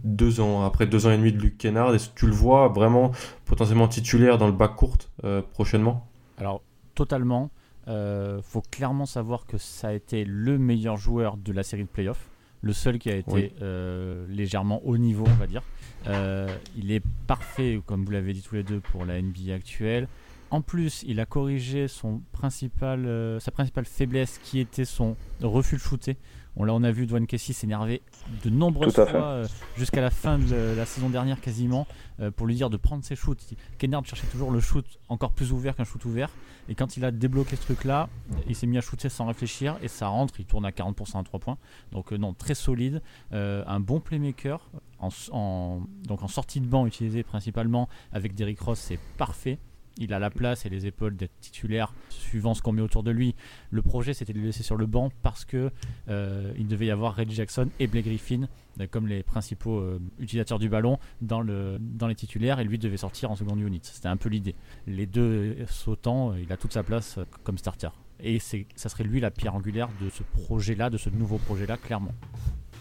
deux 0.04 0.40
ans 0.40 0.64
après 0.64 0.88
deux 0.88 1.06
ans 1.06 1.12
et 1.12 1.18
demi 1.18 1.34
de 1.34 1.38
Luke 1.38 1.58
Kennard. 1.58 1.94
Est-ce 1.94 2.10
que 2.10 2.16
tu 2.20 2.28
le 2.28 2.32
vois 2.32 2.70
vraiment 2.70 3.12
potentiellement 3.46 3.90
titulaire 3.90 4.38
dans 4.38 4.48
le 4.48 4.54
bac 4.54 4.76
court 4.76 4.98
euh, 5.26 5.42
prochainement? 5.54 6.08
Alors 6.38 6.62
totalement. 6.96 7.52
Euh, 7.88 8.42
faut 8.44 8.62
clairement 8.72 9.06
savoir 9.06 9.46
que 9.46 9.58
ça 9.58 9.90
a 9.90 9.94
été 9.94 10.24
le 10.24 10.58
meilleur 10.58 10.98
joueur 10.98 11.36
de 11.36 11.52
la 11.52 11.64
série 11.64 11.84
de 11.84 11.90
playoffs, 11.90 12.30
le 12.62 12.74
seul 12.74 13.00
qui 13.00 13.10
a 13.10 13.16
été 13.16 13.54
euh, 13.62 14.26
légèrement 14.30 14.82
haut 14.86 14.98
niveau, 14.98 15.26
on 15.28 15.40
va 15.40 15.48
dire. 15.48 15.64
Euh, 16.08 16.48
il 16.78 16.92
est 16.92 17.04
parfait, 17.28 17.82
comme 17.86 18.06
vous 18.06 18.12
l'avez 18.12 18.34
dit 18.34 18.42
tous 18.42 18.56
les 18.56 18.64
deux, 18.64 18.80
pour 18.80 19.04
la 19.06 19.22
NBA 19.22 19.54
actuelle. 19.54 20.08
En 20.52 20.62
plus, 20.62 21.06
il 21.08 21.22
a 21.22 21.26
corrigé 21.26 21.88
son 21.88 22.22
principal, 22.34 23.06
euh, 23.06 23.40
sa 23.40 23.52
principale 23.52 23.86
faiblesse 23.86 24.38
qui 24.44 24.60
était 24.60 24.84
son 24.84 25.16
refus 25.42 25.78
de 25.78 25.82
shooter. 25.82 26.18
On, 26.58 26.66
là, 26.66 26.74
on 26.74 26.84
a 26.84 26.92
vu 26.92 27.06
Dwayne 27.08 27.26
Casey 27.26 27.54
s'énerver 27.54 28.02
de 28.44 28.50
nombreuses 28.50 28.94
fois 28.94 29.06
euh, 29.06 29.48
jusqu'à 29.78 30.02
la 30.02 30.10
fin 30.10 30.38
de 30.38 30.76
la 30.76 30.86
saison 30.86 31.10
dernière 31.10 31.40
quasiment 31.40 31.88
euh, 32.20 32.32
pour 32.32 32.48
lui 32.48 32.56
dire 32.56 32.70
de 32.70 32.76
prendre 32.76 33.06
ses 33.06 33.16
shoots. 33.16 33.54
Kennard 33.78 34.06
cherchait 34.06 34.28
toujours 34.28 34.52
le 34.52 34.60
shoot 34.60 34.86
encore 35.08 35.32
plus 35.32 35.54
ouvert 35.54 35.74
qu'un 35.74 35.86
shoot 35.86 36.04
ouvert. 36.04 36.30
Et 36.68 36.76
quand 36.76 36.98
il 36.98 37.06
a 37.06 37.12
débloqué 37.12 37.56
ce 37.56 37.62
truc-là, 37.62 38.10
il 38.46 38.54
s'est 38.54 38.68
mis 38.68 38.78
à 38.78 38.82
shooter 38.82 39.08
sans 39.08 39.28
réfléchir 39.28 39.78
et 39.82 39.88
ça 39.88 40.08
rentre. 40.08 40.38
Il 40.38 40.46
tourne 40.46 40.66
à 40.66 40.72
40% 40.72 41.18
à 41.18 41.24
3 41.24 41.40
points. 41.40 41.58
Donc 41.94 42.12
non, 42.12 42.34
très 42.34 42.56
solide. 42.56 43.02
un 43.32 43.80
bon 43.80 44.02
playmaker. 44.02 44.70
En, 45.00 45.82
donc 46.04 46.22
en 46.22 46.28
sortie 46.28 46.60
de 46.60 46.68
banc 46.68 46.86
utilisé 46.86 47.24
principalement 47.24 47.90
avec 48.12 48.36
Derrick 48.36 48.60
Ross, 48.60 48.80
c'est 48.80 49.00
parfait 49.18 49.58
il 49.98 50.14
a 50.14 50.20
la 50.20 50.30
place 50.30 50.66
et 50.66 50.70
les 50.70 50.86
épaules 50.86 51.16
d'être 51.16 51.38
titulaire 51.40 51.94
suivant 52.10 52.54
ce 52.54 52.62
qu'on 52.62 52.72
met 52.72 52.82
autour 52.82 53.04
de 53.04 53.12
lui. 53.12 53.36
Le 53.70 53.82
projet 53.82 54.14
c'était 54.14 54.34
de 54.34 54.40
le 54.40 54.46
laisser 54.46 54.64
sur 54.64 54.78
le 54.78 54.86
banc 54.86 55.12
parce 55.22 55.46
que 55.46 55.72
euh, 56.10 56.54
il 56.58 56.68
devait 56.68 56.88
y 56.88 56.92
avoir 56.92 57.16
Reggie 57.16 57.36
Jackson 57.36 57.70
et 57.80 57.88
Blake 57.88 58.06
Griffin 58.06 58.48
euh, 58.80 58.88
comme 58.90 59.08
les 59.08 59.24
principaux 59.24 59.80
euh, 59.80 60.00
utilisateurs 60.20 60.60
du 60.60 60.70
ballon 60.70 60.98
dans, 61.22 61.42
le, 61.42 61.78
dans 61.80 62.08
les 62.08 62.16
titulaires 62.16 62.60
et 62.60 62.64
lui 62.64 62.78
devait 62.78 62.98
sortir 62.98 63.32
en 63.32 63.36
seconde 63.36 63.60
unit. 63.60 63.82
C'était 63.84 64.08
un 64.08 64.18
peu 64.18 64.30
l'idée. 64.30 64.56
Les 64.88 65.06
deux 65.06 65.58
sautant, 65.68 66.34
il 66.36 66.52
a 66.52 66.58
toute 66.58 66.74
sa 66.74 66.84
place 66.84 67.20
comme 67.44 67.58
starter. 67.58 67.90
Et 68.24 68.40
ça 68.40 68.90
serait 68.90 69.04
lui 69.04 69.20
la 69.20 69.32
pierre 69.32 69.56
angulaire 69.56 69.90
de 70.00 70.10
ce 70.10 70.22
projet-là, 70.44 70.92
de 70.92 70.98
ce 70.98 71.10
nouveau 71.10 71.40
projet-là, 71.40 71.78
clairement. 71.78 72.14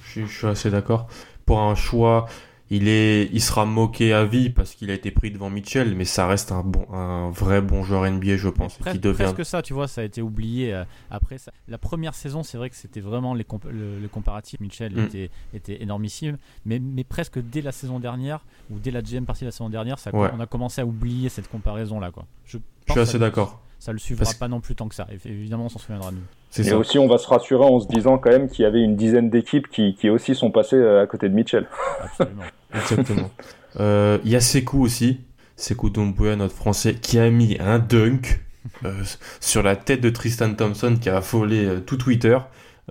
Je 0.03 0.27
suis 0.27 0.46
assez 0.46 0.70
d'accord. 0.70 1.09
Pour 1.46 1.61
un 1.61 1.75
choix 1.75 2.27
il 2.70 2.87
est, 2.87 3.28
il 3.33 3.40
sera 3.40 3.66
moqué 3.66 4.12
à 4.12 4.24
vie 4.24 4.48
parce 4.48 4.74
qu'il 4.74 4.90
a 4.90 4.94
été 4.94 5.11
pris 5.11 5.33
devant 5.33 5.50
Mitchell, 5.50 5.96
mais 5.96 6.04
ça 6.04 6.28
reste 6.28 6.52
un 6.52 6.62
bon, 6.62 6.87
un 6.92 7.30
vrai 7.30 7.61
bon 7.61 7.83
joueur 7.83 8.09
NBA, 8.09 8.37
je 8.37 8.48
pense. 8.48 8.78
Presque, 8.78 8.96
qui 8.96 9.00
devient... 9.00 9.24
presque 9.24 9.44
ça, 9.44 9.61
tu 9.61 9.74
vois, 9.74 9.88
ça 9.88 10.02
a 10.02 10.04
été 10.04 10.22
oublié 10.22 10.72
euh, 10.72 10.85
après. 11.11 11.38
Ça. 11.38 11.52
La 11.66 11.78
première 11.78 12.14
saison, 12.14 12.44
c'est 12.44 12.59
vrai 12.59 12.70
que 12.70 12.76
c'était 12.76 13.00
vraiment 13.00 13.35
les 13.35 13.44
le, 13.70 14.06
comparatif. 14.09 14.61
Mitchell 14.61 14.94
mm. 14.94 15.04
était, 15.04 15.30
était 15.52 15.83
énormissime, 15.83 16.38
mais, 16.64 16.78
mais 16.78 17.02
presque 17.02 17.40
dès 17.40 17.61
la 17.61 17.72
saison 17.72 17.98
dernière 17.98 18.44
ou 18.70 18.78
dès 18.78 18.92
la 18.92 19.02
deuxième 19.02 19.26
partie 19.26 19.42
de 19.42 19.48
la 19.48 19.52
saison 19.52 19.68
dernière, 19.68 19.98
ça, 19.98 20.11
on 20.14 20.38
a 20.38 20.46
commencé 20.46 20.80
à 20.80 20.87
oublier 20.87 21.28
cette 21.28 21.48
comparaison 21.48 21.98
là, 21.98 22.12
quoi. 22.12 22.24
Je, 22.46 22.59
je 22.87 22.92
suis 22.92 23.00
assez 23.00 23.18
d'accord. 23.18 23.61
Ça 23.81 23.93
le 23.93 23.99
suivra 23.99 24.31
pas 24.38 24.47
non 24.47 24.61
plus 24.61 24.77
tant 24.77 24.88
que 24.88 24.95
ça. 24.95 25.09
évidemment, 25.25 25.64
on 25.64 25.69
s'en 25.71 25.79
souviendra 25.79 26.12
nous. 26.12 26.62
Et 26.62 26.73
aussi, 26.73 26.99
on 26.99 27.09
va 27.09 27.16
se 27.16 27.27
rassurer 27.27 27.64
en 27.64 27.81
se 27.81 27.88
disant 27.88 28.19
quand 28.19 28.31
même 28.31 28.49
qu'il 28.49 28.62
y 28.62 28.66
avait 28.66 28.83
une 28.83 28.95
dizaine 28.95 29.31
d'équipes 29.31 29.69
qui, 29.69 29.95
qui, 29.95 30.11
aussi 30.11 30.35
sont 30.35 30.51
passées 30.51 30.77
euh, 30.77 31.03
à 31.03 31.07
côté 31.07 31.29
de 31.29 31.35
Mitchell. 31.35 31.66
Absolument. 32.03 32.43
Exactement. 32.75 33.31
Euh, 33.81 34.19
il 34.25 34.31
y 34.31 34.37
a 34.37 34.40
Sekou 34.40 34.83
aussi, 34.83 35.21
Sekou 35.57 35.88
Doumbouya, 35.88 36.37
notre 36.37 36.55
français, 36.55 36.95
qui 36.95 37.19
a 37.19 37.31
mis 37.31 37.57
un 37.59 37.79
dunk 37.79 38.40
euh, 38.85 38.93
sur 39.40 39.62
la 39.62 39.77
tête 39.77 40.03
de 40.03 40.11
Tristan 40.11 40.53
Thompson 40.55 40.99
qui 41.01 41.09
a 41.09 41.16
affolé 41.16 41.81
tout 41.87 41.97
Twitter. 41.97 42.37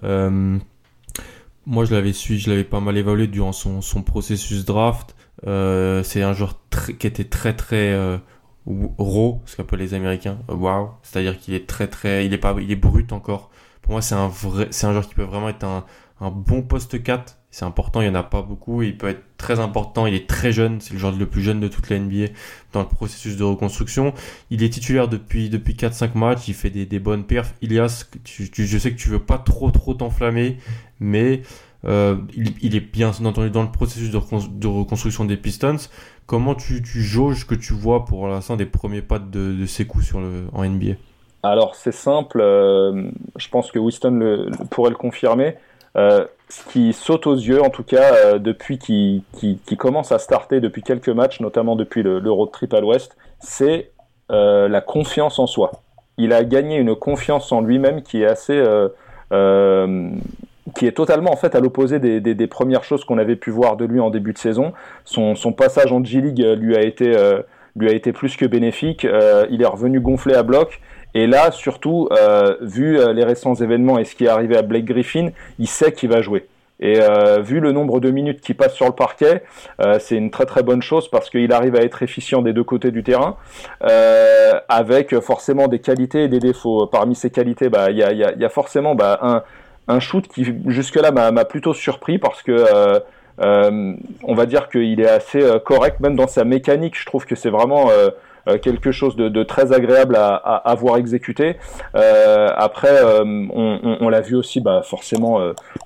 moi, 0.02 1.86
je 1.86 1.94
l'avais 1.94 2.14
suivi, 2.14 2.40
je 2.40 2.50
l'avais 2.50 2.64
pas 2.64 2.80
mal 2.80 2.98
évalué 2.98 3.28
durant 3.28 3.52
son, 3.52 3.82
son 3.82 4.02
processus 4.02 4.66
draft. 4.66 5.16
c'est 5.44 6.24
un 6.24 6.34
joueur 6.34 6.60
qui 6.98 7.06
était 7.06 7.26
très 7.26 7.54
très 7.54 8.20
raw, 8.66 9.42
ce 9.46 9.56
qu'appellent 9.56 9.80
les 9.80 9.94
Américains, 9.94 10.40
wow. 10.48 10.92
C'est-à-dire 11.02 11.40
qu'il 11.40 11.54
est 11.54 11.68
très 11.68 11.88
très, 11.88 12.26
il 12.26 12.34
est 12.34 12.38
pas, 12.38 12.56
il 12.60 12.72
est 12.72 12.76
brut 12.76 13.12
encore. 13.12 13.50
Pour 13.82 13.94
moi, 13.94 14.02
c'est 14.02 14.16
un 14.16 14.28
vrai, 14.28 14.68
c'est 14.72 14.86
un 14.88 14.92
joueur 14.92 15.08
qui 15.08 15.16
peut 15.16 15.24
vraiment 15.24 15.50
être 15.50 15.64
un, 15.64 15.86
un 16.22 16.32
bon 16.32 16.62
poste 16.62 17.02
4. 17.02 17.38
C'est 17.52 17.66
important, 17.66 18.02
il 18.02 18.06
y 18.06 18.10
en 18.10 18.16
a 18.16 18.22
pas 18.22 18.44
beaucoup. 18.44 18.84
Il 18.84 18.96
peut 18.96 19.08
être 19.08 19.24
très 19.38 19.60
important. 19.60 20.06
Il 20.06 20.14
est 20.14 20.28
très 20.28 20.52
jeune. 20.52 20.80
C'est 20.82 20.94
le 20.94 21.00
joueur 21.00 21.16
le 21.16 21.26
plus 21.26 21.42
jeune 21.42 21.60
de 21.60 21.68
toute 21.68 21.90
la 21.90 21.98
NBA 21.98 22.26
dans 22.74 22.82
le 22.82 22.88
processus 22.88 23.38
de 23.38 23.44
reconstruction. 23.44 24.14
Il 24.52 24.62
est 24.62 24.70
titulaire 24.70 25.08
depuis 25.08 25.50
depuis 25.50 25.74
4-5 25.74 26.16
matchs. 26.16 26.48
Il 26.48 26.54
fait 26.54 26.70
des, 26.70 26.86
des 26.86 27.00
bonnes 27.00 27.24
perfs. 27.24 27.56
Ilias, 27.62 28.06
tu, 28.24 28.52
je 28.54 28.78
sais 28.78 28.92
que 28.92 28.98
tu 28.98 29.10
veux 29.10 29.20
pas 29.20 29.40
trop 29.40 29.72
trop 29.72 29.96
t'enflammer, 29.96 30.58
mais 31.00 31.42
euh, 31.86 32.18
il, 32.36 32.76
est 32.76 32.80
bien 32.82 33.10
entendu 33.10 33.50
dans 33.50 33.64
le 33.64 33.72
processus 33.72 34.12
de 34.12 34.18
reconstruction 34.68 35.26
des 35.26 35.38
Pistons. 35.38 35.78
Comment 36.30 36.54
tu, 36.54 36.84
jauges 36.84 37.48
que 37.48 37.56
tu 37.56 37.74
vois 37.74 38.06
pour 38.06 38.28
l'instant 38.28 38.56
des 38.56 38.68
premiers 38.68 39.02
pas 39.02 39.18
de, 39.18 39.52
de 39.52 39.66
Sekou 39.66 40.04
sur 40.04 40.20
le, 40.20 40.44
en 40.54 40.64
NBA 40.64 40.94
Alors 41.42 41.74
c'est 41.74 41.92
simple, 41.92 42.40
euh, 42.40 43.10
je 43.36 43.50
pense 43.50 43.72
que 43.72 43.80
Winston 43.80 44.46
pourrait 44.70 44.92
le 44.92 44.96
confirmer. 44.96 45.56
Euh, 45.98 46.28
ce 46.48 46.64
qui 46.66 46.94
saute 46.94 47.26
aux 47.26 47.34
yeux, 47.34 47.64
en 47.64 47.72
tout 47.72 47.82
cas, 47.82 48.14
euh, 48.14 48.38
depuis 48.38 48.78
qu'il 48.78 49.24
commence 49.80 50.12
à 50.12 50.20
starter 50.20 50.62
depuis 50.62 50.84
quelques 50.84 51.10
matchs, 51.10 51.40
notamment 51.40 51.76
depuis 51.76 52.04
le, 52.04 52.20
le 52.20 52.32
road 52.32 52.52
à 52.74 52.80
l'ouest, 52.80 53.18
c'est 53.40 53.90
la 54.30 54.82
confiance 54.82 55.40
en 55.40 55.48
soi. 55.48 55.72
Il 56.20 56.32
a 56.34 56.44
gagné 56.44 56.78
une 56.78 56.96
confiance 56.96 57.52
en 57.52 57.62
lui-même 57.62 58.04
qui 58.04 58.22
est 58.22 58.28
assez 58.28 58.64
qui 60.76 60.88
est 60.88 60.92
totalement 60.92 61.32
en 61.32 61.36
fait 61.36 61.56
à 61.56 61.60
l'opposé 61.60 62.00
des, 62.00 62.20
des, 62.22 62.36
des, 62.36 62.48
premières 62.48 62.84
choses 62.84 63.04
qu'on 63.06 63.18
avait 63.18 63.36
pu 63.36 63.52
voir 63.52 63.78
de 63.78 63.86
lui 63.86 64.00
en 64.00 64.10
début 64.10 64.34
de 64.34 64.38
saison. 64.38 64.74
Son, 65.06 65.36
son 65.36 65.54
passage 65.54 65.92
en 65.92 66.04
G-League 66.04 66.42
euh, 66.42 66.56
lui 66.56 66.76
a 66.76 66.82
été 66.82 67.16
euh, 67.16 67.42
lui 67.76 67.90
a 67.90 67.94
été 67.94 68.12
plus 68.12 68.36
que 68.36 68.46
bénéfique. 68.46 69.06
Euh, 69.06 69.46
il 69.50 69.62
est 69.62 69.68
revenu 69.68 70.00
gonflé 70.00 70.36
à 70.36 70.44
bloc. 70.44 70.82
Et 71.14 71.28
là, 71.28 71.52
surtout, 71.52 72.08
euh, 72.12 72.56
vu 72.62 73.00
les 73.14 73.24
récents 73.24 73.56
événements 73.56 73.98
et 73.98 74.06
ce 74.06 74.16
qui 74.16 74.26
est 74.26 74.30
arrivé 74.30 74.56
à 74.56 74.62
Blake 74.62 74.86
Griffin, 74.86 75.30
il 75.58 75.68
sait 75.68 75.92
qu'il 75.92 76.10
va 76.10 76.22
jouer. 76.22 76.48
Et 76.80 77.02
euh, 77.02 77.42
vu 77.42 77.60
le 77.60 77.72
nombre 77.72 78.00
de 78.00 78.10
minutes 78.10 78.42
qui 78.42 78.54
passe 78.54 78.74
sur 78.74 78.86
le 78.86 78.94
parquet, 78.94 79.44
euh, 79.82 80.00
c'est 80.00 80.16
une 80.16 80.32
très 80.32 80.46
très 80.46 80.64
bonne 80.64 80.82
chose 80.82 81.10
parce 81.10 81.30
qu'il 81.30 81.52
arrive 81.52 81.76
à 81.76 81.80
être 81.80 82.04
efficient 82.04 82.42
des 82.42 82.54
deux 82.54 82.64
côtés 82.64 82.92
du 82.92 83.04
terrain, 83.04 83.36
euh, 83.84 84.54
avec 84.70 85.20
forcément 85.20 85.68
des 85.68 85.80
qualités 85.80 86.24
et 86.24 86.28
des 86.30 86.40
défauts. 86.40 86.88
Parmi 86.88 87.16
ces 87.16 87.32
qualités, 87.32 87.70
bah, 87.70 87.92
il 87.92 87.98
y, 87.98 88.04
a, 88.04 88.14
y, 88.14 88.24
a, 88.24 88.34
y, 88.34 88.46
a, 88.46 88.50
forcément 88.50 88.96
bah, 88.96 89.20
un, 89.22 89.44
un 89.90 90.00
shoot 90.00 90.28
qui 90.28 90.46
jusque-là 90.68 91.12
m'a 91.12 91.46
plutôt 91.46 91.74
surpris 91.74 92.20
parce 92.20 92.42
que 92.44 92.52
euh, 92.52 93.00
euh, 93.42 93.94
on 94.24 94.36
va 94.36 94.46
dire 94.46 94.70
qu'il 94.70 95.00
est 95.00 95.10
assez 95.10 95.42
euh, 95.42 95.60
correct 95.60 96.00
même 96.00 96.16
dans 96.16 96.28
sa 96.28 96.44
mécanique. 96.44 96.98
Je 96.98 97.06
trouve 97.06 97.26
que 97.26 97.36
c'est 97.36 97.50
vraiment 97.50 97.90
quelque 98.64 98.92
chose 98.92 99.16
de, 99.16 99.44
très 99.44 99.74
agréable 99.74 100.16
à, 100.16 100.34
à, 100.36 100.74
voir 100.74 100.98
exécuter. 100.98 101.58
Euh, 101.94 102.48
après, 102.56 102.98
on, 103.22 104.10
l'a 104.10 104.22
vu 104.22 104.36
aussi, 104.36 104.60
bah, 104.60 104.82
forcément 104.84 105.40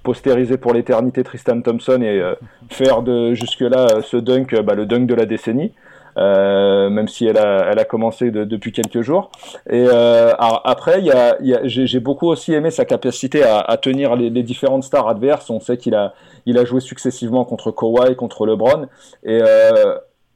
postériser 0.03 0.57
pour 0.57 0.73
l'éternité 0.73 1.23
Tristan 1.23 1.59
Thompson 1.59 2.01
et 2.01 2.21
faire 2.69 3.01
de 3.01 3.33
jusque-là 3.33 4.01
ce 4.01 4.15
dunk, 4.15 4.55
bah, 4.61 4.75
le 4.75 4.85
dunk 4.85 5.07
de 5.07 5.13
la 5.13 5.25
décennie. 5.25 5.73
Euh, 6.17 6.89
même 6.89 7.07
si 7.07 7.25
elle 7.25 7.37
a, 7.37 7.69
elle 7.71 7.79
a 7.79 7.85
commencé 7.85 8.31
de, 8.31 8.43
depuis 8.43 8.71
quelques 8.71 9.01
jours. 9.01 9.31
Et 9.69 9.85
euh, 9.87 10.31
après, 10.37 11.01
y 11.01 11.11
a, 11.11 11.37
y 11.41 11.53
a, 11.53 11.61
j'ai 11.63 11.99
beaucoup 11.99 12.27
aussi 12.27 12.53
aimé 12.53 12.71
sa 12.71 12.85
capacité 12.85 13.43
à, 13.43 13.59
à 13.59 13.77
tenir 13.77 14.15
les, 14.15 14.29
les, 14.29 14.43
différentes 14.43 14.83
stars 14.83 15.07
adverses. 15.07 15.49
On 15.49 15.59
sait 15.59 15.77
qu'il 15.77 15.95
a, 15.95 16.13
il 16.45 16.57
a 16.57 16.65
joué 16.65 16.81
successivement 16.81 17.45
contre 17.45 17.71
Kawhi, 17.71 18.15
contre 18.15 18.45
LeBron, 18.45 18.87
et 19.23 19.41
euh, 19.41 19.95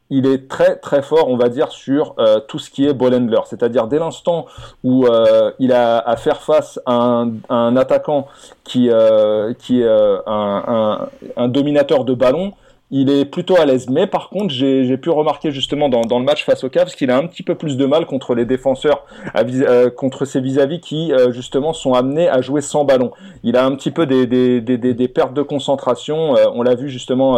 il 0.09 0.25
est 0.25 0.47
très 0.47 0.77
très 0.77 1.01
fort, 1.01 1.27
on 1.29 1.37
va 1.37 1.49
dire, 1.49 1.71
sur 1.71 2.15
euh, 2.17 2.39
tout 2.39 2.59
ce 2.59 2.69
qui 2.69 2.87
est 2.87 2.93
ball 2.93 3.13
handler. 3.13 3.41
C'est-à-dire 3.45 3.87
dès 3.87 3.99
l'instant 3.99 4.45
où 4.83 5.05
euh, 5.05 5.51
il 5.59 5.73
a 5.73 5.97
à 5.99 6.15
faire 6.15 6.41
face 6.41 6.79
à 6.85 6.93
un, 6.93 7.33
un 7.49 7.75
attaquant 7.75 8.27
qui, 8.63 8.89
euh, 8.89 9.53
qui 9.53 9.81
est 9.81 9.87
un, 9.87 10.21
un, 10.25 11.09
un, 11.35 11.47
dominateur 11.47 12.05
de 12.05 12.13
ballon, 12.13 12.53
il 12.89 13.09
est 13.09 13.25
plutôt 13.25 13.57
à 13.57 13.65
l'aise. 13.65 13.89
Mais 13.89 14.07
par 14.07 14.29
contre, 14.29 14.53
j'ai 14.53 14.97
pu 14.97 15.09
remarquer 15.09 15.51
justement 15.51 15.89
dans, 15.89 16.01
dans, 16.01 16.19
le 16.19 16.25
match 16.25 16.45
face 16.45 16.63
aux 16.63 16.69
Cavs 16.69 16.93
qu'il 16.95 17.11
a 17.11 17.17
un 17.17 17.27
petit 17.27 17.43
peu 17.43 17.55
plus 17.55 17.75
de 17.75 17.85
mal 17.85 18.05
contre 18.05 18.33
les 18.33 18.45
défenseurs, 18.45 19.05
euh, 19.35 19.89
contre 19.89 20.25
ses 20.25 20.39
vis-à-vis 20.39 20.79
qui 20.79 21.11
euh, 21.11 21.31
justement 21.31 21.73
sont 21.73 21.93
amenés 21.93 22.29
à 22.29 22.41
jouer 22.41 22.61
sans 22.61 22.85
ballon. 22.85 23.11
Il 23.43 23.57
a 23.57 23.65
un 23.65 23.75
petit 23.75 23.91
peu 23.91 24.05
des, 24.05 24.25
des, 24.25 24.61
des, 24.61 24.77
des 24.77 25.07
pertes 25.07 25.33
de 25.33 25.41
concentration. 25.41 26.37
Euh, 26.37 26.45
on 26.53 26.61
l'a 26.61 26.75
vu 26.75 26.89
justement 26.89 27.37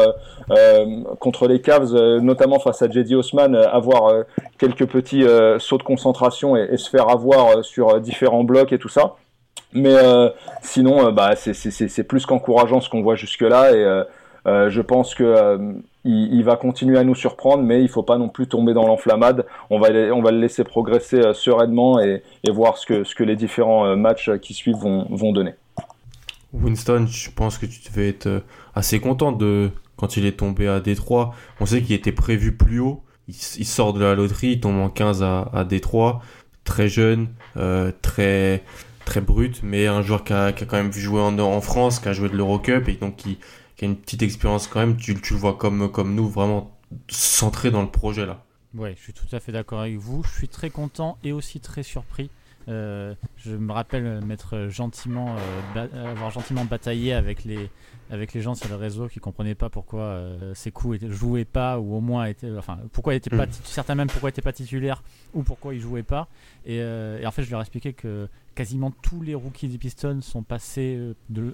contre 1.20 1.48
les 1.48 1.62
Cavs, 1.62 1.94
notamment 2.22 2.60
face 2.60 2.82
à 2.82 2.90
Jedi 2.90 3.16
Osman, 3.16 3.56
avoir 3.56 4.14
quelques 4.58 4.86
petits 4.88 5.24
sauts 5.60 5.78
de 5.78 5.84
concentration 5.84 6.56
et, 6.56 6.70
et, 6.72 6.78
se 6.78 6.90
faire 6.90 7.10
avoir 7.10 7.64
sur 7.64 8.00
différents 8.00 8.44
blocs 8.44 8.72
et 8.72 8.80
tout 8.80 8.90
ça. 8.90 9.16
Mais 9.74 9.96
sinon, 10.62 11.12
bah, 11.12 11.36
c'est 11.36 12.04
plus 12.04 12.26
qu'encourageant 12.26 12.82
ce 12.82 12.90
qu'on 12.90 13.02
voit 13.02 13.16
jusque-là 13.16 13.72
et 13.72 13.84
euh, 13.84 14.04
je 14.46 14.82
pense 14.82 15.16
que 15.16 15.24
euh, 15.24 15.74
il, 16.06 16.44
va 16.44 16.56
continuer 16.56 16.98
à 16.98 17.04
nous 17.04 17.16
surprendre, 17.16 17.64
mais 17.64 17.82
il 17.82 17.90
faut 17.90 18.04
pas 18.04 18.18
non 18.18 18.30
plus 18.30 18.48
tomber 18.48 18.74
dans 18.74 18.88
l'enflammade. 18.88 19.46
On 19.70 19.80
va, 19.80 19.90
on 20.14 20.22
va 20.22 20.32
le 20.32 20.40
laisser 20.40 20.64
progresser 20.64 21.20
euh, 21.20 21.34
sereinement 21.34 22.00
et, 22.00 22.22
voir 22.50 22.78
ce 22.78 22.86
que, 22.86 23.04
ce 23.04 23.16
que 23.16 23.24
les 23.24 23.36
différents 23.36 23.96
matchs 23.96 24.32
qui 24.42 24.54
suivent 24.54 24.78
vont, 24.78 25.06
vont 25.10 25.32
donner. 25.32 25.54
Winston, 26.54 27.06
je 27.08 27.30
pense 27.30 27.58
que 27.58 27.66
tu 27.66 27.80
devais 27.90 28.10
être 28.10 28.44
assez 28.74 29.00
content 29.00 29.32
de 29.32 29.70
quand 29.98 30.18
il 30.18 30.26
est 30.26 30.38
tombé 30.40 30.68
à 30.68 30.80
Détroit. 30.80 31.34
On 31.60 31.66
sait 31.66 31.82
qu'il 31.82 31.94
était 31.94 32.14
prévu 32.14 32.56
plus 32.56 32.80
haut. 32.80 33.04
Il, 33.28 33.66
sort 33.66 33.94
de 33.94 34.00
la 34.04 34.16
loterie, 34.16 34.54
il 34.54 34.60
tombe 34.60 34.80
en 34.80 34.90
15 34.90 35.22
à, 35.22 35.50
à 35.54 35.64
Détroit. 35.64 36.22
Très 36.64 36.88
jeune, 36.88 37.28
euh, 37.58 37.92
très 38.02 38.64
très 39.06 39.22
brut, 39.22 39.62
mais 39.64 39.88
un 39.88 40.02
joueur 40.04 40.24
qui 40.24 40.34
a, 40.34 40.52
qui 40.52 40.64
a, 40.64 40.68
quand 40.68 40.78
même 40.78 40.94
joué 40.94 41.20
en, 41.20 41.38
en 41.40 41.62
France, 41.62 42.00
qui 42.00 42.08
a 42.08 42.14
joué 42.14 42.30
de 42.30 42.38
l'Eurocup 42.38 42.88
et 42.88 42.94
donc 42.94 43.16
qui, 43.16 43.40
qui 43.80 43.86
une 43.86 43.96
petite 43.96 44.24
expérience 44.24 44.68
quand 44.68 44.82
même, 44.82 44.98
tu, 44.98 45.20
tu 45.22 45.34
le 45.34 45.40
vois 45.40 45.56
comme, 45.56 45.90
comme 45.90 46.14
nous, 46.14 46.28
vraiment 46.28 46.78
centré 47.08 47.72
dans 47.72 47.82
le 47.82 47.90
projet 47.90 48.26
là. 48.26 48.44
Ouais, 48.76 48.94
je 48.98 49.02
suis 49.02 49.14
tout 49.14 49.26
à 49.32 49.40
fait 49.40 49.54
d'accord 49.54 49.80
avec 49.80 49.96
vous. 49.96 50.22
Je 50.24 50.32
suis 50.32 50.48
très 50.50 50.70
content 50.70 51.18
et 51.24 51.32
aussi 51.32 51.62
très 51.62 51.82
surpris. 51.82 52.30
Euh, 52.68 53.16
je 53.44 53.56
me 53.56 53.72
rappelle 53.72 54.24
m'être 54.26 54.68
gentiment, 54.70 55.36
euh, 55.76 56.12
avoir 56.12 56.32
gentiment 56.32 56.66
bataillé 56.66 57.14
avec 57.14 57.44
les, 57.44 57.70
avec 58.10 58.34
les 58.34 58.42
gens 58.42 58.56
sur 58.56 58.70
le 58.70 58.76
réseau 58.76 59.08
qui 59.08 59.20
comprenaient 59.20 59.56
pas 59.56 59.70
pourquoi 59.70 60.02
euh, 60.02 60.54
ces 60.56 60.72
coups 60.72 61.02
ne 61.02 61.12
jouaient 61.12 61.46
pas 61.46 61.80
ou 61.80 61.96
au 61.96 62.02
moins 62.02 62.26
étaient, 62.26 62.52
enfin 62.58 62.80
pourquoi 62.92 63.16
était 63.16 63.30
pas, 63.30 63.46
mm. 63.46 63.52
certains 63.64 63.96
même 63.96 64.08
pourquoi 64.08 64.30
n'étaient 64.30 64.42
pas 64.42 64.54
titulaires 64.54 65.04
ou 65.34 65.44
pourquoi 65.44 65.74
ils 65.74 65.82
jouaient 65.82 66.04
pas. 66.04 66.28
Et, 66.66 66.78
et, 66.78 67.26
en 67.26 67.32
fait, 67.32 67.44
je 67.44 67.52
leur 67.52 67.62
ai 67.62 67.64
expliqué 67.64 67.94
que 67.94 68.28
quasiment 68.60 68.92
tous 68.92 69.22
les 69.22 69.36
rookies 69.36 69.70
des 69.70 69.78
Pistons 69.78 70.20
sont 70.22 70.44
passés 70.44 70.98
euh, 70.98 71.16
de, 71.30 71.44
euh, 71.44 71.54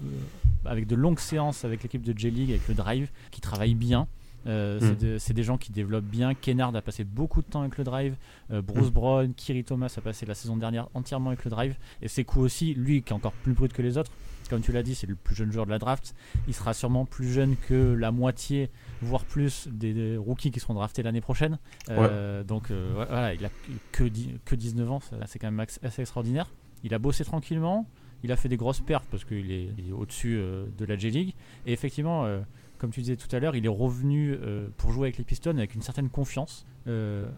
avec 0.65 0.88
de 0.88 0.95
longues 0.95 1.19
séances 1.19 1.63
avec 1.63 1.84
l'équipe 1.84 2.02
de 2.02 2.17
J-League, 2.17 2.50
avec 2.50 2.67
le 2.67 2.74
drive, 2.74 3.12
qui 3.30 3.41
travaillent 3.41 3.76
bien. 3.76 4.08
Euh, 4.45 4.79
mm. 4.79 5.19
c'est 5.19 5.34
des 5.34 5.43
gens 5.43 5.58
qui 5.58 5.71
développent 5.71 6.05
bien. 6.05 6.34
Kennard 6.34 6.75
a 6.75 6.81
passé 6.81 7.03
beaucoup 7.03 7.41
de 7.41 7.47
temps 7.47 7.62
avec 7.62 7.77
le 7.77 7.84
drive. 7.84 8.15
Bruce 8.49 8.89
mm. 8.89 8.93
Brown, 8.93 9.34
Kiri 9.34 9.63
Thomas 9.63 9.93
a 9.97 10.01
passé 10.01 10.25
la 10.25 10.36
saison 10.36 10.58
dernière 10.58 10.88
entièrement 10.93 11.29
avec 11.29 11.43
le 11.43 11.51
drive. 11.51 11.75
Et 12.01 12.23
cool 12.23 12.43
aussi, 12.43 12.73
lui 12.73 13.01
qui 13.01 13.12
est 13.12 13.15
encore 13.15 13.34
plus 13.34 13.53
brut 13.53 13.73
que 13.73 13.81
les 13.81 13.97
autres, 13.97 14.12
comme 14.49 14.62
tu 14.62 14.71
l'as 14.71 14.84
dit, 14.84 14.93
c'est 14.93 15.08
le 15.08 15.15
plus 15.15 15.36
jeune 15.36 15.51
joueur 15.51 15.65
de 15.65 15.71
la 15.71 15.79
draft. 15.79 16.15
Il 16.47 16.53
sera 16.53 16.73
sûrement 16.73 17.05
plus 17.05 17.31
jeune 17.31 17.55
que 17.67 17.93
la 17.93 18.12
moitié, 18.12 18.69
voire 19.01 19.25
plus, 19.25 19.67
des, 19.71 20.17
rookies 20.17 20.51
qui 20.51 20.60
seront 20.60 20.75
draftés 20.75 21.03
l'année 21.03 21.21
prochaine. 21.21 21.58
donc 21.88 22.71
voilà, 22.71 23.34
il 23.34 23.45
a 23.45 23.49
que, 23.91 24.03
que 24.45 24.55
19 24.55 24.91
ans, 24.91 24.99
c'est 25.25 25.39
quand 25.39 25.51
même 25.51 25.65
assez 25.81 26.01
extraordinaire 26.01 26.49
il 26.86 26.93
a 26.93 26.99
bossé 26.99 27.25
tranquillement, 27.25 27.88
il 28.23 28.31
a 28.31 28.36
fait 28.36 28.47
des 28.47 28.58
grosses 28.58 28.79
pertes 28.79 29.08
parce 29.10 29.25
qu'il 29.25 29.51
est, 29.51 29.69
est 29.79 29.91
au-dessus 29.91 30.38
euh, 30.38 30.65
de 30.77 30.86
la 30.86 30.95
J-League. 30.95 31.34
Et 31.65 31.73
effectivement, 31.73 32.25
euh, 32.25 32.41
comme 32.86 32.93
tu 32.93 33.02
disais 33.02 33.15
tout 33.15 33.36
à 33.36 33.39
l'heure, 33.39 33.56
il 33.56 33.65
est 33.65 33.67
revenu 33.67 34.38
pour 34.78 34.91
jouer 34.91 35.08
avec 35.08 35.17
les 35.17 35.24
Pistons 35.24 35.58
avec 35.58 35.74
une 35.74 35.82
certaine 35.82 36.10
confiance. 36.10 36.67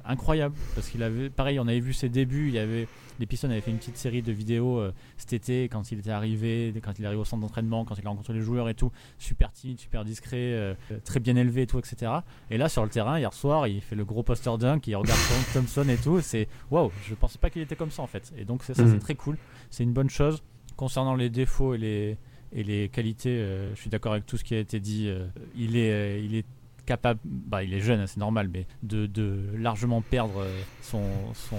incroyable 0.04 0.56
parce 0.76 0.90
qu'il 0.90 1.02
avait 1.04 1.30
pareil 1.30 1.58
on 1.58 1.68
avait 1.70 1.80
vu 1.80 1.94
ses 1.94 2.10
débuts 2.10 2.50
il 2.50 2.56
y 2.56 2.60
avait 2.60 2.86
les 3.18 3.26
Pistons 3.26 3.50
avaient 3.50 3.62
fait 3.62 3.72
une 3.72 3.78
petite 3.78 3.96
série 3.96 4.22
de 4.22 4.34
vidéos 4.34 4.84
cet 5.16 5.32
été 5.32 5.70
quand 5.70 5.90
il 5.90 6.00
était 6.00 6.12
arrivé 6.12 6.74
quand 6.84 7.00
il 7.00 7.04
est 7.04 7.08
arrivé 7.08 7.22
au 7.22 7.24
centre 7.24 7.44
d'entraînement 7.44 7.86
quand 7.86 7.96
il 7.98 8.06
a 8.06 8.10
rencontré 8.10 8.34
les 8.34 8.42
joueurs 8.42 8.68
et 8.68 8.74
tout 8.74 8.92
super 9.20 9.54
timide 9.54 9.80
super 9.80 10.04
discret 10.04 10.76
très 11.06 11.22
bien 11.22 11.38
élevé 11.38 11.62
et 11.62 11.68
tout 11.68 11.80
etc 11.80 12.12
et 12.52 12.58
là 12.58 12.68
sur 12.68 12.84
le 12.84 12.90
terrain 12.90 13.18
hier 13.18 13.32
soir 13.32 13.68
il 13.68 13.80
fait 13.80 13.96
le 13.96 14.04
gros 14.04 14.24
poster 14.24 14.58
dunk 14.58 14.82
il 14.88 14.98
regarde 14.98 15.20
Thompson 15.54 15.88
et 15.88 15.96
tout 15.96 16.20
c'est 16.20 16.50
waouh 16.70 16.92
je 17.08 17.16
pensais 17.16 17.40
pas 17.40 17.50
qu'il 17.50 17.62
était 17.62 17.78
comme 17.78 17.92
ça 17.92 18.04
en 18.04 18.08
fait 18.08 18.34
et 18.38 18.44
donc 18.44 18.64
ça 18.64 18.74
c'est 18.74 18.84
mhm. 18.84 19.00
très 19.00 19.16
cool 19.16 19.38
c'est 19.70 19.84
une 19.84 19.94
bonne 19.94 20.10
chose 20.10 20.44
concernant 20.76 21.16
les 21.16 21.30
défauts 21.30 21.74
et 21.74 21.78
les, 21.78 22.18
et 22.54 22.64
les 22.64 22.90
qualités, 22.90 23.38
euh, 23.38 23.74
je 23.76 23.82
suis 23.82 23.90
d'accord 23.90 24.14
avec 24.14 24.26
tout 24.26 24.38
ce 24.38 24.44
qui 24.44 24.56
a 24.56 24.60
été 24.60 24.80
dit. 24.80 25.08
Euh, 25.08 25.28
il, 25.56 25.76
est, 25.78 25.92
euh, 25.92 26.20
il 26.20 26.36
est 26.36 26.46
capable, 26.86 27.20
bah, 27.26 27.64
il 27.64 27.74
est 27.74 27.82
jeune, 27.82 28.00
hein, 28.00 28.08
c'est 28.08 28.20
normal, 28.20 28.50
mais 28.52 28.66
de, 28.84 29.08
de, 29.08 29.44
largement 29.58 30.02
perdre 30.02 30.46
son, 30.82 31.04
son, 31.34 31.58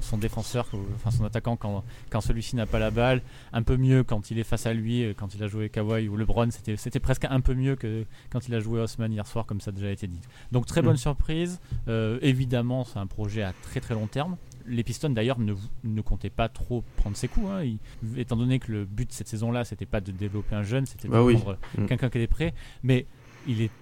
son, 0.00 0.18
défenseur, 0.18 0.66
enfin 0.96 1.12
son 1.12 1.24
attaquant 1.24 1.54
quand, 1.56 1.84
quand 2.10 2.20
celui-ci 2.20 2.56
n'a 2.56 2.66
pas 2.66 2.80
la 2.80 2.90
balle. 2.90 3.22
Un 3.52 3.62
peu 3.62 3.76
mieux 3.76 4.02
quand 4.02 4.32
il 4.32 4.40
est 4.40 4.44
face 4.44 4.66
à 4.66 4.74
lui, 4.74 5.14
quand 5.16 5.36
il 5.36 5.44
a 5.44 5.46
joué 5.46 5.68
Kawhi 5.68 6.08
ou 6.08 6.16
LeBron, 6.16 6.50
c'était, 6.50 6.76
c'était 6.76 6.98
presque 6.98 7.26
un 7.30 7.40
peu 7.40 7.54
mieux 7.54 7.76
que 7.76 8.04
quand 8.30 8.48
il 8.48 8.54
a 8.56 8.60
joué 8.60 8.80
Osman 8.80 9.12
hier 9.12 9.26
soir, 9.28 9.46
comme 9.46 9.60
ça 9.60 9.70
a 9.70 9.72
déjà 9.72 9.92
été 9.92 10.08
dit. 10.08 10.20
Donc 10.50 10.66
très 10.66 10.82
bonne 10.82 10.94
mm. 10.94 10.96
surprise. 10.96 11.60
évidemment, 12.20 12.82
c'est 12.84 12.98
un 12.98 13.06
projet 13.06 13.42
à 13.42 13.52
très 13.62 13.78
très 13.78 13.94
long 13.94 14.08
terme 14.08 14.36
les 14.68 14.82
Pistons 14.82 15.10
d'ailleurs 15.10 15.38
ne, 15.38 15.54
ne 15.84 16.00
comptaient 16.00 16.30
pas 16.30 16.48
trop 16.48 16.84
prendre 16.96 17.16
ses 17.16 17.28
coups, 17.28 17.46
hein. 17.50 17.62
étant 18.16 18.36
donné 18.36 18.58
que 18.58 18.72
le 18.72 18.84
but 18.84 19.08
de 19.08 19.12
cette 19.12 19.28
saison-là, 19.28 19.64
c'était 19.64 19.86
pas 19.86 20.00
de 20.00 20.12
développer 20.12 20.54
un 20.54 20.62
jeune, 20.62 20.86
c'était 20.86 21.08
de 21.08 21.12
bah 21.12 21.20
prendre 21.20 21.58
mm. 21.78 21.86
quelqu'un 21.86 22.08
qui 22.10 22.18
était 22.18 22.26
prêt. 22.26 22.54
Mais 22.82 23.06
il 23.46 23.62
était 23.62 23.72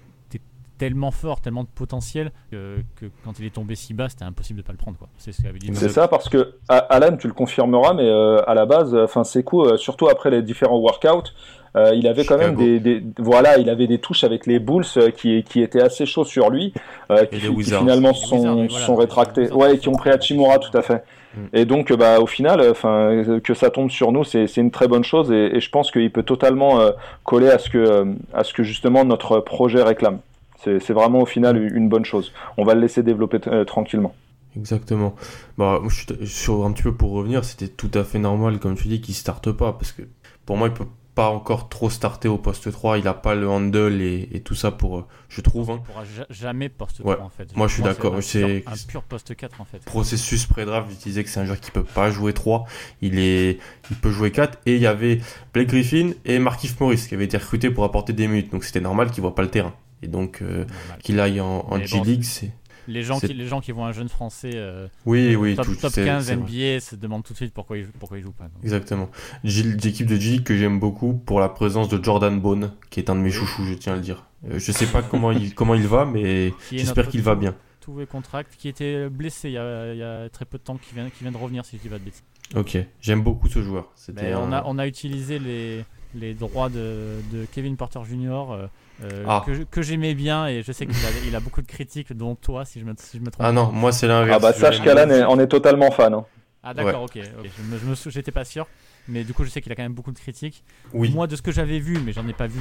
tellement 0.78 1.10
fort, 1.10 1.40
tellement 1.40 1.62
de 1.62 1.68
potentiel 1.68 2.32
que, 2.50 2.82
quand 3.24 3.38
il 3.38 3.46
est 3.46 3.54
tombé 3.54 3.74
si 3.74 3.94
bas, 3.94 4.08
c'était 4.08 4.24
impossible 4.24 4.58
de 4.60 4.64
pas 4.64 4.72
le 4.72 4.78
prendre. 4.78 4.98
C'est 5.18 5.32
ce 5.32 5.42
dit. 5.42 5.70
C'est 5.74 5.88
ça 5.88 6.08
parce 6.08 6.28
que 6.28 6.56
Alan, 6.68 7.16
tu 7.16 7.28
le 7.28 7.32
confirmeras, 7.32 7.94
mais 7.94 8.08
euh, 8.08 8.42
à 8.48 8.54
la 8.54 8.66
base, 8.66 8.94
enfin 8.94 9.24
ses 9.24 9.44
coups, 9.44 9.72
euh, 9.72 9.76
surtout 9.76 10.08
après 10.08 10.30
les 10.30 10.42
différents 10.42 10.78
workouts, 10.78 11.30
euh, 11.76 11.92
il 11.94 12.06
avait 12.06 12.24
quand 12.24 12.38
même 12.38 12.54
des, 12.54 13.02
voilà, 13.18 13.58
il 13.58 13.68
avait 13.68 13.88
des 13.88 13.98
touches 13.98 14.22
avec 14.22 14.46
les 14.46 14.60
Bulls 14.60 14.84
euh, 14.96 15.10
qui, 15.10 15.42
qui 15.42 15.60
étaient 15.60 15.82
assez 15.82 16.06
chauds 16.06 16.24
sur 16.24 16.48
lui, 16.48 16.72
euh, 17.10 17.24
qui, 17.26 17.40
finalement 17.40 18.14
sont, 18.14 18.68
sont 18.68 18.94
rétractés, 18.94 19.50
ouais, 19.50 19.78
qui 19.78 19.88
ont 19.88 19.96
pris 19.96 20.10
Hachimura 20.10 20.58
tout 20.58 20.76
à 20.76 20.82
fait. 20.82 21.02
Mm. 21.34 21.40
Et 21.52 21.64
donc, 21.64 21.92
bah, 21.92 22.20
au 22.20 22.26
final, 22.26 22.64
enfin, 22.70 23.40
que 23.42 23.54
ça 23.54 23.70
tombe 23.70 23.90
sur 23.90 24.12
nous, 24.12 24.22
c'est 24.22 24.56
une 24.56 24.70
très 24.70 24.86
bonne 24.86 25.02
chose, 25.02 25.32
et, 25.32 25.58
je 25.58 25.70
pense 25.70 25.90
qu'il 25.90 26.12
peut 26.12 26.22
totalement 26.22 26.80
coller 27.24 27.50
à 27.50 27.58
ce 27.58 27.68
que, 27.68 28.06
à 28.32 28.44
ce 28.44 28.54
que 28.54 28.62
justement 28.62 29.04
notre 29.04 29.40
projet 29.40 29.82
réclame. 29.82 30.18
C'est 30.58 30.92
vraiment 30.92 31.20
au 31.20 31.26
final 31.26 31.58
une 31.74 31.90
bonne 31.90 32.06
chose. 32.06 32.32
On 32.56 32.64
va 32.64 32.74
le 32.74 32.80
laisser 32.80 33.02
développer 33.02 33.38
tranquillement. 33.66 34.14
Exactement. 34.56 35.14
Bah, 35.58 35.80
sur 36.24 36.64
un 36.64 36.72
petit 36.72 36.84
peu 36.84 36.94
pour 36.94 37.10
revenir, 37.10 37.44
c'était 37.44 37.68
tout 37.68 37.90
à 37.94 38.04
fait 38.04 38.20
normal, 38.20 38.60
comme 38.60 38.76
tu 38.76 38.86
dis, 38.86 39.00
qu'il 39.00 39.14
starte 39.14 39.50
pas, 39.50 39.72
parce 39.72 39.90
que 39.90 40.02
pour 40.46 40.56
moi, 40.56 40.68
il 40.68 40.74
peut 40.74 40.86
pas 41.14 41.28
encore 41.28 41.68
trop 41.68 41.90
starté 41.90 42.26
au 42.26 42.38
poste 42.38 42.70
3, 42.72 42.98
il 42.98 43.06
a 43.06 43.14
pas 43.14 43.34
le 43.34 43.48
handle 43.48 44.02
et, 44.02 44.42
tout 44.44 44.54
ça 44.54 44.72
pour, 44.72 44.98
euh, 44.98 45.06
je 45.28 45.40
trouve. 45.40 45.70
Hein. 45.70 45.80
Il 45.80 45.86
pourra 45.86 46.04
jamais 46.28 46.68
poste 46.68 46.98
3 46.98 47.20
en 47.20 47.28
fait. 47.28 47.56
Moi 47.56 47.68
je 47.68 47.74
suis 47.74 47.82
d'accord. 47.82 48.16
C'est 48.20 48.64
un 48.66 48.74
pur 48.88 49.02
poste 49.02 49.34
4 49.34 49.60
en 49.60 49.64
fait. 49.64 49.78
Processus 49.84 50.46
pré-draft, 50.46 50.88
je 50.90 50.96
disais 50.96 51.22
que 51.22 51.30
c'est 51.30 51.40
un 51.40 51.44
joueur 51.44 51.60
qui 51.60 51.70
peut 51.70 51.84
pas 51.84 52.10
jouer 52.10 52.32
3, 52.32 52.66
il, 53.00 53.18
est, 53.18 53.58
il 53.90 53.96
peut 53.96 54.10
jouer 54.10 54.32
4 54.32 54.58
et 54.66 54.74
il 54.74 54.82
y 54.82 54.86
avait 54.86 55.20
Blake 55.52 55.68
Griffin 55.68 56.12
et 56.24 56.38
Markif 56.38 56.80
Morris 56.80 57.06
qui 57.08 57.14
avaient 57.14 57.26
été 57.26 57.36
recrutés 57.36 57.70
pour 57.70 57.84
apporter 57.84 58.12
des 58.12 58.26
minutes, 58.26 58.50
donc 58.50 58.64
c'était 58.64 58.80
normal 58.80 59.10
qu'il 59.10 59.22
voit 59.22 59.34
pas 59.34 59.42
le 59.42 59.50
terrain. 59.50 59.74
Et 60.02 60.08
donc 60.08 60.42
euh, 60.42 60.64
qu'il 61.02 61.20
aille 61.20 61.40
en, 61.40 61.66
en 61.70 61.78
G-League, 61.78 62.24
c'est 62.24 62.50
les 62.88 63.02
gens, 63.02 63.20
qui, 63.20 63.32
les 63.32 63.46
gens 63.46 63.60
qui 63.60 63.72
voient 63.72 63.86
un 63.86 63.92
jeune 63.92 64.08
français 64.08 64.52
euh, 64.54 64.88
oui, 65.06 65.36
oui, 65.36 65.54
top, 65.54 65.66
top 65.80 65.92
15 65.92 66.32
NBA 66.32 66.80
se 66.80 66.96
demandent 66.96 67.24
tout 67.24 67.32
de 67.32 67.38
suite 67.38 67.54
pourquoi 67.54 67.78
il, 67.78 67.86
pourquoi 67.86 68.18
il 68.18 68.24
joue 68.24 68.32
pas. 68.32 68.48
Exactement. 68.62 69.10
L'équipe 69.42 70.06
de 70.06 70.16
G 70.16 70.42
que 70.42 70.56
j'aime 70.56 70.78
beaucoup 70.78 71.14
pour 71.14 71.40
la 71.40 71.48
présence 71.48 71.88
de 71.88 72.02
Jordan 72.02 72.40
Bone, 72.40 72.72
qui 72.90 73.00
est 73.00 73.10
un 73.10 73.14
de 73.14 73.20
mes 73.20 73.30
chouchous, 73.30 73.64
je 73.64 73.74
tiens 73.74 73.94
à 73.94 73.96
le 73.96 74.02
dire. 74.02 74.26
Euh, 74.48 74.58
je 74.58 74.72
sais 74.72 74.86
pas 74.86 75.02
comment 75.02 75.32
il, 75.32 75.54
comment 75.54 75.74
il 75.74 75.86
va, 75.86 76.04
mais 76.04 76.52
j'espère 76.70 77.08
qu'il 77.08 77.22
va 77.22 77.34
bien. 77.34 77.54
Tout 77.80 78.00
contract, 78.10 78.54
qui 78.56 78.68
était 78.68 79.10
blessé 79.10 79.50
il 79.50 79.54
y, 79.54 79.58
a, 79.58 79.92
il 79.92 79.98
y, 79.98 80.02
a, 80.02 80.28
très 80.30 80.46
peu 80.46 80.56
de 80.56 80.62
temps, 80.62 80.78
qui 80.78 80.94
vient, 80.94 81.10
qui 81.10 81.22
vient 81.22 81.32
de 81.32 81.36
revenir, 81.36 81.64
si 81.66 81.76
je 81.76 81.82
dis 81.82 81.88
pas 81.88 81.98
de 81.98 82.04
bêtises. 82.04 82.24
Ok, 82.54 82.78
j'aime 83.00 83.22
beaucoup 83.22 83.48
ce 83.48 83.62
joueur. 83.62 83.92
Ben, 84.08 84.36
on, 84.36 84.52
a, 84.52 84.62
on 84.66 84.78
a 84.78 84.86
utilisé 84.86 85.38
les, 85.38 85.84
les 86.14 86.34
droits 86.34 86.68
de, 86.68 87.20
de 87.32 87.46
Kevin 87.52 87.76
Porter 87.76 88.00
Jr. 88.04 88.68
Euh, 89.02 89.24
ah. 89.26 89.44
que, 89.70 89.82
j'aimais 89.82 90.14
bien 90.14 90.46
et 90.46 90.62
je 90.62 90.70
sais 90.70 90.86
qu'il 90.86 90.94
a, 90.94 91.08
il 91.26 91.34
a 91.34 91.40
beaucoup 91.40 91.62
de 91.62 91.66
critiques, 91.66 92.12
dont 92.12 92.36
toi, 92.36 92.64
si 92.64 92.78
je 92.78 92.84
me, 92.84 92.94
si 92.96 93.18
je 93.18 93.22
me 93.22 93.30
trompe. 93.30 93.44
Ah 93.44 93.52
non, 93.52 93.72
moi 93.72 93.90
c'est 93.90 94.06
l'inverse. 94.06 94.36
Ah 94.36 94.38
bah 94.38 94.52
sache 94.52 94.80
qu'Alan 94.82 95.26
on 95.28 95.38
est 95.40 95.48
totalement 95.48 95.90
fan. 95.90 96.14
Hein. 96.14 96.24
Ah 96.62 96.74
d'accord, 96.74 97.02
ok. 97.02 97.18
Je 97.18 97.86
me, 97.86 97.94
j'étais 98.10 98.30
pas 98.30 98.44
sûr, 98.44 98.66
mais 99.08 99.24
du 99.24 99.34
coup 99.34 99.44
je 99.44 99.50
sais 99.50 99.60
qu'il 99.60 99.70
a 99.72 99.74
quand 99.74 99.82
même 99.82 99.94
beaucoup 99.94 100.12
de 100.12 100.18
critiques. 100.18 100.64
Oui. 100.92 101.10
Moi 101.12 101.26
de 101.26 101.34
ce 101.34 101.42
que 101.42 101.50
j'avais 101.50 101.80
vu, 101.80 101.98
mais 101.98 102.12
j'en 102.12 102.26
ai 102.28 102.32
pas 102.32 102.46
vu 102.46 102.60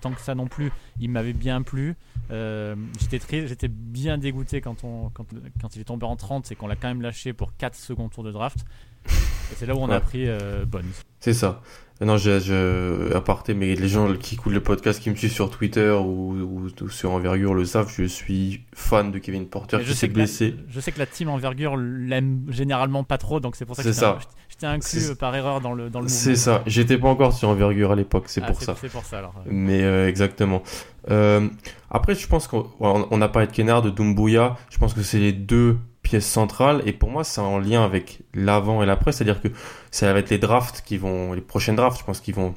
tant 0.00 0.10
que 0.10 0.20
ça 0.22 0.34
non 0.34 0.46
plus, 0.46 0.72
il 0.98 1.10
m'avait 1.10 1.34
bien 1.34 1.62
plu. 1.62 1.96
Euh, 2.30 2.74
j'étais 2.98 3.18
très, 3.18 3.46
j'étais 3.46 3.68
bien 3.68 4.16
dégoûté 4.16 4.62
quand 4.62 4.84
on, 4.84 5.10
quand, 5.10 5.26
quand 5.60 5.76
il 5.76 5.82
est 5.82 5.84
tombé 5.84 6.06
en 6.06 6.16
30, 6.16 6.46
c'est 6.46 6.56
qu'on 6.56 6.66
l'a 6.66 6.76
quand 6.76 6.88
même 6.88 7.02
lâché 7.02 7.34
pour 7.34 7.54
4 7.56 7.76
secondes 7.76 8.10
tours 8.10 8.24
de 8.24 8.32
draft. 8.32 8.64
Et 9.06 9.54
c'est 9.56 9.66
là 9.66 9.74
où 9.74 9.78
on 9.78 9.90
a 9.90 10.00
pris 10.00 10.26
euh, 10.26 10.64
Bones. 10.64 10.90
C'est 11.20 11.34
ça. 11.34 11.60
Non, 12.00 12.16
je, 12.16 12.40
je, 12.40 13.14
aparté, 13.14 13.54
mais 13.54 13.76
les 13.76 13.88
gens 13.88 14.12
qui 14.14 14.34
écoutent 14.34 14.52
le 14.52 14.62
podcast, 14.62 15.00
qui 15.00 15.10
me 15.10 15.14
suivent 15.14 15.32
sur 15.32 15.48
Twitter 15.48 15.90
ou, 15.92 16.68
sur 16.90 17.12
Envergure 17.12 17.54
le 17.54 17.64
savent, 17.64 17.92
je 17.96 18.04
suis 18.04 18.64
fan 18.74 19.12
de 19.12 19.18
Kevin 19.18 19.46
Porter 19.46 19.78
qui 19.78 19.94
s'est 19.94 20.08
blessé. 20.08 20.56
je 20.68 20.80
sais 20.80 20.90
que 20.90 20.98
la 20.98 21.06
team 21.06 21.28
Envergure 21.28 21.76
l'aime 21.76 22.46
généralement 22.48 23.04
pas 23.04 23.16
trop, 23.16 23.38
donc 23.38 23.54
c'est 23.54 23.64
pour 23.64 23.76
ça 23.76 23.84
que 23.84 23.92
je 23.92 24.56
t'ai 24.56 24.66
inclus 24.66 25.14
par 25.18 25.34
erreur 25.34 25.60
dans 25.60 25.72
le, 25.72 25.88
dans 25.88 26.00
le 26.00 26.08
C'est 26.08 26.36
ça, 26.36 26.62
j'étais 26.66 26.98
pas 26.98 27.08
encore 27.08 27.32
sur 27.32 27.48
Envergure 27.48 27.92
à 27.92 27.96
l'époque, 27.96 28.24
c'est 28.26 28.42
ah, 28.42 28.46
pour 28.46 28.60
ça. 28.60 28.76
C'est 28.80 28.90
pour 28.90 29.04
ça 29.04 29.18
alors. 29.18 29.34
Mais 29.46 29.82
euh, 29.82 30.08
exactement. 30.08 30.62
Euh, 31.10 31.48
après, 31.90 32.16
je 32.16 32.26
pense 32.26 32.48
qu'on 32.48 33.16
n'a 33.16 33.28
pas 33.28 33.46
de 33.46 33.52
Kennard, 33.52 33.82
de 33.82 33.90
Dumbuya, 33.90 34.56
je 34.70 34.78
pense 34.78 34.94
que 34.94 35.02
c'est 35.02 35.20
les 35.20 35.32
deux 35.32 35.78
pièce 36.04 36.26
centrale 36.26 36.82
et 36.86 36.92
pour 36.92 37.10
moi 37.10 37.24
c'est 37.24 37.40
en 37.40 37.58
lien 37.58 37.84
avec 37.84 38.20
l'avant 38.34 38.82
et 38.82 38.86
l'après 38.86 39.10
c'est 39.10 39.22
à 39.22 39.24
dire 39.24 39.42
que 39.42 39.48
ça 39.90 40.12
va 40.12 40.20
être 40.20 40.30
les 40.30 40.38
drafts 40.38 40.82
qui 40.84 40.98
vont 40.98 41.32
les 41.32 41.40
prochaines 41.40 41.74
drafts 41.74 41.98
je 41.98 42.04
pense 42.04 42.20
qu'ils 42.20 42.36
vont 42.36 42.54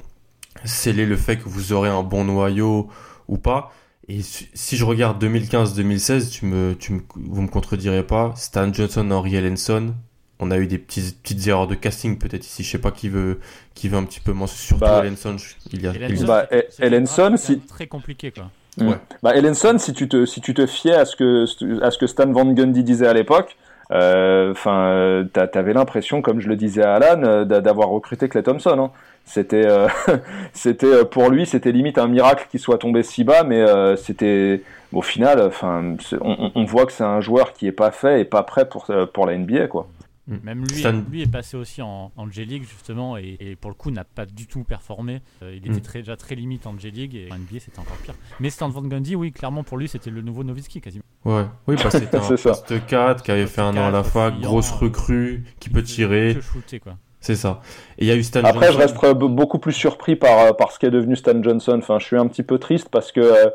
sceller 0.64 1.06
le 1.06 1.16
fait 1.16 1.36
que 1.36 1.48
vous 1.48 1.72
aurez 1.72 1.88
un 1.88 2.02
bon 2.02 2.24
noyau 2.24 2.88
ou 3.28 3.38
pas. 3.38 3.72
Et 4.08 4.22
si 4.22 4.76
je 4.76 4.84
regarde 4.84 5.22
2015-2016 5.22 6.30
tu 6.30 6.46
me 6.46 6.74
tu 6.74 6.92
me 6.92 7.00
vous 7.14 7.42
me 7.42 7.48
contredirez 7.48 8.02
pas 8.02 8.32
Stan 8.36 8.72
Johnson 8.72 9.10
Henry 9.10 9.36
Ellenson 9.36 9.94
on 10.40 10.50
a 10.50 10.56
eu 10.56 10.66
des 10.66 10.78
petites 10.78 11.20
petites 11.22 11.46
erreurs 11.46 11.66
de 11.66 11.74
casting 11.74 12.16
peut-être 12.16 12.46
ici 12.46 12.64
je 12.64 12.70
sais 12.70 12.78
pas 12.78 12.90
qui 12.90 13.10
veut 13.10 13.38
qui 13.74 13.90
veut 13.90 13.98
un 13.98 14.04
petit 14.04 14.20
peu 14.20 14.32
mentionner 14.32 14.66
surtout 14.66 14.80
bah, 14.80 15.04
Ellenson 15.04 15.36
il 15.72 15.82
y 15.82 15.86
a 15.86 15.92
Ellenson, 15.92 17.30
bah, 17.30 17.36
c'est 17.36 17.66
très 17.66 17.86
compliqué 17.86 18.30
quoi 18.30 18.50
Ouais. 18.80 18.96
Bah, 19.22 19.34
Ellenson, 19.34 19.78
si 19.78 19.92
tu 19.92 20.08
te, 20.08 20.24
si 20.24 20.40
tu 20.40 20.54
te 20.54 20.66
fiais 20.66 20.94
à 20.94 21.04
ce 21.04 21.16
que, 21.16 21.44
à 21.82 21.90
ce 21.90 21.98
que 21.98 22.06
Stan 22.06 22.30
Van 22.30 22.44
Gundy 22.44 22.84
disait 22.84 23.08
à 23.08 23.12
l'époque, 23.12 23.56
euh, 23.90 24.50
enfin, 24.52 24.90
euh, 24.90 25.24
t'avais 25.24 25.72
l'impression, 25.72 26.20
comme 26.20 26.40
je 26.40 26.48
le 26.48 26.56
disais 26.56 26.82
à 26.82 26.94
Alan, 26.94 27.22
euh, 27.22 27.44
d'avoir 27.44 27.88
recruté 27.88 28.28
Clay 28.28 28.42
Thompson. 28.42 28.78
Hein. 28.78 28.90
C'était, 29.24 29.66
c'était 30.52 31.04
pour 31.04 31.30
lui, 31.30 31.46
c'était 31.46 31.72
limite 31.72 31.98
un 31.98 32.08
miracle 32.08 32.46
qu'il 32.50 32.60
soit 32.60 32.78
tombé 32.78 33.02
si 33.02 33.24
bas, 33.24 33.42
mais 33.44 33.64
c'était, 33.96 34.62
au 34.92 35.02
final, 35.02 35.42
enfin, 35.42 35.96
on, 36.20 36.50
on, 36.54 36.64
voit 36.64 36.86
que 36.86 36.92
c'est 36.92 37.04
un 37.04 37.20
joueur 37.20 37.52
qui 37.52 37.66
est 37.66 37.72
pas 37.72 37.90
fait 37.90 38.22
et 38.22 38.24
pas 38.24 38.42
prêt 38.42 38.66
pour 38.66 38.86
pour 39.12 39.26
la 39.26 39.36
NBA, 39.36 39.66
quoi. 39.66 39.86
Mm. 40.28 40.36
Même 40.44 40.64
lui, 40.66 40.84
lui 41.10 41.22
est 41.22 41.30
passé 41.30 41.56
aussi 41.56 41.80
en, 41.80 42.12
en 42.16 42.30
G-League 42.30 42.64
justement 42.68 43.16
et, 43.16 43.56
pour 43.60 43.70
le 43.70 43.74
coup 43.74 43.90
n'a 43.90 44.04
pas 44.04 44.26
du 44.26 44.46
tout 44.46 44.62
performé. 44.62 45.22
Euh, 45.42 45.54
il 45.56 45.66
était 45.66 45.80
mm. 45.80 45.82
très, 45.82 45.98
déjà 46.00 46.16
très 46.16 46.34
limite 46.34 46.66
en 46.66 46.78
G-League 46.78 47.14
et 47.14 47.32
en 47.32 47.38
NBA 47.38 47.60
c'était 47.60 47.78
encore 47.78 47.96
pire. 47.96 48.14
Mais 48.38 48.50
Stan 48.50 48.68
Van 48.68 48.82
Gundy, 48.82 49.16
oui, 49.16 49.32
clairement 49.32 49.64
pour 49.64 49.78
lui 49.78 49.88
c'était 49.88 50.10
le 50.10 50.20
nouveau 50.20 50.44
Nowitzki 50.44 50.80
quasiment. 50.80 51.04
Ouais, 51.24 51.46
oui, 51.66 51.76
parce 51.76 51.94
que 51.94 52.00
c'était 52.00 52.16
un 52.32 52.36
poste 52.36 52.86
4 52.86 53.22
qui 53.22 53.30
avait 53.30 53.46
fait 53.46 53.62
un 53.62 53.76
an 53.76 53.88
à 53.88 53.90
la 53.90 54.04
fac, 54.04 54.38
grosse 54.40 54.70
recrue, 54.70 55.44
qui 55.58 55.70
peut 55.70 55.82
tirer. 55.82 56.38
quoi. 56.82 56.96
C'est 57.20 57.34
ça. 57.34 57.60
Et 57.98 58.04
il 58.04 58.08
y 58.08 58.12
a 58.12 58.14
eu 58.14 58.22
Stan 58.22 58.42
Après, 58.44 58.72
je 58.72 58.78
reste 58.78 58.94
beaucoup 58.94 59.58
plus 59.58 59.72
surpris 59.72 60.14
par, 60.14 60.56
par 60.56 60.70
ce 60.70 60.78
qu'est 60.78 60.90
devenu 60.90 61.16
Stan 61.16 61.42
Johnson. 61.42 61.76
Enfin, 61.78 61.98
je 61.98 62.06
suis 62.06 62.16
un 62.16 62.28
petit 62.28 62.44
peu 62.44 62.58
triste 62.58 62.88
parce 62.90 63.10
que 63.10 63.20
euh, 63.20 63.50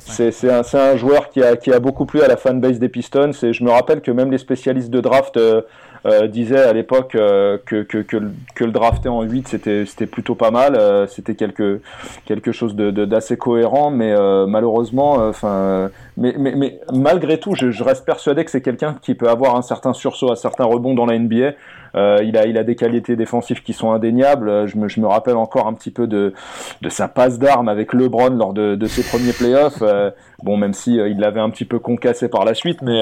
c'est 0.00 0.50
un, 0.50 0.62
un, 0.72 0.96
joueur 0.96 1.30
qui 1.30 1.42
a, 1.42 1.56
qui 1.56 1.72
a 1.72 1.78
beaucoup 1.78 2.06
plu 2.06 2.22
à 2.22 2.28
la 2.28 2.36
fanbase 2.36 2.80
des 2.80 2.88
Pistons. 2.88 3.30
Et 3.42 3.52
je 3.52 3.62
me 3.62 3.70
rappelle 3.70 4.00
que 4.00 4.10
même 4.10 4.32
les 4.32 4.38
spécialistes 4.38 4.90
de 4.90 5.00
draft 5.00 5.36
euh, 5.36 5.62
euh, 6.06 6.26
disait 6.26 6.62
à 6.62 6.72
l'époque 6.72 7.12
que, 7.12 7.56
que, 7.64 7.82
que, 7.82 8.22
que, 8.54 8.64
le 8.64 8.72
drafter 8.72 9.08
en 9.08 9.22
8 9.22 9.48
c'était 9.48 10.06
plutôt 10.06 10.34
pas 10.34 10.50
mal, 10.50 10.78
c'était 11.08 11.34
quelque 11.34 11.80
quelque 12.24 12.52
chose 12.52 12.74
de 12.74 12.90
d'assez 12.90 13.36
cohérent, 13.36 13.90
mais 13.90 14.14
malheureusement, 14.46 15.14
enfin, 15.14 15.90
mais, 16.16 16.34
mais, 16.38 16.54
mais 16.56 16.80
malgré 16.92 17.38
tout, 17.38 17.54
je, 17.54 17.70
je 17.70 17.84
reste 17.84 18.04
persuadé 18.04 18.44
que 18.44 18.50
c'est 18.50 18.62
quelqu'un 18.62 18.96
qui 19.02 19.14
peut 19.14 19.28
avoir 19.28 19.56
un 19.56 19.62
certain 19.62 19.92
sursaut, 19.92 20.30
un 20.30 20.36
certain 20.36 20.64
rebond 20.64 20.94
dans 20.94 21.06
la 21.06 21.18
NBA. 21.18 21.52
Euh, 21.94 22.18
il, 22.24 22.36
a, 22.36 22.46
il 22.46 22.58
a 22.58 22.64
des 22.64 22.76
qualités 22.76 23.16
défensives 23.16 23.62
qui 23.62 23.72
sont 23.72 23.92
indéniables. 23.92 24.48
Euh, 24.48 24.66
je 24.66 24.76
me, 24.76 24.88
je 24.88 25.00
me 25.00 25.06
rappelle 25.06 25.36
encore 25.36 25.66
un 25.66 25.74
petit 25.74 25.90
peu 25.90 26.06
de, 26.06 26.34
de 26.82 26.88
sa 26.88 27.08
passe 27.08 27.38
d'armes 27.38 27.68
avec 27.68 27.92
LeBron 27.92 28.30
lors 28.30 28.52
de, 28.52 28.74
de 28.74 28.86
ses 28.86 29.02
premiers 29.04 29.32
playoffs. 29.32 29.82
Euh, 29.82 30.10
bon, 30.42 30.56
même 30.56 30.72
si 30.72 30.96
il 30.96 31.18
l'avait 31.18 31.40
un 31.40 31.50
petit 31.50 31.64
peu 31.64 31.78
concassé 31.78 32.28
par 32.28 32.44
la 32.44 32.54
suite, 32.54 32.82
mais, 32.82 33.00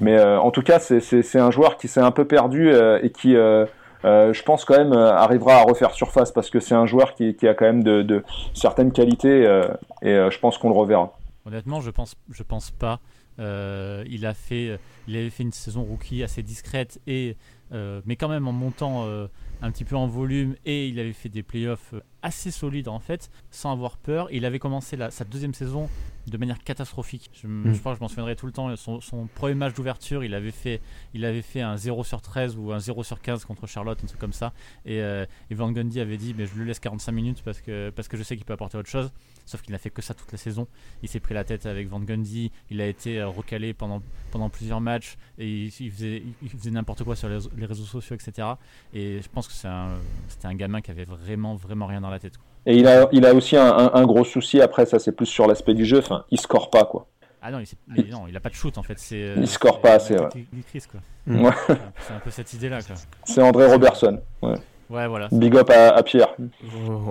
mais 0.00 0.22
en 0.22 0.50
tout 0.50 0.62
cas, 0.62 0.78
c'est 0.78 1.38
un 1.38 1.50
joueur 1.50 1.76
qui 1.76 1.88
s'est 1.88 2.00
un 2.00 2.10
peu 2.10 2.24
perdu 2.24 2.72
et 3.02 3.10
qui, 3.10 3.34
je 3.34 4.42
pense 4.42 4.64
quand 4.64 4.78
même, 4.78 4.92
arrivera 4.92 5.56
à 5.56 5.62
refaire 5.62 5.90
surface 5.90 6.32
parce 6.32 6.48
que 6.48 6.60
c'est 6.60 6.74
un 6.74 6.86
joueur 6.86 7.14
qui, 7.14 7.34
qui, 7.34 7.46
a 7.46 7.54
quand 7.54 7.66
même 7.66 7.82
de, 7.82 8.02
de 8.02 8.24
certaines 8.54 8.92
qualités 8.92 9.42
et 10.00 10.14
je 10.30 10.38
pense 10.38 10.56
qu'on 10.56 10.70
le 10.70 10.74
reverra. 10.76 11.12
Honnêtement, 11.46 11.80
je 11.80 11.90
pense, 11.90 12.14
je 12.30 12.42
pense 12.42 12.70
pas. 12.70 13.00
Il 13.38 14.26
a 14.26 14.34
fait, 14.34 14.78
il 15.08 15.16
avait 15.16 15.30
fait 15.30 15.42
une 15.42 15.52
saison 15.52 15.82
rookie 15.82 16.22
assez 16.22 16.42
discrète 16.42 17.00
et 17.06 17.36
euh, 17.72 18.02
mais 18.04 18.16
quand 18.16 18.28
même 18.28 18.46
en 18.46 18.52
montant 18.52 19.06
euh, 19.06 19.28
un 19.62 19.70
petit 19.70 19.84
peu 19.84 19.96
en 19.96 20.06
volume 20.06 20.56
et 20.66 20.88
il 20.88 20.98
avait 20.98 21.14
fait 21.14 21.30
des 21.30 21.42
playoffs 21.42 21.94
euh, 21.94 22.00
assez 22.20 22.50
solides 22.50 22.88
en 22.88 22.98
fait, 22.98 23.30
sans 23.50 23.72
avoir 23.72 23.96
peur. 23.96 24.28
il 24.30 24.44
avait 24.44 24.58
commencé 24.58 24.98
sa 25.10 25.24
deuxième 25.24 25.54
saison 25.54 25.88
de 26.26 26.36
manière 26.36 26.62
catastrophique. 26.62 27.30
Je, 27.34 27.78
crois 27.78 27.92
que 27.92 27.98
je 27.98 28.02
m'en 28.02 28.08
souviendrai 28.08 28.36
tout 28.36 28.46
le 28.46 28.52
temps. 28.52 28.74
Son, 28.76 29.26
premier 29.34 29.54
match 29.54 29.74
d'ouverture, 29.74 30.24
il, 30.24 30.34
avait 30.34 30.50
fait, 30.50 30.80
il 31.14 31.24
avait 31.24 31.42
fait 31.42 31.60
un 31.60 31.76
0 31.76 32.04
sur 32.04 32.20
13 32.20 32.56
ou 32.56 32.72
un 32.72 32.78
0 32.78 33.02
sur 33.02 33.20
15 33.20 33.44
contre 33.44 33.66
Charlotte, 33.66 33.98
un 34.02 34.06
truc 34.06 34.20
comme 34.20 34.32
ça. 34.32 34.52
Et, 34.86 35.02
Van 35.50 35.70
Gundy 35.70 36.00
avait 36.00 36.16
dit 36.16 36.34
mais 36.36 36.46
Je 36.46 36.54
le 36.56 36.64
laisse 36.64 36.80
45 36.80 37.12
minutes 37.12 37.42
parce 37.44 37.60
que, 37.60 37.90
parce 37.90 38.08
que 38.08 38.16
je 38.16 38.22
sais 38.22 38.36
qu'il 38.36 38.44
peut 38.44 38.52
apporter 38.52 38.78
autre 38.78 38.90
chose. 38.90 39.12
Sauf 39.44 39.62
qu'il 39.62 39.72
n'a 39.72 39.78
fait 39.78 39.90
que 39.90 40.02
ça 40.02 40.14
toute 40.14 40.30
la 40.30 40.38
saison. 40.38 40.68
Il 41.02 41.08
s'est 41.08 41.20
pris 41.20 41.34
la 41.34 41.44
tête 41.44 41.66
avec 41.66 41.88
Van 41.88 42.00
Gundy. 42.00 42.52
Il 42.70 42.80
a 42.80 42.86
été 42.86 43.22
recalé 43.22 43.74
pendant, 43.74 44.02
pendant 44.30 44.48
plusieurs 44.48 44.80
matchs 44.80 45.16
et 45.38 45.64
il, 45.64 45.70
faisait, 45.90 46.22
il 46.42 46.48
faisait 46.48 46.70
n'importe 46.70 47.04
quoi 47.04 47.16
sur 47.16 47.28
les, 47.28 47.38
les 47.56 47.66
réseaux 47.66 47.84
sociaux, 47.84 48.14
etc. 48.14 48.48
Et 48.92 49.20
je 49.20 49.28
pense 49.28 49.48
que 49.48 49.54
c'était 49.54 50.46
un, 50.46 50.54
gamin 50.54 50.80
qui 50.80 50.90
avait 50.90 51.04
vraiment, 51.04 51.56
vraiment 51.56 51.86
rien 51.86 52.00
dans 52.00 52.10
la 52.10 52.18
tête. 52.18 52.38
Et 52.66 52.76
il 52.76 52.86
a, 52.86 53.08
il 53.12 53.26
a 53.26 53.34
aussi 53.34 53.56
un, 53.56 54.04
gros 54.04 54.24
souci, 54.24 54.60
après, 54.60 54.86
ça 54.86 54.98
c'est 54.98 55.12
plus 55.12 55.26
sur 55.26 55.46
l'aspect 55.46 55.74
du 55.74 55.84
jeu, 55.84 55.98
enfin, 55.98 56.24
il 56.30 56.40
score 56.40 56.70
pas, 56.70 56.84
quoi. 56.84 57.06
Ah 57.44 57.50
non, 57.50 57.58
il, 57.58 58.08
non, 58.08 58.26
il 58.28 58.36
a 58.36 58.40
pas 58.40 58.50
de 58.50 58.54
shoot 58.54 58.78
en 58.78 58.84
fait. 58.84 58.96
Euh, 59.10 59.34
il 59.36 59.48
score 59.48 59.80
pas 59.80 59.94
assez, 59.94 60.14
ouais. 60.14 60.28
ouais. 61.26 61.50
C'est 61.66 62.14
un 62.14 62.20
peu 62.22 62.30
cette 62.30 62.52
idée-là, 62.52 62.78
C'est 63.24 63.42
André 63.42 63.66
Robertson, 63.66 64.20
ouais. 64.42 64.54
Ouais, 64.92 65.08
voilà. 65.08 65.28
Big 65.32 65.56
up 65.56 65.70
à, 65.70 66.02
Pierre. 66.02 66.28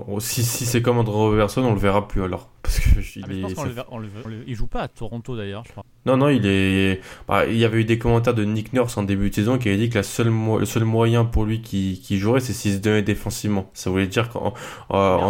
Oh, 0.07 0.19
si, 0.19 0.43
si 0.43 0.67
c'est 0.67 0.83
comme 0.83 0.99
André 0.99 1.15
Robertson, 1.15 1.63
on 1.63 1.73
le 1.73 1.79
verra 1.79 2.07
plus 2.07 2.23
alors. 2.23 2.47
Parce 2.61 2.79
que 2.79 2.99
il, 3.15 3.25
le, 3.25 4.43
il 4.45 4.55
joue 4.55 4.67
pas 4.67 4.81
à 4.81 4.87
Toronto 4.87 5.35
d'ailleurs, 5.35 5.63
je 5.65 5.71
crois. 5.71 5.83
Non, 6.05 6.15
non, 6.15 6.29
il 6.29 6.45
est. 6.45 7.01
Bah, 7.27 7.47
il 7.47 7.57
y 7.57 7.65
avait 7.65 7.81
eu 7.81 7.85
des 7.85 7.97
commentaires 7.97 8.35
de 8.35 8.43
Nick 8.43 8.71
Nurse 8.73 8.97
en 8.97 9.03
début 9.03 9.31
de 9.31 9.35
saison 9.35 9.57
qui 9.57 9.67
avait 9.67 9.79
dit 9.79 9.89
que 9.89 9.95
la 9.95 10.03
seule 10.03 10.31
le 10.59 10.65
seul 10.65 10.83
moyen 10.83 11.25
pour 11.25 11.43
lui 11.43 11.63
qui, 11.63 11.99
qui 12.03 12.19
jouerait, 12.19 12.39
c'est 12.39 12.53
s'il 12.53 12.73
se 12.73 12.77
donnait 12.77 13.01
défensivement. 13.01 13.71
Ça 13.73 13.89
voulait 13.89 14.05
dire 14.05 14.29
qu'entre. 14.29 14.59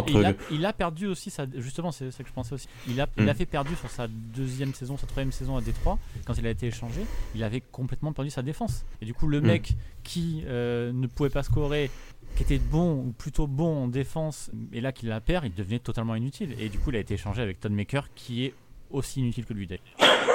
il, 0.09 0.25
a, 0.25 0.33
il 0.51 0.65
a 0.65 0.73
perdu 0.73 1.07
aussi, 1.07 1.29
ça, 1.29 1.45
justement, 1.55 1.93
c'est 1.93 2.11
ça 2.11 2.21
que 2.21 2.27
je 2.27 2.33
pensais 2.33 2.53
aussi. 2.53 2.67
Il 2.89 2.99
a, 2.99 3.07
il 3.17 3.29
a 3.29 3.33
hmm. 3.33 3.35
fait 3.37 3.45
perdu 3.45 3.75
sur 3.75 3.89
sa 3.89 4.07
deuxième 4.09 4.73
saison, 4.73 4.97
sa 4.97 5.07
troisième 5.07 5.31
saison 5.31 5.55
à 5.55 5.61
Détroit, 5.61 5.97
quand 6.25 6.37
il 6.37 6.45
a 6.45 6.49
été 6.49 6.67
échangé. 6.67 7.01
Il 7.33 7.45
avait 7.45 7.61
complètement 7.61 8.11
perdu 8.11 8.29
sa 8.29 8.41
défense. 8.41 8.83
Et 9.01 9.05
du 9.05 9.13
coup, 9.13 9.27
le 9.27 9.39
hmm. 9.39 9.45
mec 9.45 9.75
qui 10.03 10.43
euh, 10.47 10.91
ne 10.93 11.07
pouvait 11.07 11.29
pas 11.29 11.43
scorer 11.43 11.89
qui 12.35 12.43
était 12.43 12.59
bon 12.59 12.95
ou 12.95 13.13
plutôt 13.17 13.47
bon 13.47 13.83
en 13.83 13.87
défense, 13.87 14.51
et 14.73 14.81
là 14.81 14.91
qu'il 14.91 15.09
la 15.09 15.21
perd, 15.21 15.45
il 15.45 15.53
devenait 15.53 15.79
totalement 15.79 16.15
inutile. 16.15 16.55
Et 16.59 16.69
du 16.69 16.79
coup, 16.79 16.89
il 16.91 16.95
a 16.95 16.99
été 16.99 17.15
échangé 17.15 17.41
avec 17.41 17.59
Todd 17.59 17.71
Maker, 17.71 18.07
qui 18.15 18.45
est 18.45 18.53
aussi 18.89 19.21
inutile 19.21 19.45
que 19.45 19.53
lui 19.53 19.67
d'ailleurs. 19.67 19.83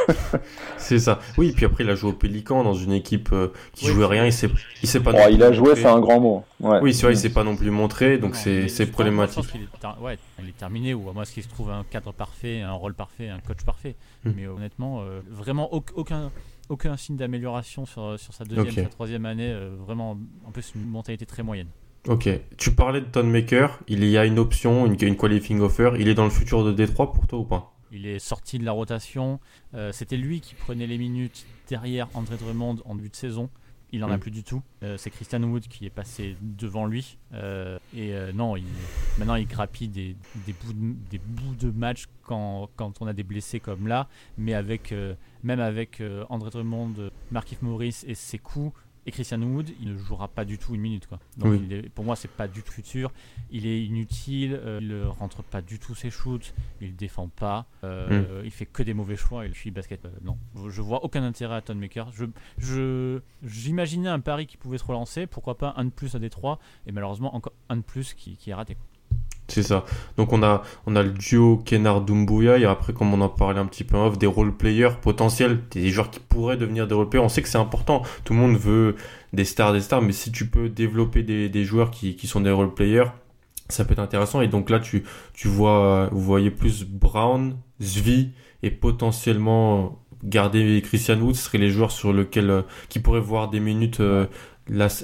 c'est 0.78 0.98
ça. 0.98 1.18
Oui, 1.36 1.52
puis 1.54 1.66
après 1.66 1.84
il 1.84 1.90
a 1.90 1.94
joué 1.94 2.10
au 2.10 2.14
Pélican 2.14 2.62
dans 2.62 2.74
une 2.74 2.92
équipe 2.92 3.30
euh, 3.32 3.52
qui 3.74 3.86
jouait 3.86 4.06
rien. 4.06 4.24
Il 4.24 4.32
s'est, 4.32 4.48
il 4.82 4.88
s'est 4.88 5.00
pas. 5.00 5.12
Oh, 5.14 5.28
il 5.30 5.42
a 5.42 5.52
joué, 5.52 5.74
c'est 5.76 5.86
un 5.86 6.00
grand 6.00 6.20
mot. 6.20 6.44
Oui, 6.60 6.94
c'est 6.94 7.02
vrai, 7.02 7.14
il 7.14 7.18
s'est 7.18 7.32
pas 7.32 7.44
non 7.44 7.56
plus 7.56 7.70
montré, 7.70 8.18
donc 8.18 8.34
c'est, 8.34 8.68
c'est 8.68 8.86
problématique. 8.86 9.44
il 9.54 9.62
est, 9.62 10.02
ouais, 10.02 10.18
il 10.42 10.48
est 10.48 10.56
terminé 10.56 10.94
ou 10.94 11.10
à 11.10 11.12
moins 11.12 11.24
qu'il 11.24 11.42
se 11.42 11.48
trouve 11.48 11.70
un 11.70 11.84
cadre 11.84 12.12
parfait, 12.12 12.62
un 12.62 12.72
rôle 12.72 12.94
parfait, 12.94 13.28
un 13.28 13.40
coach 13.40 13.62
parfait. 13.64 13.94
Hmm. 14.24 14.32
Mais 14.36 14.46
honnêtement, 14.46 15.02
euh, 15.02 15.20
vraiment 15.30 15.72
aucun 15.72 16.30
aucun 16.68 16.96
signe 16.96 17.16
d'amélioration 17.16 17.86
sur, 17.86 18.18
sur 18.18 18.32
sa 18.32 18.44
deuxième, 18.44 18.84
sa 18.84 18.90
troisième 18.90 19.26
année. 19.26 19.50
Euh, 19.50 19.76
vraiment, 19.78 20.18
en 20.44 20.50
plus, 20.50 20.72
une 20.74 20.86
mentalité 20.86 21.26
très 21.26 21.42
moyenne. 21.42 21.68
Ok. 22.08 22.28
Tu 22.56 22.72
parlais 22.72 23.00
de 23.00 23.22
Maker. 23.22 23.80
Il 23.88 24.04
y 24.04 24.16
a 24.16 24.24
une 24.24 24.38
option, 24.38 24.86
une, 24.86 24.96
une 25.00 25.16
qualifying 25.16 25.60
offer. 25.60 25.92
Il 25.98 26.08
est 26.08 26.14
dans 26.14 26.24
le 26.24 26.30
futur 26.30 26.64
de 26.64 26.72
Détroit 26.72 27.12
pour 27.12 27.26
toi 27.26 27.38
ou 27.40 27.44
pas? 27.44 27.72
Il 27.92 28.06
est 28.06 28.18
sorti 28.18 28.58
de 28.58 28.64
la 28.64 28.72
rotation. 28.72 29.40
Euh, 29.74 29.92
c'était 29.92 30.16
lui 30.16 30.40
qui 30.40 30.54
prenait 30.54 30.86
les 30.86 30.98
minutes 30.98 31.46
derrière 31.68 32.08
André 32.14 32.36
Drummond 32.36 32.76
en 32.84 32.94
début 32.94 33.08
de 33.08 33.16
saison. 33.16 33.48
Il 33.92 34.00
n'en 34.00 34.10
a 34.10 34.16
mm. 34.16 34.20
plus 34.20 34.30
du 34.30 34.42
tout. 34.42 34.62
Euh, 34.82 34.96
c'est 34.98 35.10
Christian 35.10 35.42
Wood 35.44 35.66
qui 35.68 35.86
est 35.86 35.90
passé 35.90 36.36
devant 36.40 36.86
lui. 36.86 37.18
Euh, 37.32 37.78
et 37.96 38.12
non, 38.34 38.56
il, 38.56 38.64
maintenant 39.18 39.36
il 39.36 39.46
grappille 39.46 39.88
des, 39.88 40.16
des, 40.46 40.52
bouts 40.52 40.72
de, 40.72 40.94
des 41.10 41.18
bouts 41.18 41.54
de 41.54 41.70
match 41.70 42.06
quand, 42.22 42.68
quand, 42.76 43.00
on 43.00 43.06
a 43.06 43.12
des 43.12 43.22
blessés 43.22 43.60
comme 43.60 43.86
là. 43.86 44.08
Mais 44.38 44.54
avec, 44.54 44.92
même 45.44 45.60
avec 45.60 46.02
André 46.28 46.50
Drummond, 46.50 47.10
Markif 47.30 47.62
Morris 47.62 48.02
et 48.06 48.14
ses 48.14 48.38
coups, 48.38 48.72
et 49.06 49.12
Christian 49.12 49.40
Wood, 49.42 49.70
il 49.80 49.92
ne 49.92 49.96
jouera 49.96 50.28
pas 50.28 50.44
du 50.44 50.58
tout 50.58 50.74
une 50.74 50.80
minute. 50.80 51.06
Quoi. 51.06 51.20
Donc 51.36 51.60
pour 51.94 52.04
moi, 52.04 52.16
c'est 52.16 52.30
pas 52.30 52.48
du 52.48 52.62
tout 52.62 52.72
futur. 52.72 53.12
Il 53.50 53.66
est 53.66 53.84
inutile, 53.84 54.58
euh, 54.62 54.78
il 54.80 54.88
ne 54.88 55.04
rentre 55.04 55.42
pas 55.42 55.62
du 55.62 55.78
tout 55.78 55.94
ses 55.94 56.10
shoots, 56.10 56.52
il 56.80 56.96
défend 56.96 57.28
pas, 57.28 57.66
euh, 57.84 58.42
mm. 58.42 58.44
il 58.44 58.50
fait 58.50 58.66
que 58.66 58.82
des 58.82 58.94
mauvais 58.94 59.16
choix 59.16 59.46
et 59.46 59.48
le 59.48 59.70
basket. 59.70 60.04
Euh, 60.04 60.10
non, 60.22 60.36
je 60.68 60.82
vois 60.82 61.04
aucun 61.04 61.22
intérêt 61.22 61.56
à 61.56 61.60
Ton 61.62 61.76
Maker. 61.76 62.10
Je, 62.58 63.20
j'imaginais 63.44 64.08
un 64.08 64.20
pari 64.20 64.46
qui 64.46 64.56
pouvait 64.56 64.78
se 64.78 64.84
relancer, 64.84 65.26
pourquoi 65.26 65.56
pas 65.56 65.74
un 65.76 65.84
de 65.84 65.90
plus 65.90 66.14
à 66.14 66.18
Détroit, 66.18 66.58
et 66.86 66.92
malheureusement 66.92 67.34
encore 67.34 67.52
un 67.68 67.76
de 67.76 67.82
plus 67.82 68.14
qui, 68.14 68.36
qui 68.36 68.50
est 68.50 68.54
raté. 68.54 68.76
C'est 69.48 69.62
ça. 69.62 69.84
Donc 70.16 70.32
on 70.32 70.42
a 70.42 70.62
on 70.86 70.96
a 70.96 71.02
le 71.02 71.10
duo 71.10 71.62
Kennard 71.64 72.00
Doumbouya 72.00 72.58
et 72.58 72.64
après 72.64 72.92
comme 72.92 73.14
on 73.14 73.20
en 73.20 73.28
parlait 73.28 73.60
un 73.60 73.66
petit 73.66 73.84
peu 73.84 73.96
off 73.96 74.18
des 74.18 74.26
role 74.26 74.56
players 74.56 74.96
potentiels, 75.00 75.60
des 75.70 75.90
joueurs 75.90 76.10
qui 76.10 76.20
pourraient 76.20 76.56
devenir 76.56 76.86
des 76.88 76.94
role 76.94 77.08
players. 77.08 77.24
On 77.24 77.28
sait 77.28 77.42
que 77.42 77.48
c'est 77.48 77.58
important. 77.58 78.02
Tout 78.24 78.34
le 78.34 78.40
monde 78.40 78.56
veut 78.56 78.96
des 79.32 79.44
stars 79.44 79.72
des 79.72 79.80
stars 79.80 80.02
mais 80.02 80.12
si 80.12 80.32
tu 80.32 80.46
peux 80.46 80.68
développer 80.68 81.22
des, 81.22 81.64
joueurs 81.64 81.90
qui, 81.90 82.16
sont 82.26 82.40
des 82.40 82.50
role 82.50 82.74
players, 82.74 83.10
ça 83.68 83.84
peut 83.84 83.92
être 83.92 84.00
intéressant 84.00 84.40
et 84.40 84.48
donc 84.48 84.70
là 84.70 84.80
tu 84.80 85.04
vois 85.44 86.08
vous 86.10 86.20
voyez 86.20 86.50
plus 86.50 86.84
Brown, 86.84 87.56
Zvi 87.80 88.30
et 88.62 88.70
potentiellement 88.70 90.00
garder 90.24 90.82
Christian 90.82 91.20
Wood, 91.20 91.34
ce 91.34 91.44
seraient 91.44 91.58
les 91.58 91.70
joueurs 91.70 91.92
sur 91.92 92.12
lesquels 92.12 92.50
euh, 92.50 92.62
qui 92.88 92.98
pourraient 92.98 93.20
voir 93.20 93.48
des 93.48 93.60
minutes 93.60 94.00
euh, 94.00 94.26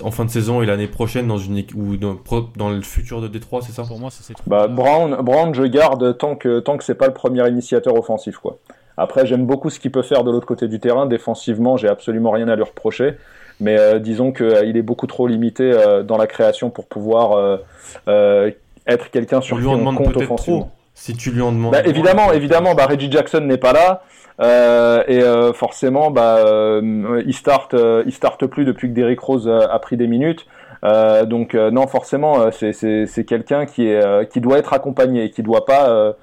en 0.03 0.11
fin 0.11 0.25
de 0.25 0.31
saison 0.31 0.63
et 0.63 0.67
l'année 0.67 0.89
prochaine 0.89 1.27
dans 1.27 1.39
une 1.39 1.65
ou 1.75 1.97
dans, 1.97 2.17
dans, 2.57 2.71
le 2.71 2.83
futur 2.83 3.21
de 3.21 3.29
Détroit, 3.29 3.61
c'est 3.63 3.73
ça? 3.73 3.85
Pour 3.85 3.99
moi, 3.99 4.11
c'est 4.11 4.35
bah, 4.47 4.67
Brown, 4.67 5.17
Brown, 5.23 5.55
je 5.55 5.63
garde 5.65 6.19
tant 6.19 6.35
que 6.37 6.61
tant 6.61 6.77
que 6.77 6.85
c'est 6.85 6.95
pas 6.95 7.07
le 7.07 7.15
premier 7.15 7.49
initiateur 7.49 7.95
offensif, 7.95 8.39
quoi. 8.39 8.59
Après, 8.97 9.27
j'aime 9.27 9.47
beaucoup 9.47 9.71
ce 9.71 9.81
qu'il 9.81 9.91
peut 9.91 10.03
faire 10.03 10.25
de 10.25 10.31
l'autre 10.31 10.47
côté 10.47 10.69
du 10.69 10.79
terrain. 10.79 11.07
Défensivement, 11.07 11.77
j'ai 11.77 11.89
absolument 11.89 12.31
rien 12.31 12.49
à 12.49 12.57
lui 12.57 12.63
reprocher. 12.63 13.15
Mais 13.61 13.79
euh, 13.79 13.99
disons 13.99 14.33
qu'il 14.33 14.47
euh, 14.47 14.75
est 14.75 14.83
beaucoup 14.83 15.07
trop 15.07 15.27
limité 15.27 15.71
euh, 15.73 16.03
dans 16.03 16.17
la 16.17 16.27
création 16.27 16.71
pour 16.71 16.87
pouvoir 16.87 17.61
être 18.07 19.11
quelqu'un 19.11 19.41
sur 19.41 19.59
qui 19.59 19.67
on 19.67 19.95
compte 19.95 20.17
offensivement. 20.17 20.73
si 20.95 21.15
tu 21.15 21.31
lui 21.31 21.41
en 21.41 21.53
demandes. 21.53 21.73
Bah, 21.73 21.87
évidemment, 21.87 22.33
évidemment, 22.33 22.75
bah, 22.75 22.87
Reggie 22.87 23.11
Jackson 23.11 23.41
n'est 23.41 23.59
pas 23.59 23.73
là. 23.73 24.03
Euh, 24.41 25.03
et 25.09 25.23
euh, 25.23 25.53
forcément, 25.53 26.11
bah, 26.11 26.39
euh, 26.39 27.23
il 27.27 27.35
start, 27.35 27.75
il 28.07 28.13
starte 28.13 28.47
plus 28.47 28.65
depuis 28.65 28.89
que 28.89 28.95
Derrick 28.95 29.21
Rose 29.21 29.49
a, 29.49 29.79
pris 29.79 29.97
des 29.97 30.07
minutes. 30.07 30.47
donc 30.83 31.55
non, 31.55 31.87
forcément, 31.87 32.51
c'est 32.51 33.25
quelqu'un 33.27 33.67
qui 33.67 33.87
est 33.87 34.31
qui 34.31 34.41
doit 34.41 34.59
être 34.59 34.73
accompagné 34.73 35.25
et 35.25 35.31
qui 35.31 35.43
doit 35.43 35.65
pas 35.65 36.15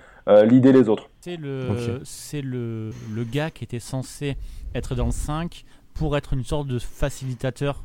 l'idée 0.44 0.72
les 0.72 0.90
autres. 0.90 1.10
C'est 1.22 1.38
le, 1.38 2.00
c'est 2.04 2.42
le, 2.42 2.92
le 3.14 3.24
gars 3.24 3.52
qui 3.52 3.64
était 3.64 3.80
censé 3.80 4.38
être 4.74 4.96
dans 4.96 5.08
le 5.08 5.12
5 5.12 5.66
pour 5.94 6.16
être 6.16 6.34
une 6.34 6.46
sorte 6.46 6.68
de 6.68 6.80
facilitateur 6.80 7.84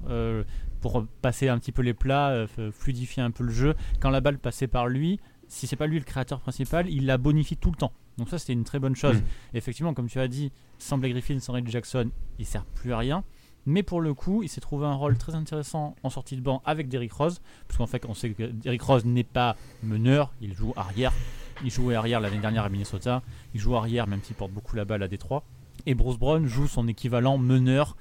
pour 0.80 1.04
passer 1.22 1.48
un 1.48 1.58
petit 1.58 1.72
peu 1.72 1.82
les 1.82 1.94
plats, 1.94 2.46
fluidifier 2.72 3.22
un 3.22 3.30
peu 3.30 3.44
le 3.44 3.52
jeu. 3.52 3.74
Quand 4.00 4.10
la 4.10 4.20
balle 4.20 4.38
passait 4.38 4.66
par 4.66 4.86
lui, 4.86 5.18
si 5.48 5.66
c'est 5.66 5.76
pas 5.76 5.86
lui 5.86 5.98
le 5.98 6.04
créateur 6.04 6.40
principal, 6.40 6.88
il 6.90 7.06
la 7.06 7.18
bonifie 7.18 7.56
tout 7.56 7.70
le 7.70 7.76
temps. 7.76 7.92
Donc 8.18 8.28
ça, 8.28 8.38
c'était 8.38 8.52
une 8.52 8.64
très 8.64 8.78
bonne 8.78 8.96
chose. 8.96 9.16
Mm. 9.16 9.24
Effectivement, 9.54 9.94
comme 9.94 10.08
tu 10.08 10.20
as 10.20 10.28
dit, 10.28 10.52
sans 10.78 10.98
Blake 10.98 11.12
Griffin, 11.12 11.38
sans 11.40 11.52
Ray 11.52 11.64
Jackson, 11.66 12.10
il 12.38 12.46
sert 12.46 12.64
plus 12.64 12.92
à 12.92 12.98
rien. 12.98 13.24
Mais 13.66 13.82
pour 13.82 14.00
le 14.00 14.12
coup, 14.12 14.42
il 14.42 14.48
s'est 14.48 14.60
trouvé 14.60 14.86
un 14.86 14.94
rôle 14.94 15.16
très 15.16 15.34
intéressant 15.34 15.96
en 16.02 16.10
sortie 16.10 16.36
de 16.36 16.42
banc 16.42 16.60
avec 16.66 16.88
Derrick 16.88 17.12
Rose, 17.12 17.40
parce 17.66 17.78
qu'en 17.78 17.86
fait, 17.86 18.04
on 18.06 18.14
sait 18.14 18.30
que 18.30 18.42
Derrick 18.44 18.82
Rose 18.82 19.06
n'est 19.06 19.24
pas 19.24 19.56
meneur, 19.82 20.32
il 20.42 20.52
joue 20.52 20.74
arrière. 20.76 21.12
Il 21.64 21.70
jouait 21.70 21.94
arrière 21.94 22.20
l'année 22.20 22.40
dernière 22.40 22.64
à 22.64 22.68
Minnesota, 22.68 23.22
il 23.54 23.60
joue 23.60 23.74
arrière 23.74 24.06
même 24.06 24.20
s'il 24.22 24.36
porte 24.36 24.52
beaucoup 24.52 24.76
la 24.76 24.84
balle 24.84 25.02
à 25.02 25.08
Détroit. 25.08 25.44
Et 25.86 25.94
Bruce 25.94 26.18
Brown 26.18 26.46
joue 26.46 26.66
son 26.66 26.88
équivalent 26.88 27.38
meneur, 27.38 27.96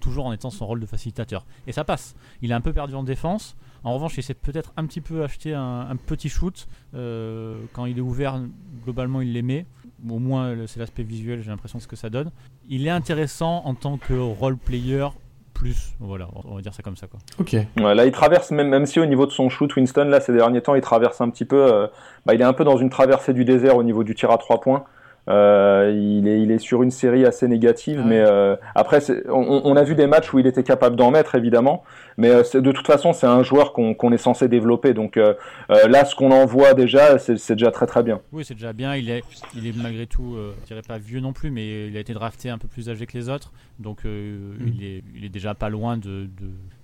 toujours 0.00 0.26
en 0.26 0.32
étant 0.32 0.50
son 0.50 0.66
rôle 0.66 0.80
de 0.80 0.86
facilitateur. 0.86 1.46
Et 1.66 1.72
ça 1.72 1.84
passe. 1.84 2.16
Il 2.42 2.50
est 2.50 2.54
un 2.54 2.60
peu 2.60 2.72
perdu 2.72 2.94
en 2.94 3.02
défense. 3.02 3.56
En 3.84 3.94
revanche, 3.94 4.16
il 4.16 4.20
essaie 4.20 4.34
peut-être 4.34 4.72
un 4.76 4.86
petit 4.86 5.00
peu 5.00 5.22
acheter 5.22 5.54
un, 5.54 5.96
petit 6.06 6.28
shoot. 6.28 6.66
quand 6.92 7.86
il 7.86 7.98
est 7.98 8.02
ouvert, 8.02 8.40
globalement, 8.84 9.20
il 9.20 9.32
les 9.32 9.66
Au 10.08 10.18
moins, 10.18 10.54
c'est 10.66 10.80
l'aspect 10.80 11.02
visuel, 11.02 11.42
j'ai 11.42 11.50
l'impression 11.50 11.78
de 11.78 11.82
ce 11.82 11.88
que 11.88 11.96
ça 11.96 12.10
donne. 12.10 12.30
Il 12.68 12.86
est 12.86 12.90
intéressant 12.90 13.62
en 13.64 13.74
tant 13.74 13.98
que 13.98 14.14
role 14.14 14.56
player 14.56 15.06
plus. 15.54 15.94
Voilà, 16.00 16.28
on 16.44 16.56
va 16.56 16.60
dire 16.60 16.74
ça 16.74 16.82
comme 16.82 16.96
ça. 16.96 17.06
Quoi. 17.06 17.20
Ok. 17.38 17.56
là, 17.76 18.04
il 18.04 18.12
traverse, 18.12 18.50
même, 18.50 18.68
même 18.68 18.84
si 18.84 19.00
au 19.00 19.06
niveau 19.06 19.24
de 19.24 19.30
son 19.30 19.48
shoot, 19.48 19.74
Winston, 19.74 20.04
là, 20.04 20.20
ces 20.20 20.34
derniers 20.34 20.60
temps, 20.60 20.74
il 20.74 20.82
traverse 20.82 21.20
un 21.20 21.30
petit 21.30 21.46
peu. 21.46 21.72
Euh, 21.72 21.86
bah, 22.26 22.34
il 22.34 22.40
est 22.40 22.44
un 22.44 22.52
peu 22.52 22.64
dans 22.64 22.76
une 22.76 22.90
traversée 22.90 23.32
du 23.32 23.44
désert 23.44 23.76
au 23.76 23.82
niveau 23.82 24.04
du 24.04 24.14
tir 24.14 24.30
à 24.30 24.36
trois 24.36 24.60
points. 24.60 24.84
Euh, 25.28 25.90
il, 25.94 26.28
est, 26.28 26.42
il 26.42 26.50
est 26.50 26.58
sur 26.58 26.82
une 26.82 26.90
série 26.90 27.24
assez 27.24 27.48
négative, 27.48 28.00
ah 28.02 28.06
mais 28.06 28.20
euh, 28.20 28.56
après, 28.74 29.00
on, 29.28 29.62
on, 29.64 29.76
a 29.76 29.82
vu 29.82 29.94
des 29.94 30.06
matchs 30.06 30.34
où 30.34 30.38
il 30.38 30.46
était 30.46 30.62
capable 30.62 30.96
d'en 30.96 31.10
mettre, 31.10 31.34
évidemment. 31.34 31.82
Mais 32.18 32.28
euh, 32.28 32.42
de 32.60 32.72
toute 32.72 32.86
façon, 32.86 33.14
c'est 33.14 33.26
un 33.26 33.42
joueur 33.42 33.72
qu'on 33.72 34.12
est 34.12 34.18
censé 34.18 34.48
développer. 34.48 34.92
Donc 34.92 35.16
là, 35.16 36.04
ce 36.04 36.14
qu'on 36.14 36.30
en 36.30 36.44
voit 36.44 36.74
déjà, 36.74 37.18
c'est 37.18 37.52
déjà 37.52 37.70
très 37.70 37.86
très 37.86 38.02
bien. 38.02 38.20
Oui, 38.32 38.44
c'est 38.44 38.54
déjà 38.54 38.72
bien. 38.72 38.94
Il 38.96 39.08
est, 39.08 39.22
il 39.56 39.66
est 39.66 39.76
malgré 39.76 40.06
tout, 40.06 40.36
je 40.62 40.66
dirais 40.66 40.82
pas 40.86 40.98
vieux 40.98 41.20
non 41.20 41.32
plus, 41.32 41.50
mais 41.50 41.88
il 41.88 41.96
a 41.96 42.00
été 42.00 42.12
drafté 42.12 42.50
un 42.50 42.58
peu 42.58 42.68
plus 42.68 42.90
âgé 42.90 43.06
que 43.06 43.16
les 43.16 43.28
autres. 43.28 43.52
Donc 43.78 44.04
mm. 44.04 44.66
il, 44.66 44.84
est, 44.84 45.02
il 45.16 45.24
est 45.24 45.30
déjà 45.30 45.54
pas 45.54 45.70
loin 45.70 45.96
d'un 45.96 46.28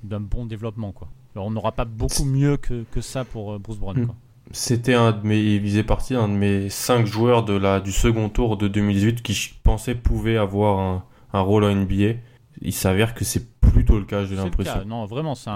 de, 0.02 0.18
bon 0.18 0.46
développement. 0.46 0.92
Quoi. 0.92 1.08
Alors, 1.34 1.46
on 1.46 1.50
n'aura 1.50 1.72
pas 1.72 1.84
beaucoup 1.84 2.24
mieux 2.24 2.56
que, 2.56 2.84
que 2.90 3.00
ça 3.00 3.24
pour 3.24 3.58
Bruce 3.58 3.78
Brown. 3.78 3.98
Mm. 3.98 4.08
C'était 4.52 4.94
un 4.94 5.12
de 5.12 5.26
mes, 5.26 5.38
il 5.38 5.62
faisait 5.62 5.84
partie 5.84 6.14
un 6.14 6.26
de 6.28 6.32
mes 6.34 6.70
cinq 6.70 7.06
joueurs 7.06 7.44
de 7.44 7.52
la, 7.54 7.80
du 7.80 7.92
second 7.92 8.28
tour 8.28 8.56
de 8.56 8.66
2018 8.68 9.22
qui 9.22 9.32
je 9.32 9.50
pensais 9.62 9.94
pouvait 9.94 10.36
avoir 10.36 10.78
un, 10.80 11.04
un 11.32 11.40
rôle 11.40 11.64
en 11.64 11.74
NBA. 11.74 12.14
Il 12.62 12.72
s'avère 12.74 13.14
que 13.14 13.24
c'est 13.24 13.46
plutôt 13.70 13.98
le 13.98 14.04
cas, 14.04 14.24
j'ai 14.24 14.36
l'impression. 14.36 14.84
Non, 14.86 15.06
vraiment, 15.06 15.34
c'est 15.34 15.50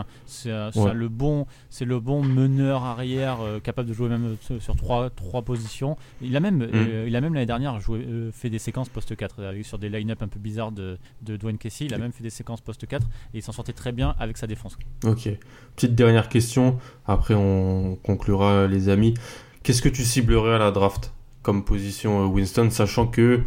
le 0.49 1.09
bon, 1.09 1.47
c'est 1.71 1.85
le 1.85 2.01
bon 2.01 2.23
meneur 2.23 2.85
arrière 2.85 3.41
euh, 3.41 3.61
capable 3.61 3.89
de 3.89 3.95
jouer 3.95 4.09
même 4.09 4.37
sur 4.61 4.77
trois, 4.77 5.11
trois 5.11 5.43
positions. 5.43 5.97
Il 6.23 6.37
a 6.37 6.41
même, 6.41 6.59
mm. 6.59 6.71
euh, 6.75 7.05
il 7.07 7.17
a 7.17 7.21
même 7.21 7.35
l'année 7.35 7.47
dernière 7.47 7.81
joué, 7.81 8.05
euh, 8.09 8.31
fait 8.33 8.51
des 8.51 8.59
séquences 8.59 8.89
post 8.89 9.15
4 9.15 9.55
sur 9.63 9.79
des 9.79 9.89
line-up 9.89 10.23
un 10.23 10.29
peu 10.29 10.39
bizarres 10.39 10.73
de, 10.73 10.99
de 11.23 11.37
Dwayne 11.37 11.59
Casey. 11.59 11.87
Il 11.87 11.95
a 11.95 11.99
même 11.99 12.13
fait 12.13 12.23
des 12.23 12.31
séquences 12.31 12.61
post 12.61 12.87
4 12.87 13.07
et 13.35 13.39
il 13.39 13.43
s'en 13.43 13.53
sortait 13.53 13.73
très 13.73 13.93
bien 13.93 14.15
avec 14.19 14.37
sa 14.37 14.47
défense. 14.47 14.77
Ok. 15.05 15.29
Petite 15.77 15.95
dernière 15.95 16.29
question. 16.29 16.79
Après, 17.07 17.35
on 17.35 17.97
conclura 18.03 18.67
les 18.67 18.89
amis. 18.89 19.15
Qu'est-ce 19.63 19.83
que 19.83 19.89
tu 19.89 20.05
ciblerais 20.05 20.55
à 20.55 20.59
la 20.59 20.71
draft 20.71 21.13
comme 21.43 21.65
position 21.65 22.27
Winston, 22.27 22.71
sachant 22.71 23.07
que 23.07 23.43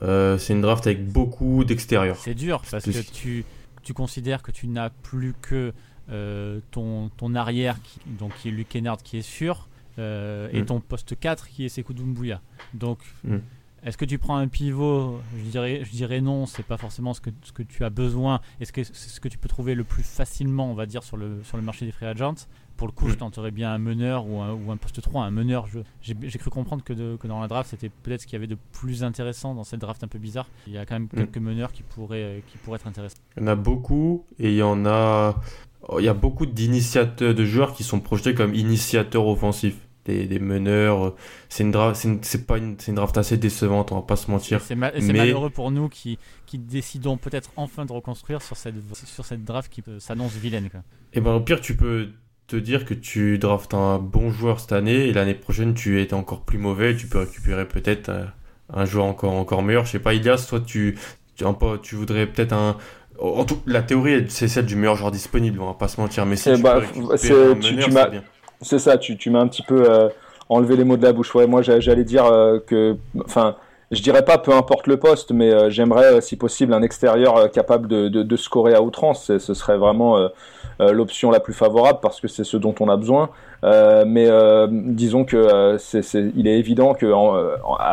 c'est 0.00 0.52
une 0.52 0.60
draft 0.60 0.86
avec 0.86 1.06
beaucoup 1.06 1.64
d'extérieur. 1.64 2.16
C'est 2.16 2.34
dur 2.34 2.62
parce 2.70 2.84
que 2.84 3.10
tu, 3.12 3.44
tu 3.82 3.94
considères 3.94 4.42
que 4.42 4.50
tu 4.50 4.66
n'as 4.68 4.90
plus 4.90 5.34
que 5.40 5.72
euh, 6.10 6.58
ton, 6.72 7.08
ton 7.16 7.34
arrière, 7.36 7.80
qui, 7.82 8.00
donc 8.18 8.34
qui 8.36 8.48
est 8.48 8.50
Luke 8.50 8.68
Kennard, 8.68 8.98
qui 8.98 9.18
est 9.18 9.22
sûr, 9.22 9.68
euh, 9.98 10.48
et 10.52 10.62
mm. 10.62 10.66
ton 10.66 10.80
poste 10.80 11.18
4 11.18 11.48
qui 11.48 11.64
est 11.64 11.68
Sekou 11.68 11.92
Doumbouya. 11.92 12.40
Donc, 12.74 12.98
mm. 13.22 13.36
est-ce 13.84 13.96
que 13.96 14.04
tu 14.04 14.18
prends 14.18 14.36
un 14.36 14.48
pivot? 14.48 15.20
Je 15.36 15.50
dirais, 15.50 15.82
je 15.84 15.90
dirais 15.90 16.20
non, 16.20 16.46
c'est 16.46 16.64
pas 16.64 16.78
forcément 16.78 17.14
ce 17.14 17.20
que, 17.20 17.30
ce 17.42 17.52
que 17.52 17.62
tu 17.62 17.84
as 17.84 17.90
besoin. 17.90 18.40
Est-ce 18.60 18.72
que 18.72 18.82
c'est 18.82 18.94
ce 18.94 19.20
que 19.20 19.28
tu 19.28 19.38
peux 19.38 19.48
trouver 19.48 19.76
le 19.76 19.84
plus 19.84 20.02
facilement, 20.02 20.68
on 20.68 20.74
va 20.74 20.86
dire, 20.86 21.04
sur 21.04 21.16
le, 21.16 21.42
sur 21.44 21.56
le 21.56 21.62
marché 21.62 21.86
des 21.86 21.92
free 21.92 22.06
agents? 22.06 22.46
Pour 22.80 22.88
le 22.88 22.94
coup, 22.94 23.10
je 23.10 23.14
mm. 23.14 23.18
tenterais 23.18 23.50
bien 23.50 23.70
un 23.70 23.78
meneur 23.78 24.26
ou 24.26 24.40
un, 24.40 24.54
ou 24.54 24.72
un 24.72 24.78
poste 24.78 25.02
3. 25.02 25.24
Un 25.24 25.30
meneur, 25.30 25.68
j'ai 26.00 26.38
cru 26.38 26.48
comprendre 26.48 26.82
que, 26.82 27.16
que, 27.16 27.26
dans 27.26 27.38
la 27.38 27.46
draft, 27.46 27.68
c'était 27.68 27.90
peut-être 27.90 28.22
ce 28.22 28.26
qu'il 28.26 28.32
y 28.32 28.36
avait 28.36 28.46
de 28.46 28.56
plus 28.72 29.04
intéressant 29.04 29.54
dans 29.54 29.64
cette 29.64 29.80
draft 29.80 30.02
un 30.02 30.08
peu 30.08 30.18
bizarre. 30.18 30.48
Il 30.66 30.72
y 30.72 30.78
a 30.78 30.86
quand 30.86 30.94
même 30.94 31.08
mm. 31.12 31.16
quelques 31.16 31.36
meneurs 31.36 31.72
qui 31.72 31.82
pourraient, 31.82 32.42
qui 32.50 32.56
pourraient 32.56 32.76
être 32.76 32.86
intéressants. 32.86 33.18
Il 33.36 33.42
y 33.42 33.44
en 33.44 33.48
a 33.48 33.54
beaucoup 33.54 34.24
et 34.38 34.48
il 34.48 34.56
y 34.56 34.62
en 34.62 34.86
a. 34.86 35.38
Il 35.98 36.04
y 36.04 36.08
a 36.08 36.14
beaucoup 36.14 36.46
d'initiateurs, 36.46 37.34
de 37.34 37.44
joueurs 37.44 37.74
qui 37.74 37.84
sont 37.84 38.00
projetés 38.00 38.34
comme 38.34 38.54
initiateurs 38.54 39.26
offensifs. 39.26 39.76
Des, 40.06 40.40
meneurs. 40.40 41.14
C'est 41.48 41.62
une 41.62 41.70
draft, 41.70 42.04
c'est 42.22 42.44
pas 42.44 42.58
une, 42.58 42.76
une, 42.88 42.94
draft 42.96 43.16
assez 43.16 43.36
décevante, 43.36 43.92
on 43.92 43.96
va 43.96 44.02
pas 44.02 44.16
se 44.16 44.28
mentir. 44.28 44.60
C'est 44.60 44.74
malheureux 44.74 45.50
pour 45.50 45.70
nous 45.70 45.88
qui, 45.88 46.18
qui 46.46 46.58
décidons 46.58 47.16
peut-être 47.16 47.52
enfin 47.54 47.86
de 47.86 47.92
reconstruire 47.92 48.42
sur 48.42 48.56
cette, 48.56 48.74
sur 49.04 49.24
cette 49.24 49.44
draft 49.44 49.72
qui 49.72 49.84
s'annonce 50.00 50.32
vilaine. 50.32 50.64
Et 50.64 50.70
eh 51.12 51.20
ben 51.20 51.34
au 51.34 51.40
pire, 51.40 51.60
tu 51.60 51.76
peux 51.76 52.08
te 52.50 52.56
dire 52.56 52.84
que 52.84 52.94
tu 52.94 53.38
draftes 53.38 53.74
un 53.74 53.98
bon 53.98 54.30
joueur 54.30 54.58
cette 54.58 54.72
année 54.72 55.08
et 55.08 55.12
l'année 55.12 55.34
prochaine 55.34 55.74
tu 55.74 56.02
es 56.02 56.12
encore 56.12 56.40
plus 56.40 56.58
mauvais, 56.58 56.96
tu 56.96 57.06
peux 57.06 57.20
récupérer 57.20 57.64
peut-être 57.66 58.08
euh, 58.08 58.24
un 58.72 58.84
joueur 58.84 59.04
encore 59.04 59.32
encore 59.32 59.62
meilleur. 59.62 59.84
Je 59.86 59.92
sais 59.92 59.98
pas, 60.00 60.14
Ilias, 60.14 60.46
toi 60.48 60.60
tu 60.64 60.98
tu, 61.36 61.44
tu 61.82 61.94
voudrais 61.94 62.26
peut-être 62.26 62.52
un 62.52 62.76
en 63.20 63.44
tout, 63.44 63.58
la 63.66 63.82
théorie 63.82 64.24
c'est 64.28 64.48
celle 64.48 64.66
du 64.66 64.76
meilleur 64.76 64.96
joueur 64.96 65.10
disponible, 65.10 65.60
on 65.60 65.66
va 65.66 65.74
pas 65.74 65.88
se 65.88 66.00
mentir, 66.00 66.26
mais 66.26 66.36
c'est 66.36 66.60
bah, 66.60 66.80
c'est 68.62 68.78
ça, 68.78 68.98
tu, 68.98 69.16
tu 69.16 69.30
m'as 69.30 69.40
un 69.40 69.48
petit 69.48 69.62
peu 69.62 69.88
euh, 69.88 70.08
enlevé 70.48 70.76
les 70.76 70.84
mots 70.84 70.96
de 70.96 71.02
la 71.02 71.12
bouche. 71.12 71.34
Ouais, 71.34 71.46
moi 71.46 71.62
j'allais 71.62 72.04
dire 72.04 72.26
euh, 72.26 72.58
que 72.66 72.96
enfin 73.24 73.56
je 73.90 74.02
dirais 74.02 74.24
pas 74.24 74.38
peu 74.38 74.52
importe 74.52 74.86
le 74.86 74.98
poste, 74.98 75.32
mais 75.32 75.52
euh, 75.52 75.68
j'aimerais, 75.68 76.14
euh, 76.14 76.20
si 76.20 76.36
possible, 76.36 76.72
un 76.74 76.82
extérieur 76.82 77.36
euh, 77.36 77.48
capable 77.48 77.88
de, 77.88 78.08
de, 78.08 78.36
scorer 78.36 78.72
à 78.74 78.82
outrance. 78.82 79.36
Ce 79.38 79.54
serait 79.54 79.76
vraiment 79.76 80.28
l'option 80.78 81.30
la 81.30 81.40
plus 81.40 81.52
favorable 81.52 81.98
parce 82.00 82.20
que 82.20 82.28
c'est 82.28 82.44
ce 82.44 82.56
dont 82.56 82.74
on 82.80 82.88
a 82.88 82.96
besoin. 82.96 83.30
mais 83.62 84.28
disons 84.68 85.24
que 85.24 85.76
c'est, 85.78 86.02
il 86.36 86.46
est 86.48 86.58
évident 86.58 86.94
que, 86.94 87.12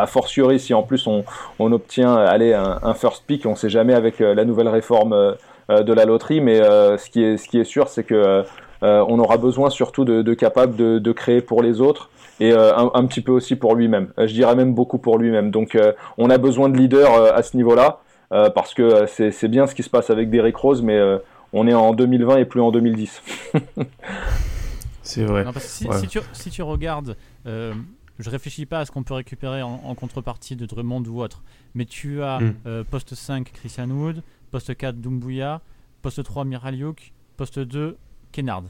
fortiori, 0.08 0.60
si 0.60 0.74
en 0.74 0.84
plus 0.84 1.06
on, 1.08 1.26
on 1.60 1.72
obtient 1.72 2.16
aller 2.16 2.54
un, 2.54 2.94
first 2.94 3.24
pick, 3.28 3.46
on 3.46 3.56
sait 3.56 3.70
jamais 3.70 3.94
avec 3.94 4.20
la 4.20 4.46
nouvelle 4.46 4.70
réforme 4.70 5.36
de 5.70 5.94
la 5.94 6.06
loterie. 6.06 6.40
Mais 6.40 6.60
ce 6.60 7.10
qui 7.10 7.24
est, 7.24 7.38
ce 7.38 7.50
qui 7.50 7.60
est 7.60 7.66
sûr, 7.66 7.90
c'est 7.90 8.04
que 8.04 8.44
on 8.82 9.20
aura 9.20 9.38
besoin 9.38 9.70
surtout 9.70 10.06
de, 10.06 10.22
de 10.22 10.34
capables 10.34 10.76
de 10.78 11.12
créer 11.12 11.42
pour 11.42 11.62
les 11.62 11.82
autres 11.82 12.10
et 12.40 12.52
euh, 12.52 12.76
un, 12.76 13.06
petit 13.06 13.22
peu 13.22 13.32
aussi 13.32 13.56
pour 13.56 13.76
lui-même. 13.76 14.10
Euh, 14.18 14.28
je 14.28 14.34
dirais 14.34 14.56
même 14.56 14.74
beaucoup 14.74 14.98
pour 14.98 15.18
lui-même. 15.18 15.52
Donc 15.52 15.76
euh, 15.76 15.94
on 16.18 16.30
a 16.30 16.38
besoin 16.38 16.70
de 16.70 16.78
leaders 16.78 17.34
à 17.34 17.44
ce 17.44 17.58
niveau-là 17.58 18.00
parce 18.30 18.74
que 18.74 19.06
c'est 19.08 19.48
bien 19.48 19.68
ce 19.68 19.76
qui 19.76 19.84
se 19.84 19.90
passe 19.90 20.10
avec 20.10 20.30
Derrick 20.30 20.56
Rose, 20.58 20.82
mais 20.82 21.00
on 21.54 21.66
est 21.66 21.74
en 21.74 21.94
2020 21.94 22.38
et 22.38 22.46
plus 22.46 22.62
en 22.62 22.72
2010. 22.72 23.22
c'est 25.02 25.24
vrai. 25.24 25.46
si, 25.60 25.88
tu, 26.10 26.20
si, 26.34 26.50
tu, 26.50 26.62
regardes, 26.62 27.16
je 27.46 28.30
réfléchis 28.30 28.66
pas 28.66 28.80
à 28.80 28.86
ce 28.86 28.92
qu'on 28.92 29.04
peut 29.04 29.14
récupérer 29.14 29.62
en, 29.62 29.96
contrepartie 29.96 30.58
de 30.58 30.66
Drummond 30.66 31.04
ou 31.08 31.22
autre, 31.22 31.42
mais 31.74 31.86
tu 31.86 32.22
as 32.22 32.40
hmm. 32.40 32.84
poste 32.92 33.16
5 33.16 33.50
Christian 33.54 33.90
Wood, 33.92 34.22
poste 34.52 34.76
4 34.76 34.98
Dumbuya, 34.98 35.62
poste 36.02 36.22
3 36.22 36.44
Miraliuk, 36.44 37.14
poste 37.38 37.60
2 37.60 37.96
Kennard. 38.34 38.64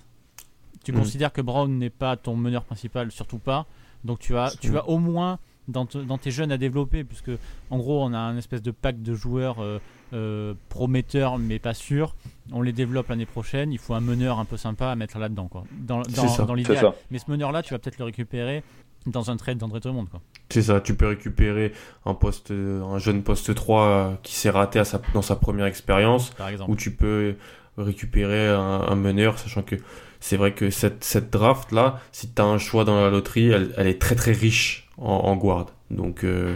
Tu 0.88 0.94
mm. 0.94 1.00
considères 1.00 1.34
que 1.34 1.42
Brown 1.42 1.70
n'est 1.78 1.90
pas 1.90 2.16
ton 2.16 2.38
meneur 2.38 2.64
principal, 2.64 3.12
surtout 3.12 3.40
pas. 3.40 3.66
Donc 4.06 4.20
tu 4.20 4.38
as, 4.38 4.56
tu 4.62 4.78
as 4.78 4.88
au 4.88 5.00
moins 5.00 5.38
dans, 5.68 5.84
dans, 5.84 6.18
tes 6.18 6.32
jeunes 6.32 6.50
à 6.50 6.58
développer, 6.58 7.04
puisque 7.04 7.32
en 7.70 7.78
gros 7.78 8.02
on 8.02 8.14
a 8.14 8.18
un 8.18 8.38
espèce 8.38 8.62
de 8.62 8.72
pack 8.72 9.02
de 9.02 9.14
joueurs 9.14 9.62
euh, 9.62 9.80
euh, 10.14 10.54
prometteurs 10.70 11.40
mais 11.40 11.60
pas 11.60 11.74
sûrs. 11.74 12.16
On 12.54 12.62
les 12.62 12.72
développe 12.72 13.10
l'année 13.10 13.26
prochaine. 13.26 13.74
Il 13.74 13.80
faut 13.80 13.96
un 13.96 14.00
meneur 14.00 14.40
un 14.40 14.46
peu 14.46 14.56
sympa 14.56 14.88
à 14.88 14.96
mettre 14.96 15.20
là-dedans, 15.20 15.50
quoi. 15.50 15.66
Dans, 15.78 16.04
dans, 16.04 16.46
dans 16.46 16.54
l'idéal. 16.54 16.94
Mais 17.12 17.20
ce 17.20 17.30
meneur-là, 17.30 17.64
tu 17.64 17.74
vas 17.74 17.80
peut-être 17.80 18.00
le 18.00 18.06
récupérer 18.06 18.64
dans 19.08 19.30
un 19.30 19.36
trade 19.36 19.58
d'André 19.58 19.82
Drummond, 19.82 20.06
quoi. 20.06 20.22
C'est 20.48 20.62
ça, 20.62 20.80
tu 20.80 20.96
peux 20.96 21.08
récupérer 21.08 21.74
un 22.06 22.14
poste, 22.14 22.52
un 22.52 22.98
jeune 22.98 23.24
poste 23.24 23.54
3 23.54 24.20
qui 24.24 24.36
s'est 24.36 24.52
raté 24.52 24.80
à 24.80 24.86
sa, 24.86 25.02
dans 25.14 25.22
sa 25.22 25.36
première 25.36 25.66
expérience, 25.66 26.32
ou 26.70 26.78
tu 26.78 26.92
peux 26.92 27.36
récupérer 27.78 28.48
un, 28.48 28.86
un 28.88 28.96
meneur, 28.96 29.38
sachant 29.38 29.64
que 29.64 29.76
c'est 30.20 30.38
vrai 30.38 30.54
que 30.54 30.70
cette, 30.70 31.04
cette 31.04 31.30
draft 31.30 31.72
là, 31.72 32.00
si 32.12 32.30
tu 32.30 32.42
as 32.42 32.46
un 32.46 32.58
choix 32.58 32.84
dans 32.84 33.00
la 33.02 33.10
loterie, 33.10 33.50
elle, 33.50 33.72
elle 33.78 33.88
est 33.88 34.02
très 34.02 34.16
très 34.16 34.32
riche 34.32 34.90
en, 34.98 35.12
en 35.12 35.36
guard. 35.36 35.68
Donc 35.92 36.24
euh, 36.24 36.56